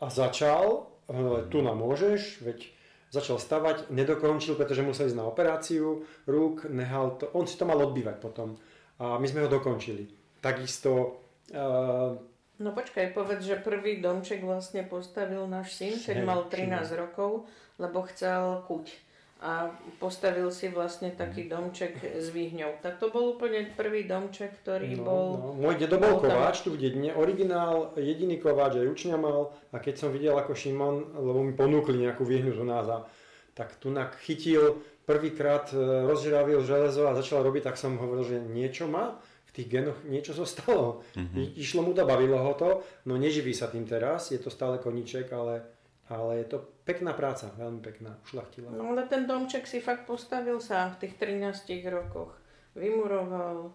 a 0.00 0.06
začal, 0.10 0.88
e, 1.08 1.48
tu 1.48 1.64
nám 1.64 1.80
môžeš, 1.80 2.44
veď 2.44 2.68
začal 3.10 3.38
stavať, 3.38 3.88
nedokončil, 3.88 4.58
pretože 4.58 4.84
musel 4.84 5.08
ísť 5.08 5.18
na 5.18 5.24
operáciu 5.24 6.04
rúk, 6.26 6.68
nehal 6.68 7.16
to, 7.16 7.30
on 7.32 7.46
si 7.48 7.56
to 7.56 7.64
mal 7.64 7.78
odbývať 7.78 8.18
potom 8.18 8.58
a 8.98 9.20
my 9.20 9.26
sme 9.28 9.44
ho 9.44 9.48
dokončili. 9.48 10.08
Takisto 10.40 11.20
e, 11.48 12.34
No 12.56 12.72
počkaj, 12.72 13.12
povedz, 13.12 13.44
že 13.44 13.60
prvý 13.60 14.00
domček 14.00 14.40
vlastne 14.40 14.80
postavil 14.80 15.44
náš 15.44 15.76
syn, 15.76 15.92
keď 16.00 16.24
mal 16.24 16.48
13 16.48 16.88
rokov, 16.96 17.44
lebo 17.76 18.00
chcel 18.08 18.64
kuť. 18.64 18.88
A 19.36 19.68
postavil 20.00 20.48
si 20.48 20.72
vlastne 20.72 21.12
taký 21.12 21.44
domček 21.44 22.00
s 22.00 22.32
výhňou. 22.32 22.80
Tak 22.80 22.96
to 22.96 23.12
bol 23.12 23.36
úplne 23.36 23.68
prvý 23.76 24.08
domček, 24.08 24.64
ktorý 24.64 24.96
no, 24.96 25.04
bol... 25.04 25.24
no, 25.36 25.48
môj 25.60 25.76
dedo 25.76 26.00
bol 26.00 26.16
bol 26.16 26.24
tam- 26.24 26.40
kováč 26.40 26.64
tu 26.64 26.72
v 26.72 26.80
dedine, 26.80 27.12
originál, 27.12 27.92
jediný 28.00 28.40
kováč, 28.40 28.80
aj 28.80 28.88
učňa 28.88 29.16
mal. 29.20 29.52
A 29.70 29.76
keď 29.76 29.94
som 30.00 30.08
videl 30.08 30.32
ako 30.32 30.56
Šimon, 30.56 31.12
lebo 31.20 31.44
mi 31.44 31.52
ponúkli 31.52 32.00
nejakú 32.00 32.24
výhňu 32.24 32.56
z 32.56 32.64
nás 32.64 32.88
a 32.88 33.04
tak 33.52 33.76
tunak 33.76 34.16
chytil 34.24 34.80
prvýkrát, 35.06 35.70
e, 35.72 35.78
rozžravil 36.04 36.60
železo 36.66 37.08
a 37.08 37.16
začal 37.16 37.40
robiť, 37.46 37.72
tak 37.72 37.80
som 37.80 37.96
hovoril, 37.96 38.26
že 38.26 38.36
niečo 38.42 38.90
má, 38.90 39.16
v 39.46 39.50
tých 39.54 39.68
genoch 39.72 39.98
niečo 40.04 40.36
zostalo. 40.36 41.00
I, 41.16 41.56
išlo 41.56 41.80
mu 41.80 41.96
to, 41.96 42.04
bavilo 42.04 42.36
ho 42.36 42.52
to, 42.52 42.84
no 43.08 43.16
neživí 43.16 43.56
sa 43.56 43.70
tým 43.72 43.88
teraz, 43.88 44.28
je 44.34 44.36
to 44.36 44.52
stále 44.52 44.76
koníček, 44.76 45.32
ale, 45.32 45.64
ale 46.08 46.38
je 46.38 46.46
to 46.46 46.58
pekná 46.82 47.12
práca, 47.12 47.50
veľmi 47.54 47.80
pekná, 47.80 48.14
ušlachtila. 48.22 48.70
No 48.70 48.94
ale 48.94 49.06
ten 49.06 49.26
domček 49.26 49.66
si 49.66 49.78
fakt 49.78 50.06
postavil 50.06 50.58
sám 50.58 50.94
v 50.94 51.06
tých 51.06 51.14
13 51.18 51.66
rokoch. 51.86 52.30
Vymuroval, 52.74 53.72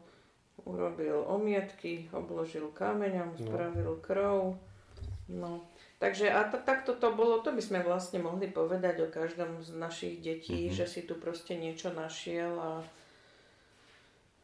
urobil 0.63 1.25
omietky, 1.25 2.07
obložil 2.11 2.69
kameňom, 2.69 3.33
No. 3.33 3.39
spravil 3.39 3.91
krov. 3.99 4.55
No. 5.27 5.65
Takže 5.97 6.27
a 6.27 6.43
t- 6.43 6.61
takto 6.61 6.93
to 6.93 7.13
bolo, 7.13 7.39
to 7.39 7.51
by 7.51 7.61
sme 7.61 7.79
vlastne 7.81 8.19
mohli 8.19 8.47
povedať 8.47 9.05
o 9.05 9.09
každom 9.09 9.61
z 9.61 9.73
našich 9.73 10.17
detí, 10.17 10.67
že 10.67 10.89
si 10.89 11.01
tu 11.01 11.13
proste 11.15 11.53
niečo 11.53 11.91
našiel 11.91 12.55
a 12.55 12.71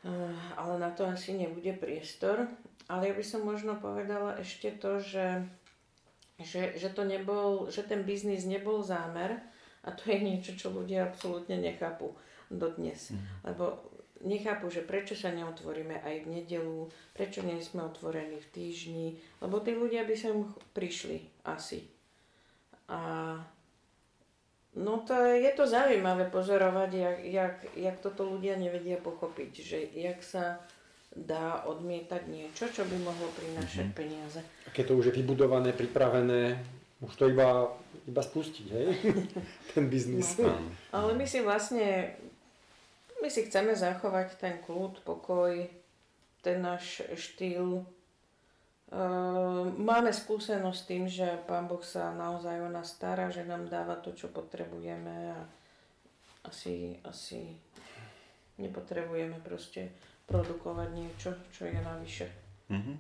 Eh, 0.06 0.36
ale 0.56 0.80
na 0.80 0.94
to 0.94 1.04
asi 1.04 1.34
nebude 1.34 1.74
priestor. 1.74 2.48
Ale 2.88 3.10
ja 3.10 3.14
by 3.14 3.26
som 3.26 3.44
možno 3.44 3.76
povedala 3.76 4.40
ešte 4.40 4.72
to, 4.72 5.04
že, 5.04 5.44
že, 6.42 6.78
že, 6.78 6.90
to 6.94 7.02
nebol, 7.02 7.70
že 7.70 7.82
ten 7.82 8.06
biznis 8.06 8.46
nebol 8.46 8.86
zámer 8.86 9.42
a 9.82 9.90
to 9.94 10.14
je 10.14 10.20
niečo, 10.22 10.54
čo 10.54 10.70
ľudia 10.70 11.10
absolútne 11.10 11.58
nechápu 11.58 12.14
dodnes. 12.54 13.14
Lebo 13.42 13.82
nechápu, 14.22 14.70
že 14.70 14.86
prečo 14.86 15.18
sa 15.18 15.34
neotvoríme 15.34 16.02
aj 16.02 16.16
v 16.26 16.32
nedelu, 16.42 16.90
prečo 17.14 17.42
nie 17.42 17.58
sme 17.62 17.86
otvorení 17.86 18.38
v 18.38 18.52
týždni, 18.54 19.08
lebo 19.42 19.62
tí 19.62 19.74
ľudia 19.74 20.06
by 20.06 20.16
sem 20.18 20.36
prišli 20.74 21.46
asi. 21.46 21.86
A 22.88 23.00
No 24.78 25.02
to 25.02 25.18
je 25.18 25.52
to 25.58 25.66
zaujímavé 25.66 26.30
pozorovať, 26.30 26.94
jak, 26.94 27.18
jak, 27.26 27.56
jak 27.74 27.98
toto 27.98 28.30
ľudia 28.30 28.62
nevedia 28.62 29.02
pochopiť, 29.02 29.52
že 29.66 29.78
jak 29.90 30.22
sa 30.22 30.62
dá 31.26 31.66
odmietať 31.66 32.30
niečo, 32.30 32.70
čo 32.70 32.86
by 32.86 32.98
mohlo 33.02 33.28
prinášať 33.34 33.90
peniaze. 33.98 34.40
A 34.66 34.70
keď 34.70 34.94
to 34.94 34.98
už 35.02 35.10
je 35.10 35.18
vybudované, 35.18 35.74
pripravené, 35.74 36.62
už 37.02 37.14
to 37.18 37.26
iba, 37.30 37.74
iba 38.06 38.22
spustiť, 38.22 38.68
hej? 38.70 38.88
Ten 39.74 39.90
biznis. 39.90 40.38
Áno. 40.38 40.70
Ale 40.94 41.18
my 41.18 41.26
si 41.26 41.42
vlastne, 41.42 42.14
my 43.22 43.30
si 43.30 43.46
chceme 43.50 43.74
zachovať 43.74 44.38
ten 44.38 44.62
kľud, 44.62 45.02
pokoj, 45.02 45.66
ten 46.46 46.58
náš 46.62 47.06
štýl. 47.18 47.86
Ehm, 48.94 49.78
Máme 49.78 50.14
skúsenosť 50.14 50.80
s 50.80 50.88
tým, 50.90 51.04
že 51.06 51.28
Pán 51.46 51.70
Boh 51.70 51.82
sa 51.82 52.14
naozaj 52.14 52.66
o 52.66 52.70
nás 52.70 52.94
stará, 52.94 53.30
že 53.30 53.46
nám 53.46 53.70
dáva 53.70 53.98
to, 53.98 54.14
čo 54.14 54.30
potrebujeme 54.30 55.38
a 55.38 55.40
asi, 56.48 56.98
asi 57.04 57.60
nepotrebujeme 58.58 59.38
proste 59.44 59.92
produkovať 60.28 60.90
niečo, 60.92 61.32
čo 61.56 61.66
je 61.66 61.80
navyše. 61.80 62.28
Mhm. 62.70 62.94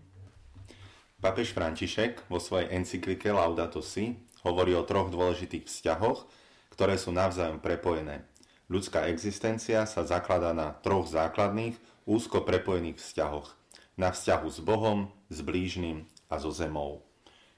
Papež 1.17 1.51
František 1.51 2.29
vo 2.29 2.37
svojej 2.37 2.71
encyklike 2.77 3.33
Laudato 3.33 3.81
Si 3.81 4.15
hovorí 4.45 4.77
o 4.77 4.85
troch 4.85 5.09
dôležitých 5.09 5.65
vzťahoch, 5.65 6.29
ktoré 6.71 6.95
sú 6.95 7.09
navzájom 7.09 7.57
prepojené. 7.57 8.21
Ľudská 8.69 9.09
existencia 9.09 9.87
sa 9.89 10.05
zakladá 10.05 10.53
na 10.53 10.77
troch 10.85 11.09
základných, 11.09 11.73
úzko 12.05 12.45
prepojených 12.45 13.01
vzťahoch. 13.01 13.49
Na 13.97 14.13
vzťahu 14.13 14.47
s 14.47 14.59
Bohom, 14.61 15.09
s 15.33 15.41
blížnym 15.41 16.05
a 16.29 16.37
so 16.37 16.53
zemou. 16.53 17.01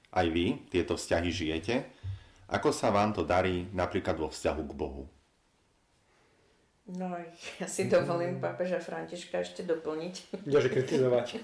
Aj 0.08 0.24
vy 0.24 0.64
tieto 0.72 0.96
vzťahy 0.96 1.30
žijete? 1.30 1.84
Ako 2.48 2.72
sa 2.74 2.88
vám 2.90 3.12
to 3.12 3.22
darí 3.22 3.68
napríklad 3.76 4.16
vo 4.18 4.32
vzťahu 4.32 4.62
k 4.66 4.72
Bohu? 4.74 5.04
No, 6.98 7.14
ja 7.60 7.66
si 7.70 7.86
dovolím 7.86 8.42
pápeža 8.42 8.82
Františka 8.82 9.46
ešte 9.46 9.62
doplniť. 9.62 10.14
Ďaže 10.48 10.68
kritizovať. 10.74 11.26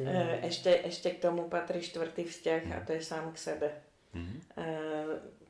E, 0.00 0.48
Ešte, 0.48 0.72
ešte 0.88 1.12
k 1.12 1.20
tomu 1.20 1.52
patrí 1.52 1.84
štvrtý 1.84 2.24
vzťah 2.24 2.62
a 2.72 2.78
to 2.88 2.96
je 2.96 3.04
sám 3.04 3.36
k 3.36 3.52
sebe. 3.52 3.68
E, 4.56 4.64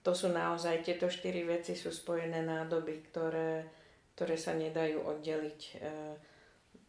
To 0.03 0.11
sú 0.11 0.35
naozaj, 0.35 0.83
tieto 0.83 1.07
štyri 1.07 1.47
veci 1.47 1.79
sú 1.79 1.95
spojené 1.95 2.43
nádoby, 2.43 2.99
ktoré, 3.07 3.63
ktoré 4.19 4.35
sa 4.35 4.59
nedajú 4.59 5.07
oddeliť. 5.07 5.61
E, 5.63 5.75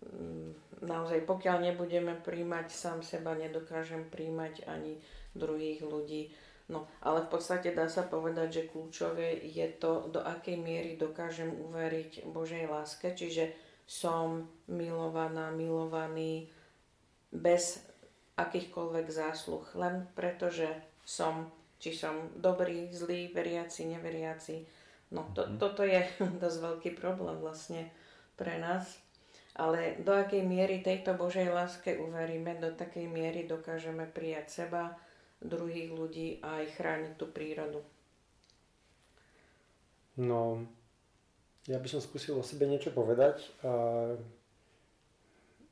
mm, 0.09 0.49
Naozaj, 0.81 1.29
pokiaľ 1.29 1.69
nebudeme 1.69 2.17
príjmať 2.17 2.73
sám 2.73 3.05
seba, 3.05 3.37
nedokážem 3.37 4.09
príjmať 4.09 4.65
ani 4.65 4.97
druhých 5.37 5.85
ľudí. 5.85 6.33
No, 6.71 6.87
ale 7.03 7.27
v 7.27 7.35
podstate 7.35 7.75
dá 7.75 7.91
sa 7.91 8.07
povedať, 8.07 8.47
že 8.63 8.69
kľúčové 8.71 9.43
je 9.43 9.67
to, 9.75 10.07
do 10.07 10.23
akej 10.23 10.55
miery 10.55 10.95
dokážem 10.95 11.51
uveriť 11.51 12.23
Božej 12.31 12.71
láske, 12.71 13.11
čiže 13.11 13.51
som 13.83 14.47
milovaná, 14.71 15.51
milovaný, 15.51 16.47
bez 17.27 17.83
akýchkoľvek 18.39 19.07
zásluh, 19.11 19.67
len 19.75 20.07
preto, 20.15 20.47
že 20.47 20.71
som, 21.03 21.51
či 21.75 21.91
som 21.91 22.31
dobrý, 22.39 22.87
zlý, 22.95 23.35
veriaci, 23.35 23.91
neveriaci. 23.91 24.63
No 25.11 25.27
to, 25.35 25.43
toto 25.59 25.83
je 25.83 26.07
dosť 26.41 26.57
veľký 26.63 26.89
problém 26.95 27.35
vlastne 27.43 27.91
pre 28.39 28.55
nás. 28.63 28.95
Ale 29.59 29.99
do 29.99 30.15
akej 30.15 30.47
miery 30.47 30.79
tejto 30.79 31.19
Božej 31.19 31.51
láske 31.51 31.99
uveríme, 31.99 32.55
do 32.63 32.71
takej 32.71 33.11
miery 33.11 33.43
dokážeme 33.43 34.07
prijať 34.07 34.63
seba, 34.63 34.95
druhých 35.41 35.89
ľudí 35.91 36.39
a 36.45 36.61
aj 36.61 36.65
chrániť 36.77 37.13
tú 37.17 37.25
prírodu. 37.29 37.81
No, 40.21 40.65
ja 41.65 41.77
by 41.81 41.87
som 41.89 42.01
skúsil 42.01 42.37
o 42.37 42.45
sebe 42.45 42.69
niečo 42.69 42.93
povedať. 42.93 43.41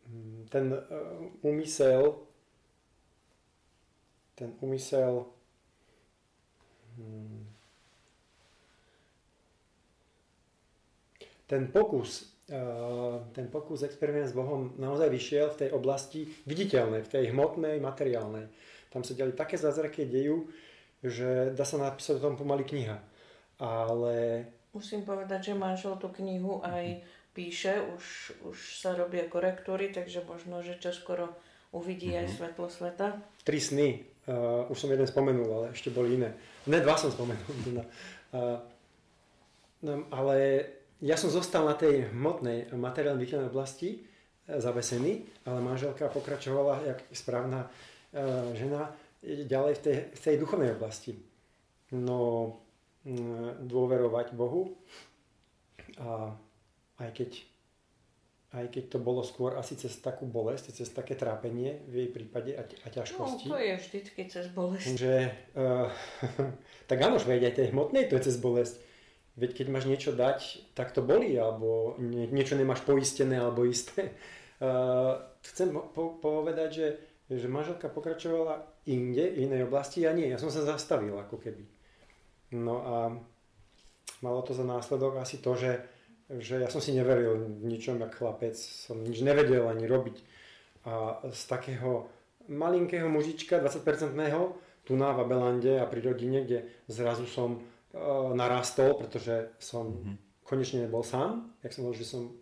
Mm, 0.10 0.50
ten 0.50 0.74
e, 0.74 0.80
úmysel, 1.46 2.18
ten 4.34 4.58
úmysel 4.58 5.30
mm, 6.98 7.46
ten 11.50 11.70
pokus, 11.74 12.30
e, 12.50 12.62
ten 13.34 13.50
pokus 13.50 13.82
experiment 13.82 14.30
s 14.30 14.38
Bohom 14.38 14.74
naozaj 14.78 15.10
vyšiel 15.10 15.54
v 15.54 15.60
tej 15.66 15.70
oblasti 15.74 16.30
viditeľnej, 16.46 17.02
v 17.06 17.10
tej 17.10 17.24
hmotnej, 17.34 17.82
materiálnej. 17.82 18.50
Tam 18.90 19.06
sa 19.06 19.14
diali 19.14 19.34
také 19.34 19.56
zázraky 19.56 20.10
dejú, 20.10 20.50
že 21.06 21.54
dá 21.56 21.64
sa 21.64 21.78
napísať 21.80 22.20
o 22.20 22.24
tom 22.30 22.36
pomaly 22.36 22.66
kniha. 22.66 22.98
Ale 23.60 24.46
Musím 24.70 25.02
povedať, 25.02 25.52
že 25.52 25.54
manžel 25.58 25.98
tú 25.98 26.14
knihu 26.22 26.62
aj 26.62 27.02
píše, 27.34 27.82
už, 27.98 28.06
už 28.46 28.58
sa 28.78 28.94
robia 28.94 29.26
korektúry, 29.26 29.90
takže 29.90 30.22
možno, 30.30 30.62
že 30.62 30.78
čoskoro 30.78 31.34
uvidí 31.74 32.14
aj 32.14 32.38
svetlo 32.38 32.70
sveta. 32.70 33.18
tri 33.46 33.58
sny, 33.58 34.06
uh, 34.30 34.70
už 34.70 34.78
som 34.78 34.90
jeden 34.94 35.10
spomenul, 35.10 35.50
ale 35.50 35.66
ešte 35.74 35.94
boli 35.94 36.22
iné. 36.22 36.38
Ne, 36.70 36.82
dva 36.82 36.98
som 36.98 37.10
spomenul. 37.14 37.46
No. 37.74 37.86
Uh, 38.30 38.62
no, 39.82 40.06
ale 40.14 40.62
ja 41.02 41.18
som 41.18 41.34
zostal 41.34 41.66
na 41.66 41.74
tej 41.74 42.14
hmotnej 42.14 42.70
materiálnej 42.78 43.26
výkladnej 43.26 43.50
oblasti 43.50 44.06
uh, 44.46 44.62
zavesený, 44.62 45.26
ale 45.50 45.58
manželka 45.66 46.14
pokračovala, 46.14 46.86
jak 46.86 47.10
správna 47.10 47.66
žena, 48.56 48.90
ďalej 49.24 49.74
v 49.78 49.82
tej, 49.84 49.98
v 50.16 50.20
tej 50.20 50.36
duchovnej 50.42 50.74
oblasti. 50.74 51.18
No, 51.94 52.62
dôverovať 53.66 54.38
Bohu 54.38 54.78
a 55.98 56.36
aj 57.00 57.10
keď, 57.16 57.32
aj 58.54 58.66
keď 58.70 58.84
to 58.92 59.00
bolo 59.00 59.24
skôr 59.24 59.56
asi 59.56 59.80
cez 59.80 59.96
takú 60.04 60.28
bolesť, 60.28 60.76
cez 60.76 60.88
také 60.92 61.16
trápenie 61.16 61.82
v 61.88 62.06
jej 62.06 62.10
prípade 62.12 62.52
a, 62.54 62.64
a 62.64 62.88
ťažkosti. 62.92 63.48
No, 63.48 63.56
to 63.56 63.60
je 63.60 63.74
vždycky 63.80 64.22
cez 64.28 64.46
bolesť. 64.52 64.96
Že, 65.00 65.16
uh, 65.56 65.88
tak 66.90 66.98
áno, 67.02 67.18
veď 67.18 67.52
aj 67.52 67.56
tej 67.56 67.68
hmotnej 67.72 68.12
to 68.12 68.20
je 68.20 68.26
cez 68.30 68.38
bolesť. 68.38 68.76
Veď 69.40 69.64
keď 69.64 69.68
máš 69.72 69.88
niečo 69.88 70.12
dať, 70.12 70.76
tak 70.76 70.92
to 70.92 71.00
bolí, 71.00 71.32
alebo 71.40 71.96
nie, 71.96 72.28
niečo 72.28 72.60
nemáš 72.60 72.84
poistené 72.84 73.40
alebo 73.40 73.64
isté. 73.64 74.12
Uh, 74.60 75.16
chcem 75.40 75.72
po- 75.72 76.20
povedať, 76.20 76.70
že, 76.76 76.88
že 77.30 77.46
manželka 77.46 77.94
pokračovala 77.94 78.66
inde, 78.90 79.30
v 79.30 79.46
inej 79.46 79.70
oblasti, 79.70 80.02
ja 80.02 80.18
nie, 80.18 80.26
ja 80.26 80.42
som 80.42 80.50
sa 80.50 80.66
zastavil 80.66 81.14
ako 81.14 81.38
keby. 81.38 81.62
No 82.58 82.76
a 82.82 82.96
malo 84.26 84.42
to 84.42 84.58
za 84.58 84.66
následok 84.66 85.22
asi 85.22 85.38
to, 85.38 85.54
že, 85.54 85.86
že 86.34 86.66
ja 86.66 86.70
som 86.74 86.82
si 86.82 86.98
neveril 86.98 87.38
v 87.62 87.70
ničom, 87.70 88.02
jak 88.02 88.18
chlapec, 88.18 88.58
som 88.58 88.98
nič 88.98 89.22
nevedel 89.22 89.70
ani 89.70 89.86
robiť. 89.86 90.18
A 90.90 91.22
z 91.30 91.42
takého 91.46 92.10
malinkého 92.50 93.06
mužička, 93.06 93.62
20-percentného, 93.62 94.58
tu 94.82 94.98
na 94.98 95.14
Vabelande 95.14 95.78
a 95.78 95.86
pri 95.86 96.02
rodine, 96.02 96.42
kde 96.42 96.66
zrazu 96.90 97.30
som 97.30 97.62
uh, 97.62 98.34
narastol, 98.34 98.98
pretože 98.98 99.54
som 99.62 99.94
mm-hmm. 99.94 100.16
konečne 100.42 100.90
nebol 100.90 101.06
sám. 101.06 101.54
Jak 101.62 101.78
som 101.78 101.86
bol, 101.86 101.94
že 101.94 102.10
som 102.10 102.34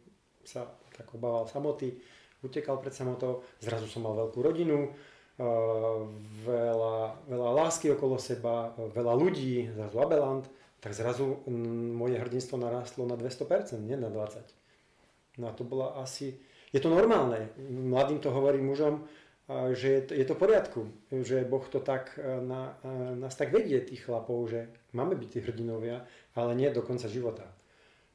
sa 0.48 0.64
tak 0.96 1.12
obával 1.12 1.44
samoty, 1.52 2.00
utekal 2.44 2.78
pred 2.82 2.94
samotou, 2.94 3.46
zrazu 3.62 3.90
som 3.90 4.06
mal 4.06 4.14
veľkú 4.14 4.40
rodinu, 4.42 4.92
uh, 4.92 6.06
veľa, 6.46 6.98
veľa 7.26 7.50
lásky 7.64 7.94
okolo 7.94 8.18
seba, 8.22 8.74
uh, 8.74 8.90
veľa 8.94 9.14
ľudí, 9.18 9.72
zrazu 9.74 9.98
Abeland, 10.02 10.46
tak 10.78 10.94
zrazu 10.94 11.42
m, 11.50 11.98
moje 11.98 12.22
hrdinstvo 12.22 12.58
narástlo 12.62 13.10
na 13.10 13.18
200%, 13.18 13.82
nie 13.82 13.98
na 13.98 14.14
20%. 14.14 14.46
No 15.38 15.50
a 15.50 15.52
to 15.54 15.66
bola 15.66 15.98
asi... 16.02 16.38
Je 16.74 16.84
to 16.84 16.92
normálne. 16.92 17.48
Mladým 17.70 18.20
to 18.20 18.28
hovorí 18.34 18.60
mužom, 18.60 19.08
že 19.48 19.88
je 19.88 20.02
to, 20.04 20.12
je 20.12 20.26
to 20.28 20.36
v 20.36 20.42
poriadku, 20.44 20.82
že 21.24 21.48
Boh 21.48 21.64
to 21.64 21.80
tak 21.80 22.20
na, 22.20 22.76
nás 23.16 23.32
tak 23.40 23.56
vedie, 23.56 23.80
tých 23.80 24.04
chlapov, 24.04 24.52
že 24.52 24.68
máme 24.92 25.16
byť 25.16 25.30
tí 25.32 25.40
hrdinovia, 25.40 26.04
ale 26.36 26.52
nie 26.60 26.68
do 26.68 26.84
konca 26.84 27.08
života. 27.08 27.48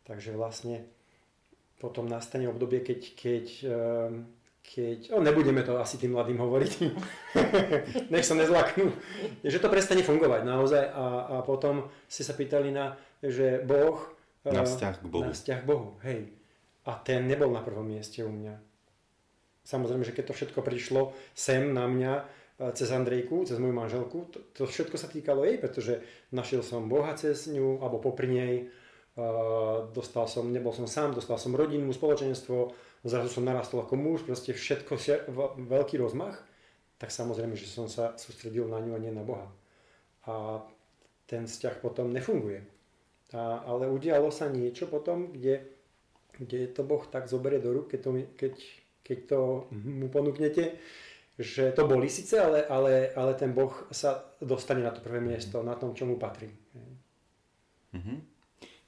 Takže 0.04 0.36
vlastne 0.36 0.84
potom 1.82 2.06
nastane 2.06 2.46
obdobie, 2.46 2.78
keď, 2.78 3.00
keď, 3.18 3.46
e, 3.66 3.80
keď 4.62 4.98
oh, 5.18 5.18
nebudeme 5.18 5.66
to 5.66 5.82
asi 5.82 5.98
tým 5.98 6.14
mladým 6.14 6.38
hovoriť, 6.38 6.72
nech 8.14 8.22
sa 8.22 8.38
nezlaknú, 8.38 8.94
že 9.42 9.58
to 9.58 9.66
prestane 9.66 10.06
fungovať 10.06 10.46
naozaj. 10.46 10.84
A, 10.94 11.06
a 11.26 11.36
potom 11.42 11.90
ste 12.06 12.22
sa 12.22 12.38
pýtali 12.38 12.70
na, 12.70 12.94
že 13.18 13.58
Boh 13.66 13.98
na 14.46 14.62
vzťah 14.62 14.94
k 15.02 15.06
Bohu. 15.10 15.26
Na 15.26 15.34
vzťah 15.34 15.58
k 15.58 15.66
Bohu, 15.66 15.98
hej. 16.06 16.30
A 16.86 16.94
ten 17.02 17.26
nebol 17.26 17.50
na 17.50 17.66
prvom 17.66 17.86
mieste 17.86 18.22
u 18.22 18.30
mňa. 18.30 18.54
Samozrejme, 19.66 20.06
že 20.06 20.14
keď 20.14 20.30
to 20.30 20.38
všetko 20.38 20.60
prišlo 20.62 21.14
sem 21.34 21.70
na 21.74 21.90
mňa 21.90 22.12
e, 22.18 22.22
cez 22.78 22.90
Andrejku, 22.94 23.42
cez 23.46 23.58
moju 23.58 23.74
manželku, 23.74 24.30
to, 24.30 24.38
to 24.54 24.62
všetko 24.70 24.98
sa 24.98 25.10
týkalo 25.10 25.46
jej, 25.46 25.58
pretože 25.58 26.02
našiel 26.30 26.62
som 26.62 26.86
Boha 26.86 27.14
cez 27.18 27.50
ňu, 27.50 27.82
alebo 27.82 28.02
popri 28.02 28.30
nej, 28.30 28.54
dostal 29.92 30.24
som, 30.28 30.48
nebol 30.48 30.72
som 30.72 30.88
sám, 30.88 31.12
dostal 31.12 31.36
som 31.36 31.52
rodinu, 31.52 31.92
spoločenstvo, 31.92 32.72
zrazu 33.04 33.28
som 33.28 33.44
narastol 33.44 33.84
ako 33.84 33.94
muž, 33.96 34.24
proste 34.24 34.56
všetko, 34.56 34.96
veľký 35.68 36.00
rozmach, 36.00 36.40
tak 36.96 37.12
samozrejme, 37.12 37.52
že 37.58 37.68
som 37.68 37.90
sa 37.90 38.16
sústredil 38.16 38.70
na 38.70 38.80
ňu 38.80 38.96
a 38.96 39.02
nie 39.02 39.12
na 39.12 39.26
Boha. 39.26 39.50
A 40.24 40.64
ten 41.26 41.44
vzťah 41.44 41.82
potom 41.82 42.14
nefunguje. 42.14 42.64
A, 43.36 43.64
ale 43.68 43.90
udialo 43.90 44.32
sa 44.32 44.48
niečo 44.48 44.88
potom, 44.88 45.34
kde, 45.34 45.66
kde 46.38 46.70
to 46.70 46.86
Boh 46.86 47.02
tak 47.08 47.28
zoberie 47.28 47.58
do 47.58 47.74
rúk, 47.74 47.92
keď, 47.92 48.00
to, 48.00 48.10
keď 48.38 48.52
keď 49.02 49.18
to 49.26 49.40
mu 49.74 50.06
ponúknete, 50.08 50.78
že 51.38 51.74
to 51.74 51.90
boli 51.90 52.06
síce, 52.06 52.38
ale, 52.38 52.62
ale, 52.70 53.10
ale 53.18 53.32
ten 53.34 53.50
Boh 53.50 53.72
sa 53.90 54.30
dostane 54.38 54.86
na 54.86 54.94
to 54.94 55.02
prvé 55.02 55.18
miesto, 55.18 55.60
na 55.66 55.74
tom, 55.74 55.90
čo 55.90 56.06
mu 56.06 56.16
patrí. 56.16 56.46
Mm-hmm. 57.92 58.18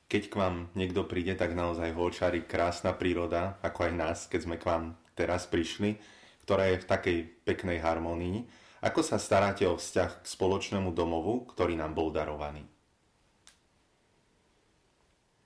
Keď 0.09 0.23
k 0.31 0.35
vám 0.37 0.69
niekto 0.77 1.05
príde, 1.09 1.35
tak 1.35 1.57
naozaj 1.57 1.97
ho 1.97 2.03
očarí 2.07 2.45
krásna 2.45 2.93
príroda, 2.93 3.57
ako 3.64 3.88
aj 3.88 3.93
nás, 3.93 4.19
keď 4.29 4.40
sme 4.45 4.57
k 4.61 4.69
vám 4.69 4.85
teraz 5.17 5.49
prišli, 5.49 5.97
ktorá 6.45 6.71
je 6.71 6.83
v 6.85 6.88
takej 6.88 7.19
peknej 7.49 7.79
harmonii. 7.81 8.45
Ako 8.85 9.01
sa 9.01 9.17
staráte 9.17 9.64
o 9.64 9.81
vzťah 9.81 10.23
k 10.23 10.27
spoločnému 10.29 10.93
domovu, 10.93 11.49
ktorý 11.49 11.73
nám 11.81 11.97
bol 11.97 12.12
darovaný? 12.12 12.69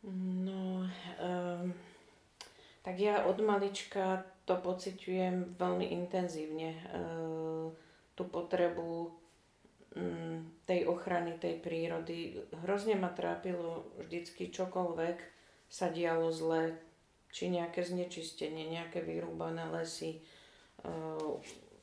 No, 0.03 0.89
um, 1.23 1.71
tak 2.83 2.97
ja 2.99 3.29
od 3.29 3.39
malička 3.45 4.27
to 4.49 4.57
pociťujem 4.57 5.61
veľmi 5.61 5.93
intenzívne. 5.93 6.73
E, 6.73 6.83
tú 8.17 8.25
potrebu 8.25 9.13
tej 10.69 10.85
ochrany, 10.87 11.39
tej 11.41 11.59
prírody. 11.59 12.39
Hrozne 12.63 12.95
ma 12.95 13.11
trápilo 13.11 13.91
vždycky 13.99 14.53
čokoľvek 14.53 15.19
sa 15.69 15.93
dialo 15.93 16.33
zle, 16.33 16.77
či 17.29 17.53
nejaké 17.53 17.85
znečistenie, 17.85 18.69
nejaké 18.73 19.05
vyrúbané 19.05 19.69
lesy, 19.69 20.17
e, 20.17 20.21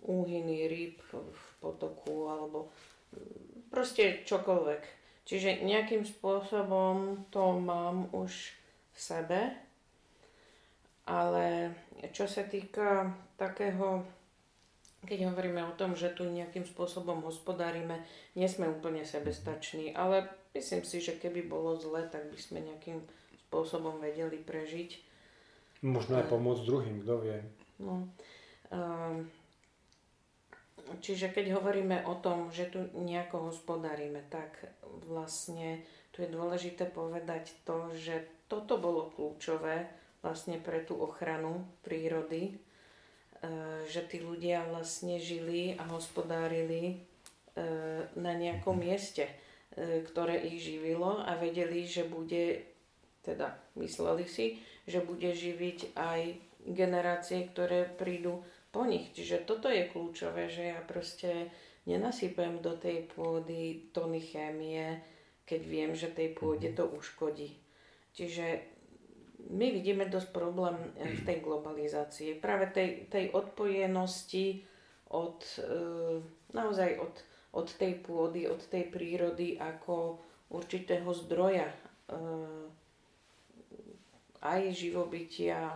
úhyny 0.05 0.69
rýb 0.69 0.97
v 1.13 1.43
potoku 1.61 2.29
alebo 2.29 2.69
mm, 3.13 3.69
proste 3.69 4.25
čokoľvek. 4.25 4.83
Čiže 5.25 5.65
nejakým 5.65 6.05
spôsobom 6.05 7.25
to 7.33 7.57
mám 7.57 8.09
už 8.13 8.53
v 8.93 8.97
sebe, 8.97 9.41
ale 11.09 11.73
čo 12.13 12.29
sa 12.29 12.45
týka 12.45 13.09
takého, 13.37 14.05
keď 15.05 15.31
hovoríme 15.31 15.61
o 15.65 15.77
tom, 15.77 15.93
že 15.93 16.11
tu 16.11 16.27
nejakým 16.27 16.67
spôsobom 16.67 17.23
hospodárime, 17.23 18.03
nie 18.35 18.49
sme 18.49 18.67
úplne 18.67 19.05
sebestační, 19.07 19.93
ale 19.93 20.27
myslím 20.57 20.83
si, 20.83 20.99
že 20.99 21.15
keby 21.15 21.45
bolo 21.45 21.77
zle, 21.79 22.03
tak 22.09 22.27
by 22.29 22.39
sme 22.41 22.59
nejakým 22.65 22.99
spôsobom 23.47 24.01
vedeli 24.01 24.41
prežiť. 24.41 24.99
Možno 25.85 26.17
aj 26.17 26.27
pomôcť 26.27 26.65
druhým, 26.65 26.97
kto 27.05 27.13
vie. 27.21 27.37
No, 27.79 28.09
um, 28.73 29.29
čiže 30.99 31.29
keď 31.29 31.61
hovoríme 31.61 32.03
o 32.09 32.17
tom, 32.19 32.49
že 32.49 32.67
tu 32.73 32.89
nejako 32.97 33.53
hospodárime, 33.53 34.25
tak 34.27 34.73
vlastne 35.05 35.85
tu 36.09 36.23
je 36.23 36.29
dôležité 36.31 36.89
povedať 36.89 37.53
to, 37.67 37.91
že 37.93 38.25
toto 38.47 38.79
bolo 38.79 39.11
kľúčové, 39.13 39.85
vlastne 40.25 40.57
pre 40.57 40.81
tú 40.81 40.97
ochranu 40.97 41.69
prírody, 41.85 42.57
že 43.85 44.01
tí 44.09 44.21
ľudia 44.21 44.65
vlastne 44.69 45.21
žili 45.21 45.77
a 45.77 45.83
hospodárili 45.89 46.81
e, 46.89 46.95
na 48.17 48.33
nejakom 48.33 48.77
mieste, 48.77 49.29
e, 49.29 50.01
ktoré 50.01 50.41
ich 50.49 50.61
živilo 50.65 51.21
a 51.21 51.37
vedeli, 51.37 51.85
že 51.85 52.07
bude, 52.09 52.65
teda 53.21 53.53
mysleli 53.77 54.25
si, 54.25 54.57
že 54.89 55.01
bude 55.01 55.29
živiť 55.33 55.93
aj 55.97 56.21
generácie, 56.65 57.45
ktoré 57.53 57.85
prídu 57.85 58.41
po 58.73 58.83
nich. 58.85 59.13
Čiže 59.13 59.45
toto 59.45 59.69
je 59.69 59.85
kľúčové, 59.87 60.49
že 60.49 60.73
ja 60.73 60.79
proste 60.81 61.53
nenasypem 61.85 62.59
do 62.65 62.73
tej 62.75 63.05
pôdy 63.13 63.93
tony 63.93 64.19
chémie, 64.19 64.99
keď 65.45 65.61
viem, 65.61 65.91
že 65.93 66.09
tej 66.09 66.33
pôde 66.33 66.73
to 66.73 66.89
uškodí. 66.89 67.53
Čiže 68.17 68.74
my 69.49 69.67
vidíme 69.69 70.09
dosť 70.09 70.29
problém 70.33 70.75
eh, 70.97 71.13
v 71.13 71.21
tej 71.21 71.37
globalizácii, 71.45 72.41
práve 72.41 72.71
tej, 72.73 73.05
tej 73.11 73.29
odpojenosti 73.33 74.65
od, 75.13 75.39
eh, 75.61 76.17
naozaj 76.55 76.97
od, 76.97 77.15
od 77.53 77.67
tej 77.77 78.01
pôdy, 78.01 78.49
od 78.49 78.61
tej 78.65 78.89
prírody 78.89 79.61
ako 79.61 80.17
určitého 80.49 81.09
zdroja 81.13 81.69
eh, 81.69 82.65
aj 84.45 84.61
živobytia, 84.77 85.73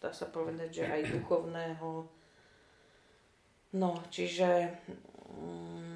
dá 0.00 0.10
sa 0.12 0.28
povedať, 0.32 0.80
že 0.80 0.84
aj 0.88 1.12
duchovného. 1.12 2.08
No, 3.76 4.00
čiže 4.08 4.80
um, 5.28 5.92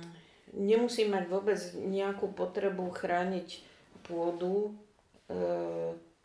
nemusí 0.52 1.08
mať 1.08 1.24
vôbec 1.24 1.56
nejakú 1.72 2.36
potrebu 2.36 2.92
chrániť 2.92 3.64
pôdu, 4.04 4.76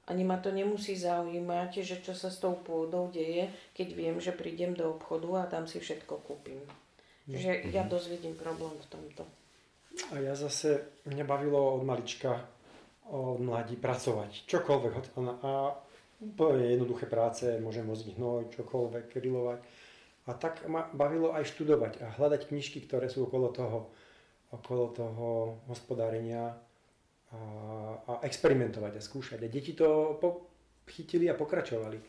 ani 0.07 0.23
ma 0.23 0.39
to 0.39 0.55
nemusí 0.55 0.95
zaujímať, 0.95 1.83
že 1.83 1.99
čo 1.99 2.15
sa 2.15 2.31
s 2.31 2.39
tou 2.39 2.55
pôdou 2.55 3.11
deje, 3.11 3.51
keď 3.75 3.87
viem, 3.91 4.15
že 4.23 4.31
prídem 4.31 4.71
do 4.71 4.95
obchodu 4.95 5.43
a 5.43 5.51
tam 5.51 5.67
si 5.67 5.83
všetko 5.83 6.23
kúpim. 6.23 6.63
Čiže 7.27 7.75
ja 7.75 7.83
mhm. 7.83 7.91
dosť 7.91 8.07
vidím 8.15 8.35
problém 8.39 8.71
v 8.79 8.87
tomto. 8.87 9.23
A 10.15 10.23
ja 10.23 10.31
zase, 10.31 11.03
mňa 11.09 11.25
bavilo 11.27 11.75
od 11.75 11.83
malička, 11.83 12.39
od 13.11 13.41
mladí 13.43 13.75
pracovať. 13.75 14.47
Čokoľvek. 14.47 14.93
A 15.43 15.75
úplne 16.23 16.65
jednoduché 16.71 17.09
práce, 17.09 17.43
môžem 17.59 17.83
hnoj, 18.15 18.47
čokoľvek, 18.55 19.11
grilovať. 19.11 19.59
A 20.27 20.31
tak 20.35 20.67
ma 20.67 20.87
bavilo 20.91 21.31
aj 21.35 21.49
študovať 21.51 22.03
a 22.03 22.07
hľadať 22.19 22.51
knižky, 22.51 22.83
ktoré 22.83 23.07
sú 23.07 23.27
okolo 23.27 23.51
toho, 23.51 23.91
okolo 24.51 24.91
toho 24.91 25.27
hospodárenia 25.71 26.55
a, 27.33 27.39
a 28.07 28.13
experimentovať 28.23 28.97
a 28.97 29.01
skúšať. 29.01 29.39
A 29.43 29.51
deti 29.51 29.75
to 29.75 30.17
chytili 30.87 31.27
a 31.27 31.35
pokračovali. 31.35 31.99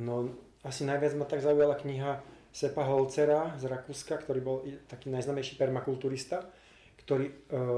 No 0.00 0.32
asi 0.64 0.88
najviac 0.88 1.12
ma 1.16 1.24
tak 1.28 1.44
zaujala 1.44 1.76
kniha 1.76 2.20
Sepa 2.52 2.88
Holcera 2.88 3.52
z 3.60 3.68
Rakúska, 3.68 4.16
ktorý 4.16 4.40
bol 4.40 4.64
taký 4.88 5.12
najznamejší 5.12 5.60
permakulturista, 5.60 6.40
ktorý 7.04 7.28
e, 7.28 7.34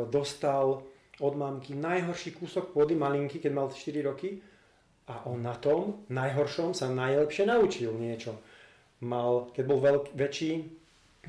dostal 0.07 0.87
od 1.19 1.35
mamky 1.35 1.75
najhorší 1.75 2.39
kúsok 2.39 2.71
pôdy, 2.71 2.95
malinký, 2.95 3.43
keď 3.43 3.53
mal 3.53 3.67
4 3.75 4.07
roky 4.07 4.39
a 5.11 5.27
on 5.27 5.43
na 5.43 5.59
tom 5.59 6.07
najhoršom 6.07 6.79
sa 6.79 6.87
najlepšie 6.87 7.51
naučil 7.51 7.91
niečo 7.99 8.39
mal, 9.03 9.51
keď 9.55 9.65
bol 9.67 9.79
veľk, 9.79 10.05
väčší, 10.15 10.51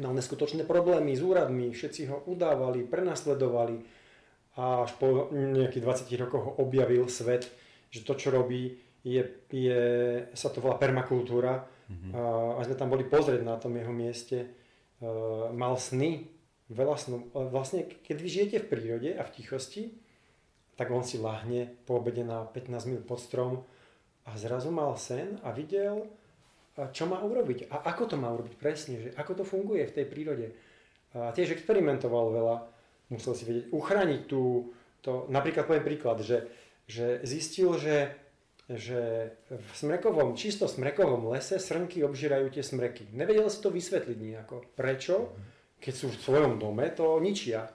mal 0.01 0.15
neskutočné 0.15 0.63
problémy 0.65 1.13
s 1.13 1.21
úradmi, 1.21 1.69
všetci 1.69 2.01
ho 2.09 2.23
udávali, 2.25 2.87
prenasledovali 2.87 3.83
a 4.59 4.83
až 4.83 4.91
po 4.99 5.31
nejakých 5.31 6.11
20 6.11 6.23
rokoch 6.27 6.59
objavil 6.59 7.07
svet, 7.07 7.47
že 7.87 8.03
to, 8.03 8.19
čo 8.19 8.27
robí, 8.27 8.75
je, 9.07 9.23
je, 9.47 9.81
sa 10.35 10.51
to 10.51 10.59
volá 10.59 10.75
permakultúra 10.75 11.63
mm-hmm. 11.63 12.11
a, 12.11 12.21
a 12.59 12.67
sme 12.67 12.75
tam 12.75 12.91
boli 12.91 13.07
pozrieť 13.07 13.39
na 13.47 13.55
tom 13.55 13.71
jeho 13.79 13.95
mieste. 13.95 14.51
Uh, 14.99 15.47
mal 15.55 15.79
sny, 15.79 16.27
veľa 16.67 16.95
snov. 16.99 17.31
Vlastne, 17.31 17.87
keď 17.87 18.17
vy 18.19 18.27
žijete 18.27 18.57
v 18.59 18.69
prírode 18.69 19.09
a 19.15 19.23
v 19.23 19.31
tichosti, 19.31 19.95
tak 20.75 20.91
on 20.91 21.07
si 21.07 21.15
lahne 21.15 21.71
po 21.87 22.03
obede 22.03 22.27
na 22.27 22.43
15 22.43 22.87
minút 22.91 23.03
pod 23.07 23.23
strom 23.23 23.63
a 24.27 24.35
zrazu 24.35 24.75
mal 24.75 24.91
sen 24.99 25.39
a 25.43 25.55
videl, 25.55 26.07
čo 26.95 27.03
má 27.07 27.19
urobiť 27.19 27.67
a 27.67 27.83
ako 27.91 28.03
to 28.11 28.15
má 28.15 28.31
urobiť 28.31 28.55
presne, 28.55 28.95
že 29.03 29.09
ako 29.19 29.39
to 29.39 29.43
funguje 29.43 29.83
v 29.87 29.95
tej 29.95 30.05
prírode. 30.07 30.47
A 31.11 31.35
tiež 31.35 31.51
experimentoval 31.51 32.31
veľa, 32.31 32.55
musel 33.09 33.33
si 33.33 33.43
vedieť 33.45 33.65
uchrániť 33.73 34.21
tú, 34.29 34.73
to, 35.01 35.25
napríklad 35.29 35.65
poviem 35.65 35.85
príklad, 35.85 36.21
že, 36.21 36.49
že 36.85 37.21
zistil, 37.25 37.77
že, 37.77 38.13
že 38.69 39.33
v 39.49 39.69
smrekovom, 39.73 40.37
čisto 40.37 40.69
smrekovom 40.69 41.33
lese 41.33 41.57
srnky 41.57 42.05
obžírajú 42.05 42.53
tie 42.53 42.61
smreky. 42.61 43.09
Nevedel 43.13 43.49
si 43.49 43.59
to 43.61 43.73
vysvetliť 43.73 44.17
nejako. 44.17 44.55
Prečo? 44.77 45.33
Keď 45.79 45.93
sú 45.95 46.07
v 46.13 46.21
svojom 46.21 46.61
dome, 46.61 46.85
to 46.93 47.17
ničia. 47.17 47.71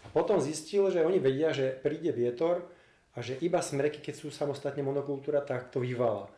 A 0.00 0.06
potom 0.10 0.42
zistil, 0.42 0.90
že 0.90 1.04
oni 1.04 1.22
vedia, 1.22 1.54
že 1.54 1.70
príde 1.70 2.10
vietor 2.10 2.66
a 3.14 3.20
že 3.20 3.38
iba 3.44 3.60
smreky, 3.60 4.00
keď 4.00 4.14
sú 4.16 4.26
samostatne 4.32 4.80
monokultúra, 4.80 5.44
tak 5.44 5.68
to 5.70 5.84
vyvala. 5.84 6.32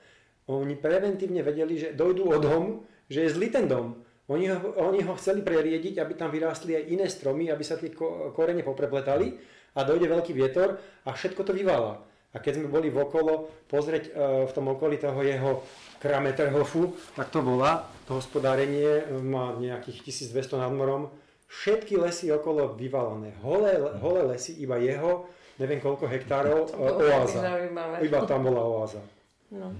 Oni 0.50 0.74
preventívne 0.74 1.40
vedeli, 1.46 1.78
že 1.78 1.88
dojdú 1.94 2.24
o 2.26 2.36
dom, 2.42 2.64
že 3.06 3.24
je 3.24 3.34
zlý 3.38 3.48
ten 3.54 3.70
dom. 3.70 4.02
Oni 4.32 4.48
ho, 4.48 4.56
oni 4.80 5.04
ho 5.04 5.12
chceli 5.20 5.44
preriediť, 5.44 6.00
aby 6.00 6.12
tam 6.16 6.32
vyrástli 6.32 6.72
aj 6.72 6.84
iné 6.88 7.06
stromy, 7.12 7.52
aby 7.52 7.60
sa 7.60 7.76
tie 7.76 7.92
korene 8.32 8.64
poprepletali 8.64 9.36
a 9.76 9.84
dojde 9.84 10.08
veľký 10.08 10.32
vietor 10.32 10.80
a 11.04 11.12
všetko 11.12 11.44
to 11.44 11.52
vyvála. 11.52 12.00
A 12.32 12.40
keď 12.40 12.64
sme 12.64 12.72
boli 12.72 12.88
okolo 12.88 13.52
pozrieť 13.68 14.16
uh, 14.16 14.48
v 14.48 14.52
tom 14.56 14.72
okolí 14.72 14.96
toho 14.96 15.20
jeho 15.20 15.60
Krameterhofu, 16.00 16.96
tak 17.12 17.28
to 17.28 17.44
volá, 17.44 17.84
to 18.08 18.18
hospodárenie 18.18 19.06
e, 19.06 19.22
má 19.22 19.54
nejakých 19.54 20.02
1200 20.32 20.58
nad 20.58 20.72
morom, 20.74 21.14
všetky 21.46 21.94
lesy 21.94 22.32
okolo 22.34 22.74
vyvalané. 22.74 23.38
Holé, 23.44 23.78
holé 24.02 24.34
lesy, 24.34 24.58
iba 24.58 24.82
jeho, 24.82 25.30
neviem 25.62 25.78
koľko 25.78 26.10
hektárov, 26.10 26.74
uh, 26.74 27.06
oáza. 27.06 27.38
Iba 28.02 28.26
tam 28.26 28.50
bola 28.50 28.66
oáza. 28.66 28.98
No. 29.52 29.70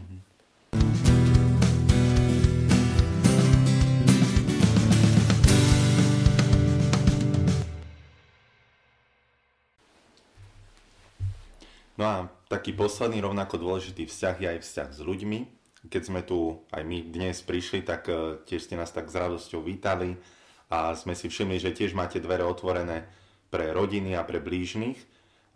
No 12.03 12.11
a 12.11 12.27
taký 12.51 12.75
posledný 12.75 13.23
rovnako 13.23 13.63
dôležitý 13.63 14.11
vzťah 14.11 14.37
je 14.43 14.49
aj 14.51 14.61
vzťah 14.67 14.89
s 14.91 15.01
ľuďmi. 15.07 15.39
Keď 15.87 16.03
sme 16.03 16.27
tu 16.27 16.67
aj 16.75 16.83
my 16.83 16.99
dnes 17.07 17.39
prišli, 17.47 17.87
tak 17.87 18.11
e, 18.11 18.43
tiež 18.43 18.67
ste 18.67 18.75
nás 18.75 18.91
tak 18.91 19.07
s 19.07 19.15
radosťou 19.15 19.63
vítali 19.63 20.19
a 20.67 20.99
sme 20.99 21.15
si 21.15 21.31
všimli, 21.31 21.63
že 21.63 21.71
tiež 21.71 21.95
máte 21.95 22.19
dvere 22.19 22.43
otvorené 22.43 23.07
pre 23.55 23.71
rodiny 23.71 24.19
a 24.19 24.27
pre 24.27 24.43
blížnych. 24.43 24.99
E, 24.99 25.07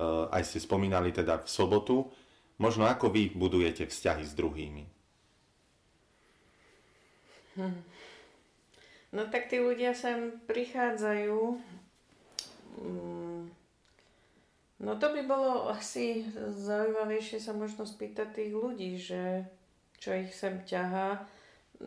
aj 0.07 0.47
ste 0.47 0.63
spomínali 0.63 1.11
teda 1.11 1.43
v 1.43 1.51
sobotu. 1.51 2.15
Možno 2.63 2.87
ako 2.87 3.11
vy 3.11 3.35
budujete 3.35 3.91
vzťahy 3.91 4.23
s 4.23 4.31
druhými? 4.39 4.87
Hm. 7.59 7.83
No 9.19 9.27
tak 9.35 9.51
tí 9.51 9.59
ľudia 9.59 9.99
sem 9.99 10.39
prichádzajú 10.47 11.59
mm, 12.87 13.66
No 14.77 15.01
to 15.01 15.09
by 15.09 15.25
bolo 15.25 15.73
asi 15.73 16.29
zaujímavejšie 16.37 17.41
sa 17.41 17.57
možno 17.57 17.89
spýtať 17.89 18.29
tých 18.37 18.53
ľudí, 18.53 19.01
že 19.01 19.49
čo 19.97 20.13
ich 20.13 20.37
sem 20.37 20.61
ťahá. 20.69 21.25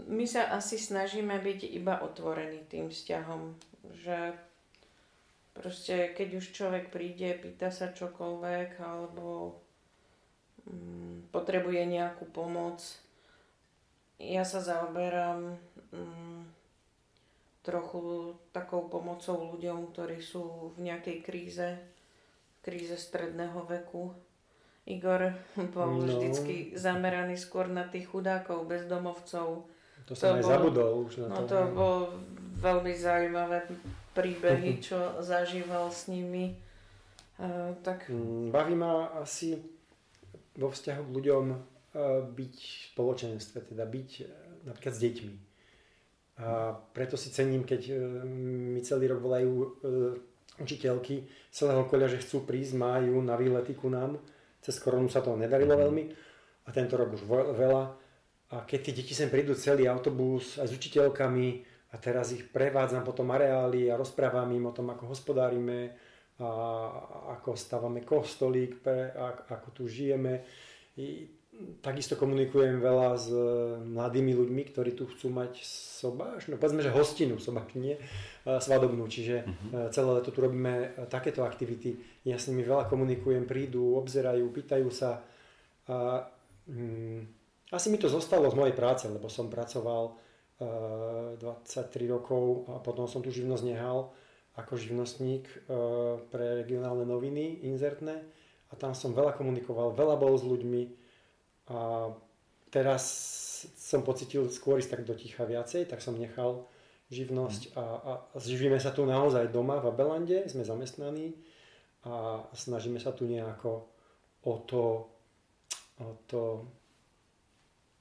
My 0.09 0.25
sa 0.25 0.49
asi 0.53 0.81
snažíme 0.81 1.37
byť 1.37 1.69
iba 1.69 2.01
otvorení 2.01 2.65
tým 2.65 2.89
vzťahom, 2.89 3.53
že 3.93 4.33
proste 5.53 6.13
keď 6.17 6.41
už 6.41 6.45
človek 6.49 6.85
príde, 6.89 7.37
pýta 7.37 7.69
sa 7.69 7.93
čokoľvek 7.93 8.81
alebo 8.81 9.57
mm, 10.65 11.29
potrebuje 11.29 11.81
nejakú 11.85 12.25
pomoc, 12.33 12.81
ja 14.17 14.43
sa 14.43 14.59
zaoberám 14.65 15.55
mm, 15.93 16.41
trochu 17.61 18.33
takou 18.49 18.89
pomocou 18.89 19.55
ľuďom, 19.55 19.93
ktorí 19.93 20.19
sú 20.19 20.73
v 20.75 20.89
nejakej 20.89 21.17
kríze, 21.21 21.69
kríze 22.61 22.95
stredného 22.97 23.63
veku. 23.65 24.13
Igor 24.89 25.37
bol 25.75 26.01
no. 26.01 26.05
vždycky 26.05 26.73
zameraný 26.73 27.37
skôr 27.37 27.69
na 27.69 27.85
tých 27.85 28.09
chudákov, 28.09 28.65
bezdomovcov. 28.65 29.69
To 30.09 30.13
som 30.17 30.33
to 30.33 30.41
aj 30.41 30.41
bol, 30.41 30.49
zabudol 30.49 30.91
už 31.05 31.13
na 31.21 31.27
no 31.29 31.35
to. 31.35 31.41
No 31.41 31.45
to 31.45 31.59
bol 31.77 31.97
veľmi 32.59 32.93
zaujímavé 32.97 33.59
príbehy, 34.17 34.81
čo 34.81 35.21
zažíval 35.21 35.93
s 35.93 36.09
nimi. 36.09 36.57
Uh, 37.39 37.77
tak... 37.85 38.09
Mm, 38.09 38.49
baví 38.49 38.75
ma 38.75 39.13
asi 39.21 39.55
vo 40.59 40.73
vzťahu 40.73 41.01
k 41.07 41.13
ľuďom 41.13 41.45
uh, 41.53 41.57
byť 42.25 42.55
v 42.57 42.87
spoločenstve, 42.97 43.57
teda 43.69 43.85
byť 43.85 44.09
uh, 44.25 44.27
napríklad 44.67 44.93
s 44.97 45.03
deťmi. 45.05 45.35
A 46.39 46.71
preto 46.95 47.19
si 47.19 47.35
cením, 47.35 47.67
keď 47.67 47.91
mi 48.23 48.79
celý 48.79 49.11
rok 49.11 49.19
volajú 49.19 49.75
učiteľky 50.61 51.25
celého 51.49 51.83
okolia, 51.87 52.11
že 52.11 52.21
chcú 52.21 52.45
prísť, 52.45 52.77
majú 52.77 53.19
na 53.23 53.39
výlety 53.39 53.73
ku 53.73 53.89
nám. 53.89 54.19
Cez 54.59 54.77
koronu 54.77 55.07
sa 55.07 55.23
to 55.23 55.33
nedarilo 55.39 55.75
mhm. 55.75 55.81
veľmi 55.81 56.03
a 56.65 56.69
tento 56.69 56.99
rok 56.99 57.15
už 57.15 57.23
veľa. 57.57 57.83
A 58.49 58.65
keď 58.65 58.79
tie 58.89 58.93
deti 58.97 59.13
sem 59.13 59.29
prídu 59.29 59.53
celý 59.53 59.85
autobus 59.85 60.57
aj 60.57 60.69
s 60.69 60.75
učiteľkami 60.77 61.47
a 61.93 61.95
teraz 61.97 62.33
ich 62.33 62.49
prevádzam 62.49 63.05
po 63.05 63.13
tom 63.13 63.29
areáli 63.33 63.89
a 63.89 63.97
rozprávam 63.97 64.49
im 64.53 64.69
o 64.69 64.73
tom, 64.73 64.89
ako 64.93 65.13
hospodárime, 65.13 65.93
a 66.39 66.49
ako 67.35 67.51
stávame 67.51 68.01
kostolík, 68.07 68.79
pre, 68.79 69.11
ako 69.51 69.75
tu 69.75 69.83
žijeme. 69.91 70.39
I 70.95 71.27
takisto 71.83 72.15
komunikujem 72.15 72.79
veľa 72.79 73.09
s 73.19 73.27
mladými 73.83 74.31
ľuďmi, 74.31 74.63
ktorí 74.71 74.95
tu 74.95 75.07
chcú 75.11 75.27
mať 75.27 75.59
sobáš, 75.99 76.47
no 76.47 76.55
povedzme, 76.55 76.79
že 76.79 76.95
hostinu, 76.95 77.35
sobáš 77.35 77.75
nie, 77.75 77.99
svadobnú, 78.47 79.07
čiže 79.11 79.43
uh-huh. 79.43 79.91
celé 79.91 80.09
leto 80.19 80.31
tu 80.31 80.39
robíme 80.39 80.95
takéto 81.11 81.43
aktivity. 81.43 81.99
Ja 82.23 82.39
s 82.39 82.47
nimi 82.47 82.63
veľa 82.63 82.87
komunikujem, 82.87 83.43
prídu, 83.43 83.99
obzerajú, 83.99 84.47
pýtajú 84.55 84.87
sa. 84.87 85.23
A, 85.91 86.27
hm, 86.71 87.27
asi 87.69 87.87
mi 87.91 87.99
to 87.99 88.07
zostalo 88.07 88.47
z 88.49 88.55
mojej 88.55 88.75
práce, 88.75 89.05
lebo 89.05 89.27
som 89.27 89.51
pracoval 89.51 90.15
uh, 90.63 91.37
23 91.37 92.09
rokov 92.09 92.65
a 92.71 92.81
potom 92.81 93.05
som 93.05 93.19
tu 93.21 93.29
živnosť 93.29 93.63
nehal 93.67 94.09
ako 94.57 94.79
živnostník 94.79 95.45
uh, 95.45 96.17
pre 96.31 96.63
regionálne 96.63 97.05
noviny, 97.05 97.67
inzertné 97.67 98.25
a 98.69 98.73
tam 98.77 98.93
som 98.93 99.13
veľa 99.13 99.37
komunikoval, 99.37 99.93
veľa 99.97 100.15
bol 100.17 100.33
s 100.37 100.45
ľuďmi 100.45 100.98
a 101.69 102.09
teraz 102.73 103.03
som 103.77 104.01
pocitil 104.01 104.49
skôr 104.49 104.81
ísť 104.81 104.99
tak 104.99 105.01
do 105.05 105.13
ticha 105.13 105.45
viacej, 105.45 105.85
tak 105.89 106.01
som 106.01 106.17
nechal 106.17 106.65
živnosť 107.09 107.73
a, 107.73 107.83
a 107.83 108.11
živíme 108.37 108.77
sa 108.77 108.93
tu 108.93 109.05
naozaj 109.05 109.49
doma 109.49 109.81
v 109.81 109.89
Abelande, 109.89 110.45
sme 110.45 110.61
zamestnaní 110.61 111.33
a 112.05 112.45
snažíme 112.53 113.01
sa 113.01 113.11
tu 113.11 113.25
nejako 113.25 113.89
o 114.45 114.53
to, 114.63 115.09
o 115.99 116.09
to 116.29 116.69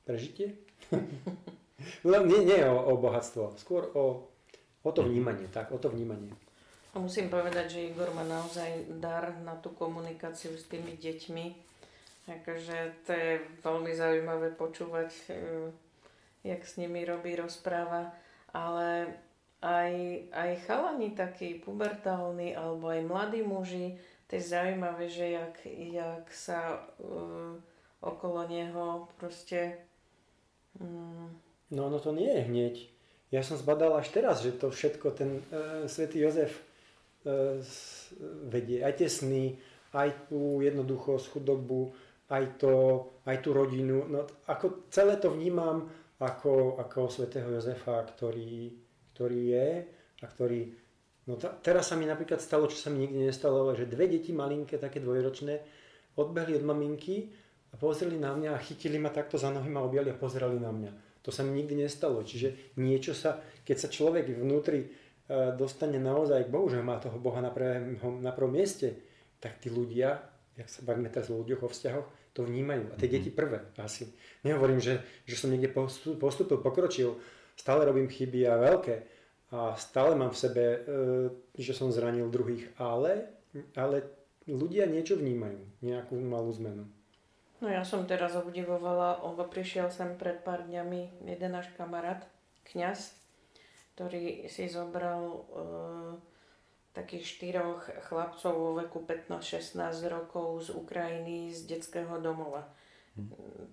prežitie. 0.05 0.61
no, 2.09 2.25
nie, 2.25 2.45
nie 2.45 2.61
o, 2.69 2.77
o 2.77 3.01
bohatstvo, 3.01 3.57
skôr 3.57 3.89
o, 3.97 4.29
o 4.85 4.91
to 4.93 5.03
vnímanie, 5.03 5.49
tak, 5.49 5.73
o 5.73 5.81
to 5.81 5.89
vnímanie. 5.89 6.33
Musím 6.97 7.31
povedať, 7.31 7.79
že 7.79 7.87
Igor 7.93 8.11
má 8.11 8.25
naozaj 8.25 8.99
dar 8.99 9.37
na 9.45 9.55
tú 9.61 9.71
komunikáciu 9.71 10.57
s 10.57 10.67
tými 10.67 10.99
deťmi. 10.99 11.68
Takže 12.29 13.09
to 13.09 13.17
je 13.17 13.41
veľmi 13.65 13.97
zaujímavé 13.97 14.53
počúvať 14.53 15.09
e, 15.33 15.73
jak 16.45 16.61
s 16.61 16.77
nimi 16.77 17.09
robí, 17.09 17.33
rozpráva, 17.33 18.13
ale 18.53 19.17
aj, 19.65 19.93
aj 20.29 20.51
chalani 20.69 21.17
takí 21.17 21.57
pubertálni 21.57 22.53
alebo 22.53 22.93
aj 22.93 23.01
mladí 23.09 23.41
muži, 23.41 23.97
to 24.29 24.37
je 24.37 24.45
zaujímavé, 24.45 25.09
že 25.09 25.41
jak, 25.41 25.57
jak 25.73 26.25
sa 26.29 26.85
uh, 27.01 27.57
okolo 28.05 28.45
neho 28.45 29.09
proste... 29.17 29.81
Um... 30.77 31.33
No 31.73 31.89
ono 31.89 31.97
to 31.97 32.13
nie 32.13 32.29
je 32.29 32.43
hneď. 32.45 32.75
Ja 33.33 33.41
som 33.41 33.57
zbadal 33.57 33.97
až 33.97 34.13
teraz, 34.13 34.45
že 34.45 34.53
to 34.53 34.69
všetko 34.69 35.17
ten 35.17 35.41
uh, 35.49 35.89
svätý 35.89 36.21
Jozef 36.21 36.61
uh, 37.25 37.57
vedie. 38.53 38.85
Aj 38.85 38.93
tie 38.93 39.09
sny, 39.09 39.57
aj 39.97 40.29
tú 40.29 40.61
jednoduchosť, 40.61 41.33
chudobu, 41.33 41.97
aj, 42.29 42.45
to, 42.61 42.73
aj 43.25 43.37
tú 43.41 43.51
rodinu. 43.57 44.05
No, 44.05 44.29
ako 44.49 44.89
celé 44.93 45.17
to 45.17 45.33
vnímam 45.33 45.89
ako, 46.21 46.77
ako 46.83 47.09
svätého 47.09 47.49
Jozefa, 47.49 48.05
ktorý, 48.05 48.75
ktorý 49.15 49.41
je 49.55 49.69
a 50.23 50.27
ktorý... 50.27 50.61
No 51.29 51.37
ta, 51.37 51.53
teraz 51.53 51.93
sa 51.93 51.97
mi 51.97 52.09
napríklad 52.09 52.41
stalo, 52.41 52.69
čo 52.69 52.77
sa 52.77 52.89
mi 52.89 53.05
nikdy 53.05 53.29
nestalo, 53.29 53.73
že 53.77 53.89
dve 53.89 54.09
deti 54.09 54.33
malinké, 54.33 54.81
také 54.81 54.99
dvojročné, 55.01 55.61
odbehli 56.17 56.57
od 56.57 56.65
maminky 56.65 57.31
a 57.73 57.75
pozreli 57.77 58.17
na 58.17 58.33
mňa 58.33 58.57
a 58.57 58.63
chytili 58.65 58.97
ma 58.97 59.13
takto 59.13 59.37
za 59.37 59.53
nohy 59.53 59.69
ma 59.69 59.85
objali 59.85 60.09
a 60.09 60.17
pozerali 60.17 60.57
na 60.57 60.73
mňa. 60.73 60.93
To 61.23 61.31
sa 61.31 61.45
mi 61.45 61.61
nikdy 61.61 61.85
nestalo. 61.85 62.25
Čiže 62.25 62.81
niečo 62.81 63.13
sa, 63.13 63.39
keď 63.63 63.77
sa 63.77 63.89
človek 63.93 64.33
vnútri 64.41 64.81
e, 64.81 64.89
dostane 65.53 66.01
naozaj 66.01 66.49
k 66.49 66.53
Bohu, 66.53 66.73
že 66.73 66.81
má 66.81 66.97
toho 66.97 67.21
Boha 67.21 67.45
na, 67.45 67.53
prvom, 67.53 68.25
na 68.25 68.33
prvom 68.33 68.57
mieste, 68.57 68.97
tak 69.37 69.61
tí 69.61 69.69
ľudia, 69.69 70.17
jak 70.59 70.69
sa 70.69 70.83
bavíme 70.83 71.07
teraz 71.09 71.31
o 71.31 71.39
ľuďoch, 71.39 71.63
o 71.63 71.71
vzťahoch, 71.71 72.35
to 72.35 72.43
vnímajú. 72.43 72.91
A 72.91 72.99
tie 72.99 73.07
deti 73.07 73.31
prvé 73.31 73.63
asi. 73.79 74.11
Nehovorím, 74.43 74.83
že, 74.83 75.01
že 75.23 75.39
som 75.39 75.55
niekde 75.55 75.71
postupil, 76.19 76.59
pokročil, 76.59 77.15
stále 77.55 77.87
robím 77.87 78.11
chyby 78.11 78.43
a 78.51 78.59
veľké 78.59 78.97
a 79.55 79.79
stále 79.79 80.13
mám 80.19 80.35
v 80.35 80.41
sebe, 80.43 80.65
e, 80.67 80.79
že 81.57 81.73
som 81.73 81.89
zranil 81.89 82.29
druhých, 82.29 82.69
ale, 82.77 83.33
ale 83.73 84.05
ľudia 84.45 84.85
niečo 84.85 85.17
vnímajú, 85.17 85.81
nejakú 85.81 86.19
malú 86.21 86.53
zmenu. 86.61 86.85
No 87.59 87.67
ja 87.67 87.83
som 87.83 88.07
teraz 88.07 88.39
obdivovala, 88.39 89.25
on 89.25 89.35
prišiel 89.35 89.91
sem 89.91 90.15
pred 90.15 90.45
pár 90.47 90.69
dňami 90.69 91.27
jeden 91.27 91.51
náš 91.51 91.73
kamarát, 91.75 92.23
kňaz, 92.71 93.17
ktorý 93.97 94.47
si 94.47 94.69
zobral 94.69 95.23
e, 95.27 95.41
takých 96.99 97.25
štyroch 97.39 97.87
chlapcov 98.11 98.51
vo 98.51 98.71
veku 98.75 99.07
15-16 99.07 99.79
rokov 100.11 100.67
z 100.67 100.69
Ukrajiny 100.75 101.55
z 101.55 101.71
detského 101.71 102.19
domova. 102.19 102.67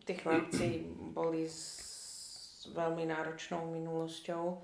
Tí 0.05 0.13
chlapci 0.13 0.86
boli 1.13 1.49
s 1.49 2.69
veľmi 2.69 3.09
náročnou 3.09 3.65
minulosťou, 3.69 4.61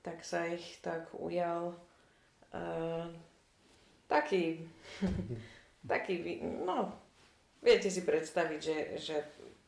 tak 0.00 0.24
sa 0.24 0.48
ich 0.48 0.80
tak 0.80 1.12
ujal 1.16 1.76
uh, 2.52 3.08
taký, 4.08 4.64
taký, 5.92 6.40
no, 6.44 6.92
viete 7.60 7.92
si 7.92 8.04
predstaviť, 8.04 8.60
že, 8.60 8.78
že 9.00 9.16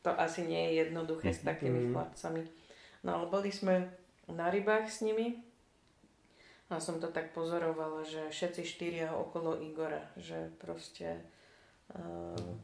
to 0.01 0.13
asi 0.17 0.45
nie 0.45 0.73
je 0.73 0.85
jednoduché 0.85 1.29
s 1.29 1.45
takými 1.45 1.89
mm-hmm. 1.89 1.93
chlapcami. 1.93 2.41
No 3.05 3.21
ale 3.21 3.25
boli 3.29 3.49
sme 3.53 3.89
na 4.29 4.49
rybách 4.49 4.89
s 4.89 5.05
nimi 5.05 5.41
a 6.71 6.79
som 6.79 7.03
to 7.03 7.11
tak 7.11 7.35
pozorovala, 7.35 8.07
že 8.07 8.31
všetci 8.31 8.63
štyria 8.63 9.11
okolo 9.11 9.59
Igora, 9.59 10.07
že 10.15 10.47
proste 10.55 11.19
uh, 11.91 12.55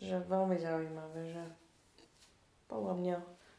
že 0.00 0.16
veľmi 0.24 0.56
zaujímavé, 0.56 1.20
že 1.28 1.44
podľa 2.72 2.94
mňa 2.96 3.16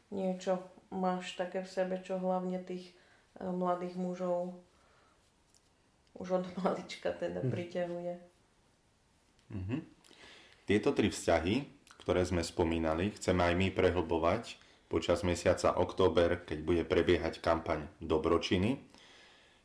niečo 0.09 0.57
máš 0.89 1.37
také 1.37 1.61
v 1.61 1.69
sebe, 1.69 1.95
čo 2.01 2.17
hlavne 2.17 2.57
tých 2.65 2.91
e, 3.37 3.45
mladých 3.45 3.95
mužov 3.95 4.57
už 6.17 6.41
od 6.41 6.45
malička 6.65 7.13
teda 7.13 7.45
hm. 7.45 7.49
priťahuje. 7.53 8.13
Mm-hmm. 9.51 9.79
Tieto 10.65 10.89
tri 10.95 11.11
vzťahy, 11.11 11.55
ktoré 12.01 12.23
sme 12.25 12.41
spomínali, 12.41 13.13
chceme 13.13 13.43
aj 13.45 13.55
my 13.55 13.67
prehlbovať 13.75 14.57
počas 14.87 15.23
mesiaca 15.23 15.75
október, 15.75 16.43
keď 16.43 16.59
bude 16.63 16.83
prebiehať 16.83 17.39
kampaň 17.39 17.87
Dobročiny. 18.03 18.90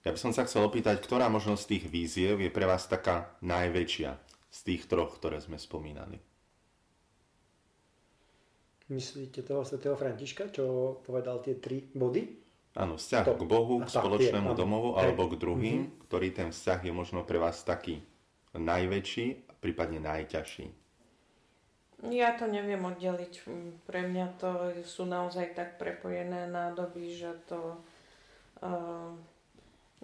Ja 0.07 0.15
by 0.15 0.23
som 0.23 0.31
sa 0.31 0.47
chcel 0.47 0.63
opýtať, 0.63 1.03
ktorá 1.03 1.27
možnosť 1.27 1.67
tých 1.67 1.85
víziev 1.91 2.39
je 2.39 2.47
pre 2.47 2.63
vás 2.63 2.87
taká 2.87 3.35
najväčšia 3.43 4.15
z 4.55 4.59
tých 4.63 4.87
troch, 4.87 5.19
ktoré 5.19 5.43
sme 5.43 5.59
spomínali? 5.59 6.23
Myslíte 8.87 9.43
toho 9.43 9.67
svätého 9.67 9.99
Františka, 9.99 10.55
čo 10.55 10.95
povedal 11.03 11.43
tie 11.43 11.59
tri 11.59 11.91
body? 11.91 12.23
Áno, 12.79 13.03
vzťah 13.03 13.25
to. 13.27 13.35
k 13.35 13.43
Bohu, 13.51 13.83
k 13.83 13.91
spoločnému 13.91 14.55
tie, 14.55 14.59
domovu 14.63 14.95
áno. 14.95 15.03
alebo 15.03 15.27
k 15.27 15.43
druhým, 15.43 15.91
mm-hmm. 15.91 16.07
ktorý 16.07 16.29
ten 16.31 16.55
vzťah 16.55 16.87
je 16.87 16.93
možno 16.95 17.27
pre 17.27 17.43
vás 17.43 17.67
taký 17.67 17.99
najväčší, 18.55 19.59
prípadne 19.59 19.99
najťažší. 20.07 20.71
Ja 22.15 22.39
to 22.39 22.47
neviem 22.47 22.87
oddeliť. 22.87 23.43
Pre 23.83 24.01
mňa 24.07 24.27
to 24.39 24.71
sú 24.87 25.03
naozaj 25.03 25.59
tak 25.59 25.83
prepojené 25.83 26.47
nádoby, 26.47 27.11
že 27.11 27.35
to... 27.51 27.83
Uh, 28.63 29.19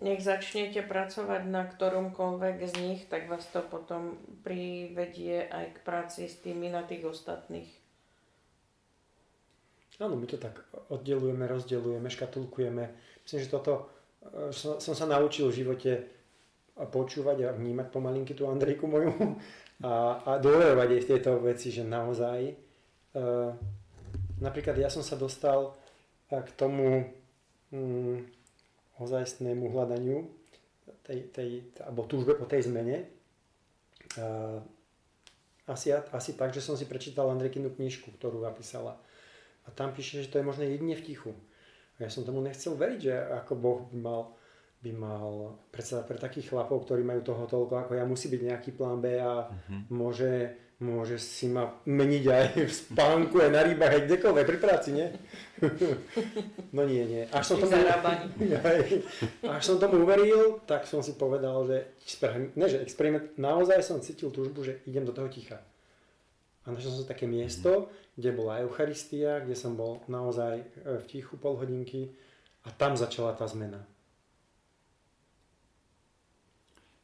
nech 0.03 0.21
začnete 0.21 0.83
pracovať 0.83 1.47
na 1.47 1.63
ktoromkoľvek 1.63 2.57
z 2.67 2.75
nich, 2.83 3.01
tak 3.07 3.31
vás 3.31 3.47
to 3.55 3.63
potom 3.63 4.19
privedie 4.43 5.47
aj 5.47 5.79
k 5.79 5.85
práci 5.87 6.27
s 6.27 6.43
tými 6.43 6.69
na 6.69 6.83
tých 6.83 7.07
ostatných. 7.07 7.71
Áno, 10.03 10.19
my 10.19 10.27
to 10.27 10.35
tak 10.35 10.59
oddelujeme, 10.91 11.47
rozdelujeme, 11.47 12.11
škatulkujeme. 12.11 12.85
Myslím, 13.23 13.41
že 13.47 13.55
toto 13.55 13.87
e, 14.19 14.51
som, 14.51 14.83
sa 14.83 15.07
naučil 15.07 15.47
v 15.47 15.59
živote 15.63 15.93
počúvať 16.75 17.47
a 17.47 17.55
vnímať 17.55 17.87
pomalinky 17.93 18.35
tú 18.35 18.51
Andrejku 18.51 18.91
moju 18.91 19.15
a, 19.87 20.19
a 20.27 20.31
dôverovať 20.43 20.89
jej 20.91 21.03
v 21.05 21.09
tieto 21.15 21.31
veci, 21.39 21.69
že 21.71 21.85
naozaj. 21.85 22.41
Uh, 23.13 23.53
napríklad 24.41 24.81
ja 24.81 24.89
som 24.89 25.05
sa 25.05 25.21
dostal 25.21 25.77
e, 26.33 26.41
k 26.41 26.51
tomu 26.57 27.13
um, 27.71 28.25
ozajstnému 29.05 29.71
hľadaniu 29.71 30.27
tej, 31.03 31.31
tej, 31.35 31.49
alebo 31.83 32.07
túžbe 32.07 32.39
po 32.39 32.47
tej 32.47 32.71
zmene. 32.71 33.07
Asi, 35.67 35.95
asi 35.95 36.31
tak, 36.35 36.51
že 36.51 36.61
som 36.61 36.75
si 36.75 36.91
prečítal 36.91 37.31
Andrejkinu 37.31 37.71
knižku, 37.73 38.15
ktorú 38.19 38.43
napísala 38.43 38.99
a 39.63 39.69
tam 39.71 39.95
píše, 39.95 40.23
že 40.23 40.31
to 40.31 40.39
je 40.43 40.49
možné 40.49 40.65
jedine 40.67 40.95
v 40.99 41.07
tichu. 41.07 41.31
A 41.99 42.07
ja 42.07 42.11
som 42.11 42.27
tomu 42.27 42.43
nechcel 42.43 42.75
veriť, 42.75 43.01
že 43.01 43.15
ako 43.15 43.53
Boh 43.55 43.79
by 43.87 43.99
mal, 43.99 44.23
by 44.83 44.91
mal 44.91 45.29
predsa 45.71 46.03
pre 46.03 46.19
takých 46.19 46.51
chlapov, 46.51 46.83
ktorí 46.83 47.07
majú 47.07 47.23
toho 47.23 47.47
toľko 47.47 47.87
ako 47.87 47.93
ja, 47.95 48.03
musí 48.03 48.27
byť 48.27 48.43
nejaký 48.43 48.71
plán 48.75 48.99
B 48.99 49.23
a 49.23 49.47
uh-huh. 49.47 49.87
môže, 49.95 50.51
môže 50.83 51.23
si 51.23 51.47
ma 51.47 51.71
meniť 51.87 52.25
aj 52.27 52.47
v 52.67 52.73
spánku, 52.75 53.39
aj 53.39 53.51
na 53.55 53.63
rybách, 53.63 53.93
aj 53.95 54.03
kdekoľvek 54.11 54.47
pri 54.51 54.59
práci, 54.59 54.91
nie? 54.91 55.07
no 56.77 56.83
nie, 56.83 57.07
nie. 57.07 57.23
Až 57.31 57.55
som, 57.55 57.57
tomu, 57.63 57.79
až 59.55 59.63
som 59.63 59.79
tomu 59.79 60.03
uveril, 60.03 60.59
tak 60.67 60.91
som 60.91 60.99
si 60.99 61.15
povedal, 61.15 61.63
že, 61.71 61.95
ne, 62.59 62.67
že 62.67 62.83
experiment, 62.83 63.31
naozaj 63.39 63.79
som 63.87 64.03
cítil 64.03 64.35
túžbu, 64.35 64.67
že 64.67 64.83
idem 64.91 65.07
do 65.07 65.15
toho 65.15 65.31
ticha. 65.31 65.63
A 66.67 66.75
našiel 66.75 66.95
som 66.99 67.07
také 67.07 67.31
miesto, 67.31 67.91
kde 68.19 68.35
bola 68.35 68.63
Eucharistia, 68.63 69.43
kde 69.43 69.55
som 69.55 69.79
bol 69.79 70.03
naozaj 70.11 70.63
e, 70.63 70.67
v 70.99 71.05
tichu 71.07 71.35
pol 71.39 71.59
hodinky 71.59 72.15
a 72.67 72.71
tam 72.71 72.95
začala 72.95 73.35
tá 73.35 73.47
zmena. 73.47 73.83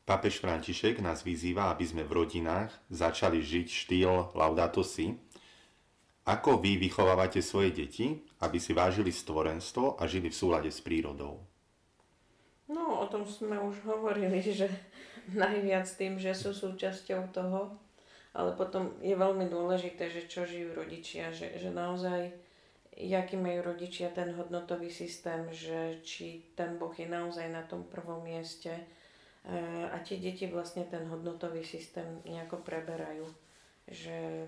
Pápež 0.08 0.40
František 0.40 1.04
nás 1.04 1.20
vyzýva, 1.20 1.68
aby 1.68 1.84
sme 1.84 2.00
v 2.00 2.24
rodinách 2.24 2.72
začali 2.88 3.44
žiť 3.44 3.68
štýl 3.68 4.32
Laudato 4.32 4.80
Si. 4.80 5.12
Ako 6.24 6.56
vy 6.56 6.80
vychovávate 6.80 7.44
svoje 7.44 7.76
deti, 7.76 8.24
aby 8.40 8.56
si 8.56 8.72
vážili 8.72 9.12
stvorenstvo 9.12 10.00
a 10.00 10.08
žili 10.08 10.32
v 10.32 10.38
súlade 10.40 10.72
s 10.72 10.80
prírodou? 10.80 11.44
No, 12.72 13.04
o 13.04 13.06
tom 13.12 13.28
sme 13.28 13.60
už 13.60 13.84
hovorili, 13.84 14.40
že 14.40 14.72
najviac 15.36 15.84
tým, 15.84 16.16
že 16.16 16.32
sú 16.32 16.56
súčasťou 16.56 17.28
toho, 17.28 17.76
ale 18.32 18.56
potom 18.56 18.96
je 19.04 19.12
veľmi 19.12 19.44
dôležité, 19.52 20.08
že 20.08 20.24
čo 20.24 20.48
žijú 20.48 20.72
rodičia, 20.72 21.36
že, 21.36 21.60
že 21.60 21.68
naozaj, 21.68 22.32
aký 22.96 23.36
majú 23.36 23.76
rodičia 23.76 24.08
ten 24.08 24.32
hodnotový 24.40 24.88
systém, 24.88 25.52
že 25.52 26.00
či 26.00 26.48
ten 26.56 26.80
Boh 26.80 26.96
je 26.96 27.04
naozaj 27.04 27.44
na 27.52 27.60
tom 27.68 27.84
prvom 27.84 28.24
mieste 28.24 28.72
a 29.88 29.96
tie 30.04 30.20
deti 30.20 30.44
vlastne 30.44 30.84
ten 30.84 31.08
hodnotový 31.08 31.64
systém 31.64 32.20
nejako 32.28 32.60
preberajú. 32.60 33.24
Že 33.88 34.44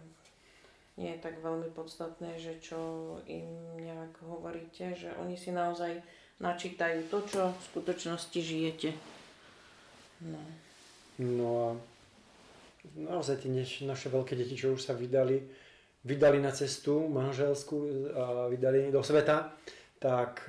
nie 1.00 1.16
je 1.16 1.24
tak 1.24 1.40
veľmi 1.40 1.72
podstatné, 1.72 2.36
že 2.36 2.60
čo 2.60 2.76
im 3.24 3.48
nejak 3.80 4.20
hovoríte, 4.28 4.92
že 4.92 5.08
oni 5.16 5.40
si 5.40 5.48
naozaj 5.56 6.04
načítajú 6.40 7.08
to, 7.08 7.18
čo 7.24 7.42
v 7.48 7.60
skutočnosti 7.72 8.38
žijete. 8.40 8.92
No. 10.20 10.40
No 11.20 11.48
a 11.48 11.68
naozaj 12.96 13.44
tie 13.44 13.52
naše 13.88 14.08
veľké 14.12 14.36
deti, 14.36 14.56
čo 14.56 14.76
už 14.76 14.84
sa 14.84 14.92
vydali, 14.92 15.40
vydali 16.04 16.40
na 16.40 16.52
cestu 16.52 17.08
manželskú 17.08 17.76
vydali 18.52 18.92
do 18.92 19.00
sveta, 19.00 19.56
tak, 20.00 20.44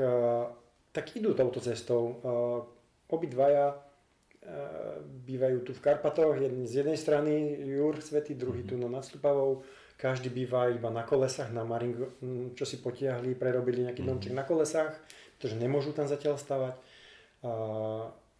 tak 0.91 1.06
idú 1.16 1.32
touto 1.36 1.64
cestou. 1.64 2.20
Obidvaja 3.12 3.91
bývajú 5.26 5.62
tu 5.62 5.72
v 5.78 5.84
Karpatoch, 5.86 6.38
jeden 6.42 6.66
z 6.66 6.82
jednej 6.82 6.98
strany 6.98 7.62
Jur 7.62 8.02
Svety, 8.02 8.34
druhý 8.34 8.66
tu 8.66 8.78
na 8.78 8.89
Nadstupavou. 8.89 9.62
Každý 10.02 10.34
býva 10.34 10.74
iba 10.74 10.89
na 10.89 11.06
kolesách, 11.06 11.54
na 11.54 11.62
Maringo, 11.62 12.18
čo 12.58 12.66
si 12.66 12.82
potiahli, 12.82 13.38
prerobili 13.38 13.86
nejaký 13.86 14.02
domček 14.02 14.34
na 14.34 14.42
kolesách, 14.42 14.98
pretože 15.38 15.62
nemôžu 15.62 15.94
tam 15.94 16.10
zatiaľ 16.10 16.42
stavať. 16.42 16.74
A, 16.74 17.52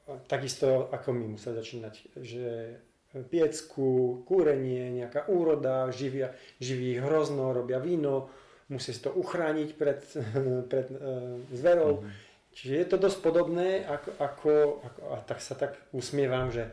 a 0.10 0.12
takisto 0.26 0.90
ako 0.90 1.14
my 1.14 1.38
musia 1.38 1.54
začínať, 1.54 2.18
že 2.18 2.82
piecku, 3.30 4.24
kúrenie, 4.26 4.90
nejaká 5.04 5.30
úroda, 5.30 5.92
živia, 5.94 6.34
živí 6.58 6.98
hrozno, 6.98 7.54
robia 7.54 7.78
víno, 7.78 8.32
musí 8.72 8.96
si 8.96 9.04
to 9.04 9.12
uchrániť 9.12 9.70
pred, 9.76 10.00
pred 10.72 10.88
uh, 10.90 11.38
zverou. 11.52 12.02
Mm-hmm. 12.02 12.31
Čiže 12.52 12.74
je 12.76 12.88
to 12.88 12.98
dosť 13.00 13.20
podobné, 13.24 13.88
ako, 13.88 14.10
ako, 14.20 14.52
ako 14.84 15.02
a 15.16 15.18
tak 15.24 15.40
sa 15.40 15.56
tak 15.56 15.80
usmievam, 15.96 16.52
že 16.52 16.68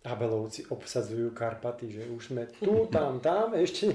Abelovci 0.00 0.64
obsadzujú 0.72 1.36
Karpaty, 1.36 1.92
že 1.92 2.02
už 2.08 2.32
sme 2.32 2.48
tu, 2.48 2.84
tam, 2.94 3.20
tam, 3.20 3.52
ešte. 3.52 3.92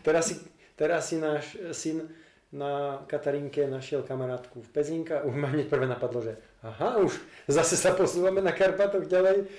Teraz 0.00 0.32
si, 0.32 0.40
teraz 0.72 1.12
si 1.12 1.20
náš 1.20 1.52
syn 1.76 2.08
na 2.54 3.02
Katarínke 3.10 3.66
našiel 3.66 4.06
kamarátku 4.06 4.62
v 4.62 4.68
Pezinka, 4.70 5.26
už 5.26 5.34
ma 5.34 5.50
hneď 5.50 5.66
prvé 5.66 5.90
napadlo, 5.90 6.22
že 6.22 6.38
aha, 6.62 7.02
už 7.02 7.18
zase 7.50 7.74
sa 7.74 7.92
posúvame 7.92 8.38
na 8.38 8.54
Karpatoch 8.54 9.10
ďalej. 9.10 9.50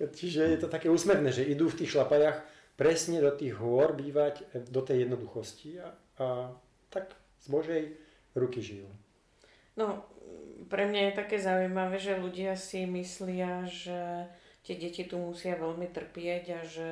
Čiže 0.00 0.42
je 0.50 0.58
to 0.58 0.68
také 0.68 0.90
úsmevné, 0.90 1.30
že 1.30 1.46
idú 1.46 1.70
v 1.70 1.78
tých 1.84 1.94
šlapajach 1.94 2.42
presne 2.74 3.22
do 3.22 3.30
tých 3.30 3.54
hôr 3.54 3.94
bývať, 3.94 4.48
do 4.72 4.82
tej 4.82 5.06
jednoduchosti 5.06 5.78
a, 5.78 5.88
a 6.18 6.26
tak 6.90 7.14
z 7.38 7.46
Božej 7.52 7.82
ruky 8.34 8.64
žijú. 8.64 8.88
No, 9.78 10.02
pre 10.68 10.84
mňa 10.84 11.00
je 11.10 11.18
také 11.18 11.36
zaujímavé, 11.40 11.96
že 11.96 12.20
ľudia 12.20 12.58
si 12.58 12.84
myslia, 12.84 13.64
že 13.64 14.28
tie 14.66 14.76
deti 14.76 15.08
tu 15.08 15.16
musia 15.16 15.56
veľmi 15.56 15.88
trpieť 15.88 16.44
a 16.52 16.60
že 16.66 16.88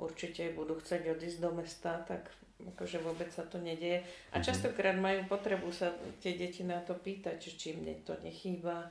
určite 0.00 0.56
budú 0.56 0.80
chcieť 0.80 1.12
odísť 1.12 1.38
do 1.44 1.50
mesta, 1.52 2.00
tak 2.08 2.32
akože 2.60 3.00
vôbec 3.04 3.28
sa 3.32 3.44
to 3.44 3.60
nedieje. 3.60 4.04
A 4.32 4.40
mhm. 4.40 4.44
častokrát 4.44 4.96
majú 4.96 5.28
potrebu 5.28 5.68
sa 5.72 5.92
tie 6.24 6.36
deti 6.36 6.64
na 6.64 6.80
to 6.80 6.96
pýtať, 6.96 7.36
či 7.36 7.76
mne 7.76 8.00
to 8.04 8.16
nechýba. 8.24 8.88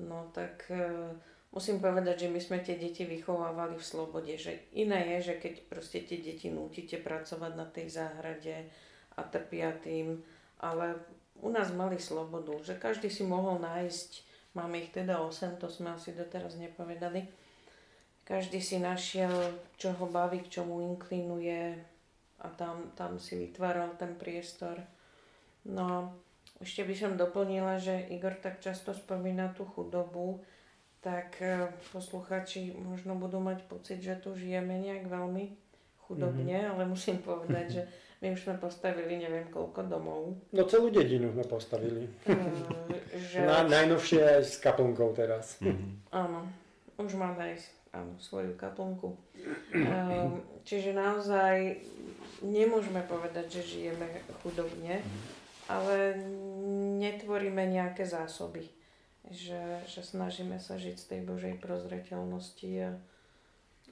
No 0.00 0.32
tak 0.32 0.72
musím 1.52 1.78
povedať, 1.78 2.26
že 2.26 2.32
my 2.32 2.40
sme 2.40 2.58
tie 2.64 2.80
deti 2.80 3.04
vychovávali 3.04 3.76
v 3.76 3.84
slobode, 3.84 4.34
že 4.40 4.72
iné 4.72 5.18
je, 5.18 5.32
že 5.32 5.34
keď 5.36 5.54
proste 5.68 6.00
tie 6.00 6.18
deti 6.18 6.48
nútite 6.48 6.96
pracovať 6.96 7.52
na 7.52 7.66
tej 7.68 7.92
záhrade 7.92 8.72
a 9.12 9.22
trpia 9.28 9.76
tým, 9.76 10.24
ale 10.64 10.96
u 11.40 11.48
nás 11.48 11.72
mali 11.72 11.96
slobodu, 11.96 12.52
že 12.60 12.76
každý 12.76 13.08
si 13.08 13.24
mohol 13.24 13.62
nájsť, 13.62 14.10
máme 14.52 14.84
ich 14.84 14.90
teda 14.92 15.24
8, 15.24 15.56
to 15.56 15.70
sme 15.72 15.96
asi 15.96 16.12
doteraz 16.12 16.60
nepovedali, 16.60 17.24
každý 18.22 18.62
si 18.62 18.78
našiel, 18.78 19.58
čo 19.74 19.96
ho 19.96 20.06
baví, 20.06 20.44
k 20.46 20.60
čomu 20.60 20.84
inklinuje 20.94 21.74
a 22.42 22.46
tam, 22.54 22.94
tam 22.94 23.18
si 23.18 23.34
vytváral 23.34 23.98
ten 23.98 24.14
priestor. 24.14 24.78
No, 25.66 26.14
ešte 26.62 26.86
by 26.86 26.94
som 26.94 27.18
doplnila, 27.18 27.82
že 27.82 28.06
Igor 28.14 28.38
tak 28.38 28.62
často 28.62 28.94
spomína 28.94 29.50
tú 29.54 29.66
chudobu, 29.66 30.38
tak 31.02 31.42
e, 31.42 31.66
posluchači 31.90 32.78
možno 32.78 33.18
budú 33.18 33.42
mať 33.42 33.66
pocit, 33.66 33.98
že 33.98 34.14
tu 34.22 34.38
žijeme 34.38 34.78
nejak 34.78 35.10
veľmi 35.10 35.50
chudobne, 36.06 36.62
mm-hmm. 36.62 36.72
ale 36.78 36.82
musím 36.86 37.18
povedať, 37.18 37.66
že 37.66 37.82
my 38.22 38.32
už 38.32 38.46
sme 38.46 38.54
postavili 38.62 39.18
neviem 39.18 39.50
koľko 39.50 39.90
domov. 39.90 40.38
No 40.54 40.62
celú 40.70 40.94
dedinu 40.94 41.34
sme 41.34 41.42
postavili. 41.42 42.06
Uh, 42.24 42.38
že... 43.34 43.42
Na, 43.42 43.66
najnovšie 43.66 44.22
aj 44.22 44.42
s 44.46 44.54
kaplnkou 44.62 45.10
teraz. 45.12 45.58
Mm-hmm. 45.58 46.14
Áno, 46.14 46.46
už 47.02 47.18
má 47.18 47.34
aj 47.34 47.58
áno, 47.90 48.14
svoju 48.22 48.54
kaplnku. 48.54 49.18
Um, 49.74 50.38
čiže 50.62 50.94
naozaj 50.94 51.82
nemôžeme 52.46 53.02
povedať, 53.10 53.58
že 53.58 53.66
žijeme 53.66 54.06
chudobne, 54.40 55.02
mm-hmm. 55.02 55.22
ale 55.66 56.14
netvoríme 57.02 57.66
nejaké 57.66 58.06
zásoby 58.06 58.70
že, 59.30 59.86
že 59.86 60.02
snažíme 60.02 60.58
sa 60.58 60.76
žiť 60.76 60.96
z 60.98 61.06
tej 61.06 61.20
Božej 61.22 61.54
prozreteľnosti. 61.62 62.70
A... 62.82 62.90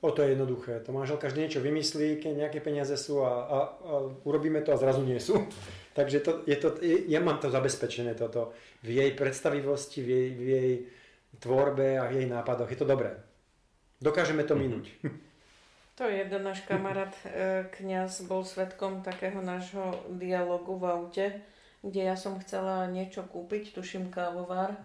O 0.00 0.10
to 0.10 0.24
je 0.24 0.32
jednoduché. 0.32 0.80
To 0.88 0.96
manželka 0.96 1.28
vždy 1.28 1.40
niečo 1.44 1.60
vymyslí, 1.60 2.24
keď 2.24 2.32
nejaké 2.32 2.64
peniaze 2.64 2.96
sú 2.96 3.20
a, 3.20 3.28
a, 3.28 3.58
a 3.68 3.92
urobíme 4.24 4.64
to 4.64 4.72
a 4.72 4.80
zrazu 4.80 5.04
nie 5.04 5.20
sú. 5.20 5.44
Takže 5.98 6.24
to, 6.24 6.30
je 6.48 6.56
to, 6.56 6.68
ja 7.10 7.20
mám 7.20 7.36
to 7.36 7.52
zabezpečené 7.52 8.16
toto 8.16 8.56
v 8.80 8.96
jej 8.96 9.10
predstavivosti, 9.12 10.00
v 10.00 10.08
jej, 10.08 10.28
v 10.32 10.46
jej 10.48 10.72
tvorbe 11.36 12.00
a 12.00 12.08
v 12.08 12.24
jej 12.24 12.26
nápadoch. 12.30 12.70
Je 12.72 12.80
to 12.80 12.88
dobré. 12.88 13.12
Dokážeme 14.00 14.48
to 14.48 14.56
mhm. 14.56 14.60
minúť. 14.60 14.86
To 16.00 16.08
jeden 16.08 16.48
náš 16.48 16.64
kamarát, 16.64 17.12
e, 17.28 17.68
kňaz, 17.76 18.24
bol 18.24 18.40
svetkom 18.40 19.04
takého 19.04 19.44
nášho 19.44 20.00
dialogu 20.08 20.80
v 20.80 20.84
aute, 20.88 21.26
kde 21.84 22.08
ja 22.08 22.16
som 22.16 22.40
chcela 22.40 22.88
niečo 22.88 23.20
kúpiť, 23.20 23.76
tuším 23.76 24.08
kávovár 24.08 24.80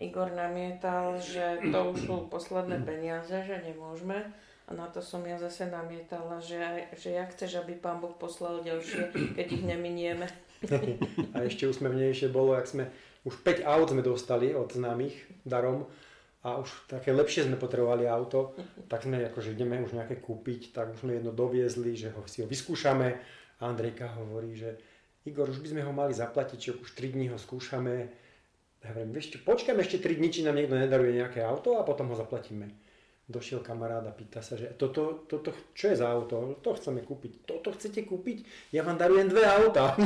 Igor 0.00 0.32
namietal, 0.32 1.20
že 1.20 1.60
to 1.68 1.92
už 1.92 1.98
sú 2.08 2.16
posledné 2.32 2.80
peniaze, 2.88 3.34
že 3.44 3.60
nemôžeme. 3.60 4.32
A 4.70 4.74
na 4.78 4.86
to 4.86 5.02
som 5.02 5.26
ja 5.26 5.34
zase 5.34 5.66
namietala, 5.66 6.38
že, 6.38 6.86
že 6.94 7.18
ja 7.18 7.26
chceš, 7.26 7.58
aby 7.58 7.74
pán 7.74 7.98
Boh 7.98 8.14
poslal 8.14 8.62
ďalšie, 8.62 9.34
keď 9.34 9.46
ich 9.50 9.64
neminieme. 9.66 10.30
A 11.34 11.42
ešte 11.42 11.66
úsmevnejšie 11.66 12.30
bolo, 12.30 12.54
ak 12.54 12.70
sme 12.70 12.86
už 13.26 13.42
5 13.42 13.66
aut 13.66 13.90
sme 13.90 14.06
dostali 14.06 14.54
od 14.54 14.70
známych 14.70 15.42
darom 15.42 15.90
a 16.46 16.56
už 16.56 16.88
také 16.88 17.12
lepšie 17.12 17.50
sme 17.50 17.60
potrebovali 17.60 18.08
auto, 18.08 18.56
tak 18.88 19.04
sme 19.04 19.20
akože 19.28 19.52
ideme 19.52 19.82
už 19.82 19.92
nejaké 19.92 20.22
kúpiť, 20.22 20.72
tak 20.72 20.96
už 20.96 21.04
sme 21.04 21.18
jedno 21.20 21.34
doviezli, 21.34 21.92
že 21.98 22.14
ho, 22.16 22.24
si 22.24 22.40
ho 22.40 22.48
vyskúšame 22.48 23.08
a 23.60 23.62
Andrejka 23.68 24.08
hovorí, 24.22 24.56
že 24.56 24.80
Igor, 25.28 25.52
už 25.52 25.60
by 25.60 25.68
sme 25.68 25.82
ho 25.84 25.92
mali 25.92 26.16
zaplatiť, 26.16 26.56
či 26.56 26.68
už 26.72 26.96
3 26.96 27.12
dní 27.12 27.28
ho 27.28 27.36
skúšame, 27.36 28.08
ja 28.80 28.88
hovorím, 28.96 29.12
vieš 29.12 29.36
čo, 29.36 29.38
počkajme 29.44 29.84
ešte 29.84 30.00
3 30.00 30.16
dní, 30.16 30.28
či 30.32 30.40
nám 30.40 30.56
niekto 30.56 30.80
nedaruje 30.80 31.20
nejaké 31.20 31.44
auto 31.44 31.76
a 31.76 31.84
potom 31.84 32.08
ho 32.08 32.16
zaplatíme. 32.16 32.72
Došiel 33.30 33.62
kamarát 33.62 34.02
a 34.02 34.10
pýta 34.10 34.42
sa, 34.42 34.58
že 34.58 34.74
toto, 34.74 35.22
toto, 35.30 35.54
čo 35.70 35.94
je 35.94 36.02
za 36.02 36.10
auto? 36.10 36.58
To 36.66 36.74
chceme 36.74 37.06
kúpiť. 37.06 37.46
Toto 37.46 37.70
chcete 37.70 38.02
kúpiť? 38.02 38.42
Ja 38.74 38.82
vám 38.82 38.98
darujem 38.98 39.30
dve 39.30 39.46
auta. 39.46 39.94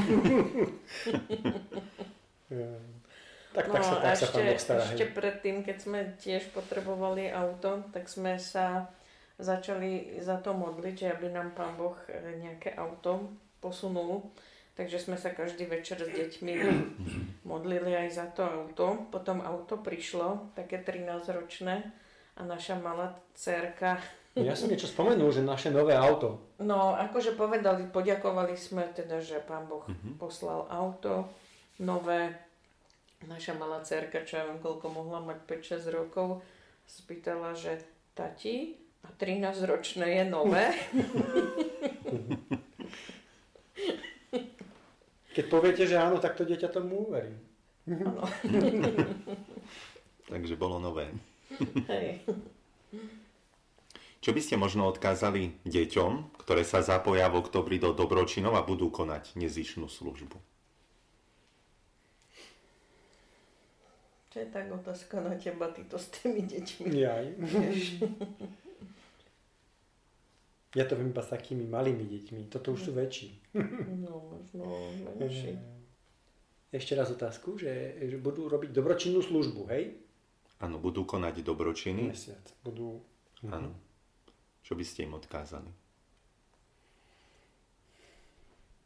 tak, 3.57 3.65
tak 3.65 3.73
no, 3.73 3.81
sa, 3.81 3.97
tak 4.05 4.13
ešte, 4.13 4.29
sa 4.29 4.33
pán 4.37 4.45
Boh 4.45 4.61
stará. 4.61 4.85
Ešte 4.85 5.07
predtým, 5.17 5.65
keď 5.65 5.77
sme 5.81 6.01
tiež 6.21 6.53
potrebovali 6.53 7.33
auto, 7.33 7.89
tak 7.97 8.13
sme 8.13 8.37
sa 8.37 8.93
začali 9.41 10.21
za 10.21 10.45
to 10.45 10.53
modliť, 10.53 10.95
že 10.95 11.17
aby 11.17 11.33
nám 11.33 11.57
pán 11.57 11.81
Boh 11.81 11.97
e, 12.13 12.45
nejaké 12.45 12.77
auto 12.77 13.33
posunul. 13.65 14.37
Takže 14.77 15.01
sme 15.01 15.17
sa 15.17 15.33
každý 15.33 15.65
večer 15.65 15.97
s 15.97 16.13
deťmi 16.13 16.53
modlili 17.51 17.97
aj 17.97 18.09
za 18.13 18.27
to 18.37 18.45
auto. 18.45 19.09
Potom 19.09 19.41
auto 19.41 19.81
prišlo, 19.81 20.53
také 20.53 20.85
13-ročné 20.85 22.04
a 22.35 22.41
naša 22.43 22.79
malá 22.79 23.15
cerka... 23.35 23.99
Ja 24.35 24.59
som 24.59 24.67
niečo 24.67 24.91
spomenul, 24.91 25.31
že 25.31 25.47
naše 25.47 25.71
nové 25.71 25.95
auto. 25.95 26.59
No, 26.59 26.99
akože 26.99 27.39
povedali, 27.39 27.87
poďakovali 27.87 28.59
sme 28.59 28.91
teda, 28.91 29.23
že 29.23 29.39
pán 29.39 29.71
Boh 29.71 29.87
uh-huh. 29.87 30.19
poslal 30.19 30.67
auto 30.67 31.31
nové. 31.79 32.35
Naša 33.31 33.55
malá 33.55 33.79
cerka, 33.87 34.27
čo 34.27 34.43
ja 34.43 34.45
viem, 34.51 34.59
koľko 34.59 34.91
mohla 34.91 35.23
mať 35.23 35.39
5-6 35.79 35.87
rokov, 35.95 36.43
spýtala, 36.91 37.55
že 37.55 37.79
tati, 38.19 38.85
a 39.05 39.09
13-ročné 39.13 40.07
je 40.21 40.25
nové? 40.25 40.73
Keď 45.35 45.45
poviete, 45.51 45.85
že 45.85 45.99
áno, 45.99 46.23
tak 46.23 46.39
to 46.41 46.49
dieťa 46.49 46.69
tomu 46.73 47.11
uverí. 47.11 47.35
Takže 50.31 50.55
bolo 50.57 50.81
nové. 50.81 51.13
Čo 54.25 54.33
by 54.33 54.41
ste 54.41 54.57
možno 54.57 54.89
odkázali 54.89 55.61
deťom, 55.69 56.41
ktoré 56.41 56.65
sa 56.65 56.81
zapoja 56.81 57.29
v 57.29 57.45
oktobri 57.45 57.77
do 57.77 57.93
dobročinov 57.93 58.57
a 58.57 58.65
budú 58.65 58.89
konať 58.89 59.37
nezišnú 59.37 59.85
službu? 59.85 60.41
Čo 64.33 64.37
je 64.43 64.49
tak 64.51 64.67
otázka 64.73 65.21
na 65.23 65.37
teba, 65.39 65.71
ty 65.71 65.85
to 65.87 65.95
s 65.95 66.11
tými 66.11 66.43
deťmi. 66.43 66.91
Jaj. 66.91 67.27
Ja 70.75 70.83
to 70.91 70.99
viem 70.99 71.15
iba 71.15 71.23
s 71.23 71.31
takými 71.31 71.71
malými 71.71 72.03
deťmi. 72.03 72.51
Toto 72.51 72.75
už 72.75 72.91
sú 72.91 72.93
väčší. 72.99 73.31
No, 74.03 74.35
možno 74.35 74.67
menší. 75.23 75.55
Ešte 76.75 76.99
raz 76.99 77.15
otázku, 77.15 77.55
že, 77.55 77.95
že 78.03 78.19
budú 78.19 78.51
robiť 78.51 78.75
dobročinnú 78.75 79.23
službu, 79.23 79.71
hej? 79.71 80.03
Áno, 80.65 80.81
budú 80.81 81.05
konať 81.05 81.45
dobročiny. 81.45 82.09
Mesiac. 82.09 82.41
Budú... 82.65 83.05
Áno. 83.53 83.77
Čo 84.65 84.73
by 84.73 84.85
ste 84.85 85.05
im 85.05 85.13
odkázali? 85.21 85.69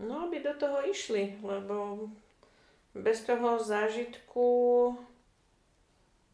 No, 0.03 0.27
aby 0.27 0.43
do 0.43 0.51
toho 0.59 0.83
išli, 0.83 1.39
lebo 1.39 2.11
bez 2.99 3.23
toho 3.23 3.63
zážitku 3.63 4.47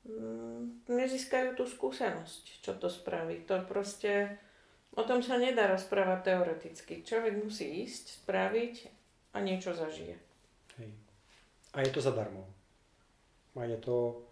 mm, 0.09 0.89
nezískajú 0.89 1.61
tú 1.61 1.69
skúsenosť, 1.69 2.65
čo 2.65 2.73
to 2.81 2.89
spraví. 2.89 3.45
To 3.45 3.61
proste, 3.69 4.41
o 4.97 5.05
tom 5.05 5.21
sa 5.21 5.37
nedá 5.37 5.69
rozprávať 5.69 6.33
teoreticky. 6.33 7.05
Človek 7.05 7.45
musí 7.45 7.85
ísť, 7.85 8.25
spraviť 8.25 8.75
a 9.37 9.45
niečo 9.45 9.77
zažije. 9.77 10.17
Hej. 10.81 10.91
A 11.77 11.85
je 11.85 11.91
to 11.93 12.01
zadarmo. 12.01 12.49
A 13.61 13.69
je 13.69 13.77
to 13.77 14.25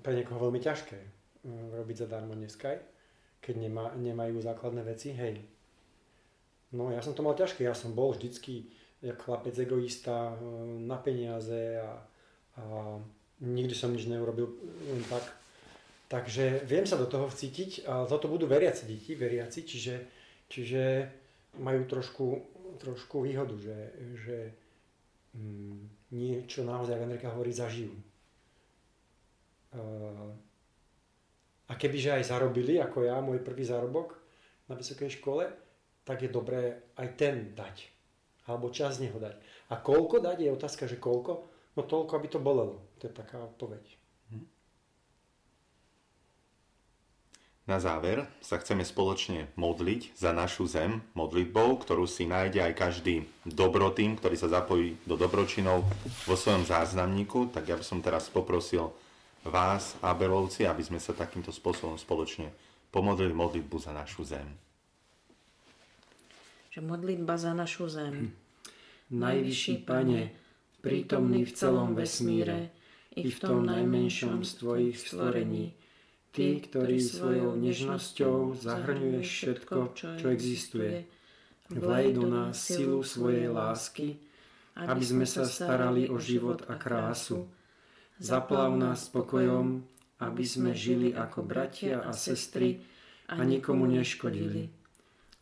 pre 0.00 0.16
niekoho 0.16 0.48
veľmi 0.48 0.60
ťažké 0.62 0.98
mm, 1.44 1.78
robiť 1.78 1.96
zadarmo 2.06 2.34
dneska, 2.34 2.80
keď 3.44 3.54
nemá, 3.60 3.92
nemajú 3.94 4.40
základné 4.40 4.82
veci. 4.82 5.12
Hej. 5.12 5.44
No 6.74 6.90
ja 6.90 7.04
som 7.04 7.14
to 7.14 7.22
mal 7.22 7.36
ťažké, 7.38 7.62
ja 7.62 7.76
som 7.76 7.94
bol 7.94 8.16
vždycky 8.16 8.66
chlapec 9.12 9.52
egoista 9.60 10.32
eh, 10.32 10.38
na 10.80 10.96
peniaze 10.96 11.78
a, 11.78 11.92
a 12.58 12.64
nikdy 13.44 13.74
som 13.76 13.92
nič 13.92 14.08
neurobil 14.08 14.48
len 14.88 15.04
tak. 15.06 15.24
Takže 16.08 16.62
viem 16.68 16.86
sa 16.86 17.00
do 17.00 17.08
toho 17.08 17.26
vcítiť 17.26 17.88
a 17.88 18.06
za 18.06 18.20
to 18.20 18.30
budú 18.30 18.46
veriaci 18.46 18.86
deti, 18.86 19.16
veriaci, 19.18 19.66
čiže, 19.66 19.94
čiže 20.46 20.82
majú 21.58 21.82
trošku, 21.88 22.26
trošku 22.78 23.24
výhodu, 23.24 23.56
že, 23.58 23.78
že 24.22 24.38
mm, 25.34 26.12
niečo 26.14 26.62
naozaj, 26.62 26.94
ako 26.94 27.04
Amerika 27.08 27.32
hovorí, 27.34 27.50
zažijú. 27.50 27.90
A 31.64 31.72
kebyže 31.74 32.20
aj 32.20 32.30
zarobili, 32.30 32.78
ako 32.78 33.08
ja, 33.08 33.18
môj 33.18 33.42
prvý 33.42 33.66
zárobok 33.66 34.14
na 34.70 34.78
vysokej 34.78 35.18
škole, 35.18 35.48
tak 36.04 36.22
je 36.22 36.30
dobré 36.30 36.92
aj 36.94 37.08
ten 37.16 37.56
dať 37.56 37.94
alebo 38.44 38.68
čas 38.68 39.00
z 39.00 39.08
neho 39.08 39.16
dať. 39.16 39.36
A 39.72 39.80
koľko 39.80 40.20
dať 40.20 40.44
je 40.44 40.50
otázka, 40.52 40.84
že 40.84 41.00
koľko? 41.00 41.48
No 41.74 41.82
toľko, 41.82 42.12
aby 42.20 42.28
to 42.28 42.40
bolelo. 42.40 42.76
To 43.00 43.08
je 43.08 43.12
taká 43.12 43.40
odpoveď. 43.40 43.82
Hm. 44.30 44.46
Na 47.64 47.80
záver 47.80 48.28
sa 48.44 48.60
chceme 48.60 48.84
spoločne 48.84 49.48
modliť 49.56 50.12
za 50.12 50.36
našu 50.36 50.68
zem 50.68 51.00
modlitbou, 51.16 51.80
ktorú 51.80 52.04
si 52.04 52.28
nájde 52.28 52.60
aj 52.60 52.72
každý 52.76 53.24
dobrotým, 53.48 54.20
ktorý 54.20 54.36
sa 54.36 54.52
zapojí 54.52 55.00
do 55.08 55.16
dobročinov 55.16 55.88
vo 56.28 56.36
svojom 56.36 56.68
záznamníku. 56.68 57.48
Tak 57.48 57.64
ja 57.64 57.76
by 57.80 57.84
som 57.84 58.04
teraz 58.04 58.28
poprosil 58.28 58.92
vás, 59.44 59.96
Abelovci, 60.00 60.64
aby 60.64 60.80
sme 60.80 61.00
sa 61.00 61.16
takýmto 61.16 61.52
spôsobom 61.52 62.00
spoločne 62.00 62.48
pomodlili 62.88 63.32
modlitbu 63.32 63.76
za 63.80 63.92
našu 63.92 64.24
zem 64.24 64.64
že 66.74 66.82
modlitba 66.82 67.38
za 67.38 67.54
našu 67.54 67.86
zem. 67.86 68.34
Najvyšší 69.14 69.86
Pane, 69.86 70.34
prítomný 70.82 71.46
v 71.46 71.54
celom 71.54 71.94
vesmíre, 71.94 72.74
i 73.14 73.30
v 73.30 73.38
tom 73.38 73.62
najmenšom 73.62 74.42
z 74.42 74.50
Tvojich 74.58 74.98
stvorení, 74.98 75.70
Ty, 76.34 76.66
ktorý 76.66 76.98
svojou 76.98 77.54
nežnosťou 77.54 78.58
zahrňuješ 78.58 79.28
všetko, 79.30 79.76
čo 79.94 80.26
existuje, 80.34 81.06
vlej 81.70 82.18
do 82.18 82.26
nás 82.26 82.58
silu 82.58 83.06
svojej 83.06 83.46
lásky, 83.46 84.18
aby 84.74 85.04
sme 85.06 85.30
sa 85.30 85.46
starali 85.46 86.10
o 86.10 86.18
život 86.18 86.66
a 86.66 86.74
krásu. 86.74 87.46
Zaplav 88.18 88.74
nás 88.78 89.10
spokojom, 89.10 89.82
aby 90.22 90.44
sme 90.46 90.70
žili 90.72 91.10
ako 91.10 91.42
bratia 91.42 92.02
a 92.02 92.14
sestry 92.14 92.78
a 93.26 93.42
nikomu 93.42 93.90
neškodili 93.90 94.84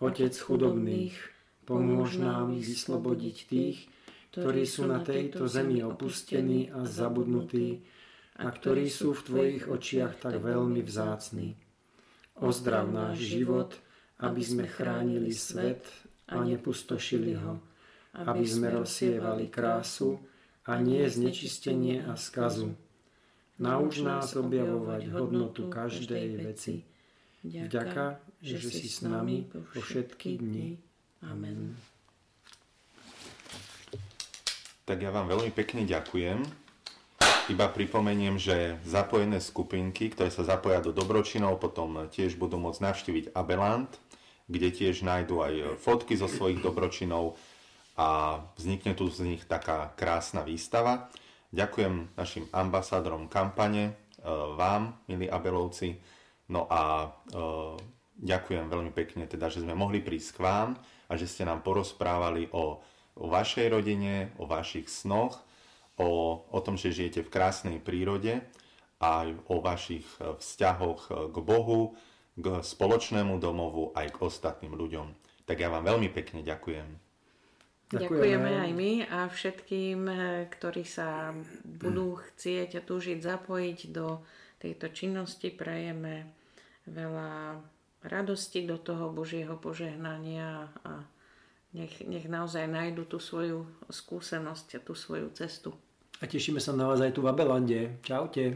Otec 0.03 0.35
chudobných, 0.35 1.15
pomôž 1.63 2.19
nám 2.19 2.59
vyslobodiť 2.59 3.37
tých, 3.47 3.87
ktorí 4.35 4.67
sú 4.67 4.83
na 4.91 4.99
tejto 4.99 5.47
zemi 5.47 5.79
opustení 5.79 6.75
a 6.75 6.83
zabudnutí 6.83 7.87
a 8.43 8.51
ktorí 8.51 8.91
sú 8.91 9.15
v 9.15 9.23
Tvojich 9.23 9.65
očiach 9.71 10.19
tak 10.19 10.43
veľmi 10.43 10.83
vzácni. 10.83 11.55
Ozdrav 12.35 12.91
náš 12.91 13.23
život, 13.23 13.79
aby 14.19 14.43
sme 14.43 14.67
chránili 14.67 15.31
svet 15.31 15.87
a 16.27 16.43
nepustošili 16.43 17.39
ho, 17.39 17.63
aby 18.27 18.43
sme 18.43 18.75
rozsievali 18.75 19.55
krásu 19.55 20.19
a 20.67 20.79
nie 20.79 21.03
znečistenie 21.11 22.07
a 22.07 22.15
skazu. 22.15 22.75
Nauč 23.59 24.03
nás 24.03 24.35
objavovať 24.35 25.11
hodnotu 25.11 25.71
každej 25.71 26.27
veci. 26.43 26.83
Vďaka 27.43 28.23
že, 28.43 28.59
si 28.59 28.87
s 28.87 29.03
nami 29.03 29.47
po 29.47 29.63
všetky 29.83 30.39
dni. 30.39 30.79
Amen. 31.23 31.75
Tak 34.83 34.99
ja 34.99 35.15
vám 35.15 35.31
veľmi 35.31 35.55
pekne 35.55 35.87
ďakujem. 35.87 36.43
Iba 37.51 37.67
pripomeniem, 37.71 38.39
že 38.39 38.79
zapojené 38.87 39.43
skupinky, 39.43 40.15
ktoré 40.15 40.31
sa 40.31 40.47
zapoja 40.47 40.79
do 40.79 40.95
dobročinov, 40.95 41.59
potom 41.59 42.07
tiež 42.11 42.39
budú 42.39 42.59
môcť 42.59 42.83
navštíviť 42.83 43.25
Abelant, 43.35 43.91
kde 44.47 44.71
tiež 44.71 45.03
nájdú 45.03 45.43
aj 45.43 45.79
fotky 45.83 46.15
zo 46.15 46.31
svojich 46.31 46.63
dobročinov 46.63 47.35
a 47.97 48.41
vznikne 48.57 48.97
tu 48.97 49.09
z 49.13 49.25
nich 49.25 49.43
taká 49.45 49.93
krásna 49.97 50.41
výstava. 50.45 51.13
Ďakujem 51.53 52.17
našim 52.17 52.49
ambasádorom 52.49 53.29
kampane, 53.29 53.93
e, 53.93 53.93
vám, 54.57 54.97
milí 55.09 55.29
Abelovci, 55.29 56.01
no 56.49 56.65
a 56.73 57.13
e, 57.29 57.93
Ďakujem 58.23 58.71
veľmi 58.71 58.93
pekne, 58.95 59.27
teda, 59.27 59.51
že 59.51 59.67
sme 59.67 59.75
mohli 59.75 59.99
prísť 59.99 60.39
k 60.39 60.43
vám 60.47 60.69
a 61.11 61.13
že 61.19 61.27
ste 61.27 61.43
nám 61.43 61.67
porozprávali 61.67 62.47
o, 62.55 62.79
o 63.19 63.25
vašej 63.27 63.67
rodine, 63.73 64.31
o 64.39 64.47
vašich 64.47 64.87
snoch, 64.87 65.43
o, 65.99 66.39
o 66.47 66.59
tom, 66.63 66.79
že 66.79 66.95
žijete 66.95 67.27
v 67.27 67.33
krásnej 67.35 67.79
prírode 67.83 68.47
a 69.03 69.27
o 69.51 69.59
vašich 69.59 70.07
e, 70.23 70.39
vzťahoch 70.39 71.35
k 71.35 71.37
Bohu, 71.43 71.99
k 72.39 72.63
spoločnému 72.63 73.43
domovu 73.43 73.91
aj 73.99 74.15
k 74.15 74.23
ostatným 74.23 74.79
ľuďom. 74.79 75.19
Tak 75.43 75.59
ja 75.59 75.67
vám 75.67 75.83
veľmi 75.83 76.07
pekne 76.15 76.47
ďakujem. 76.47 77.12
Ďakujeme 77.93 78.51
aj 78.65 78.71
my 78.73 78.93
a 79.05 79.29
všetkým, 79.29 80.01
e, 80.09 80.17
ktorí 80.49 80.85
sa 80.89 81.37
budú 81.65 82.17
chcieť 82.17 82.81
a 82.81 82.83
túžiť 82.85 83.21
zapojiť 83.21 83.79
do 83.93 84.25
tejto 84.57 84.89
činnosti, 84.97 85.53
prajeme 85.53 86.25
veľa 86.89 87.61
radosti 88.03 88.65
do 88.65 88.81
toho 88.81 89.13
Božieho 89.13 89.55
požehnania 89.61 90.73
a 90.83 91.05
nech, 91.77 92.01
nech 92.05 92.27
naozaj 92.29 92.69
nájdu 92.69 93.05
tú 93.05 93.19
svoju 93.21 93.69
skúsenosť 93.89 94.79
a 94.79 94.81
tú 94.81 94.97
svoju 94.97 95.29
cestu. 95.37 95.77
A 96.23 96.29
tešíme 96.31 96.63
sa 96.63 96.73
na 96.73 96.87
vás 96.87 97.03
aj 97.03 97.13
tu 97.19 97.21
v 97.25 97.31
Abelande. 97.31 97.99
Čaute. 98.07 98.55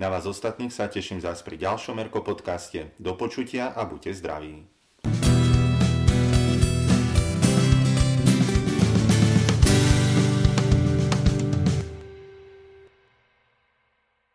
Na 0.00 0.08
vás 0.08 0.24
ostatných 0.24 0.72
sa 0.72 0.88
teším 0.88 1.20
zás 1.20 1.44
pri 1.44 1.60
ďalšom 1.60 2.00
Erko 2.00 2.24
podcaste. 2.24 2.92
Do 2.96 3.16
počutia 3.16 3.72
a 3.72 3.84
buďte 3.84 4.16
zdraví. 4.16 4.79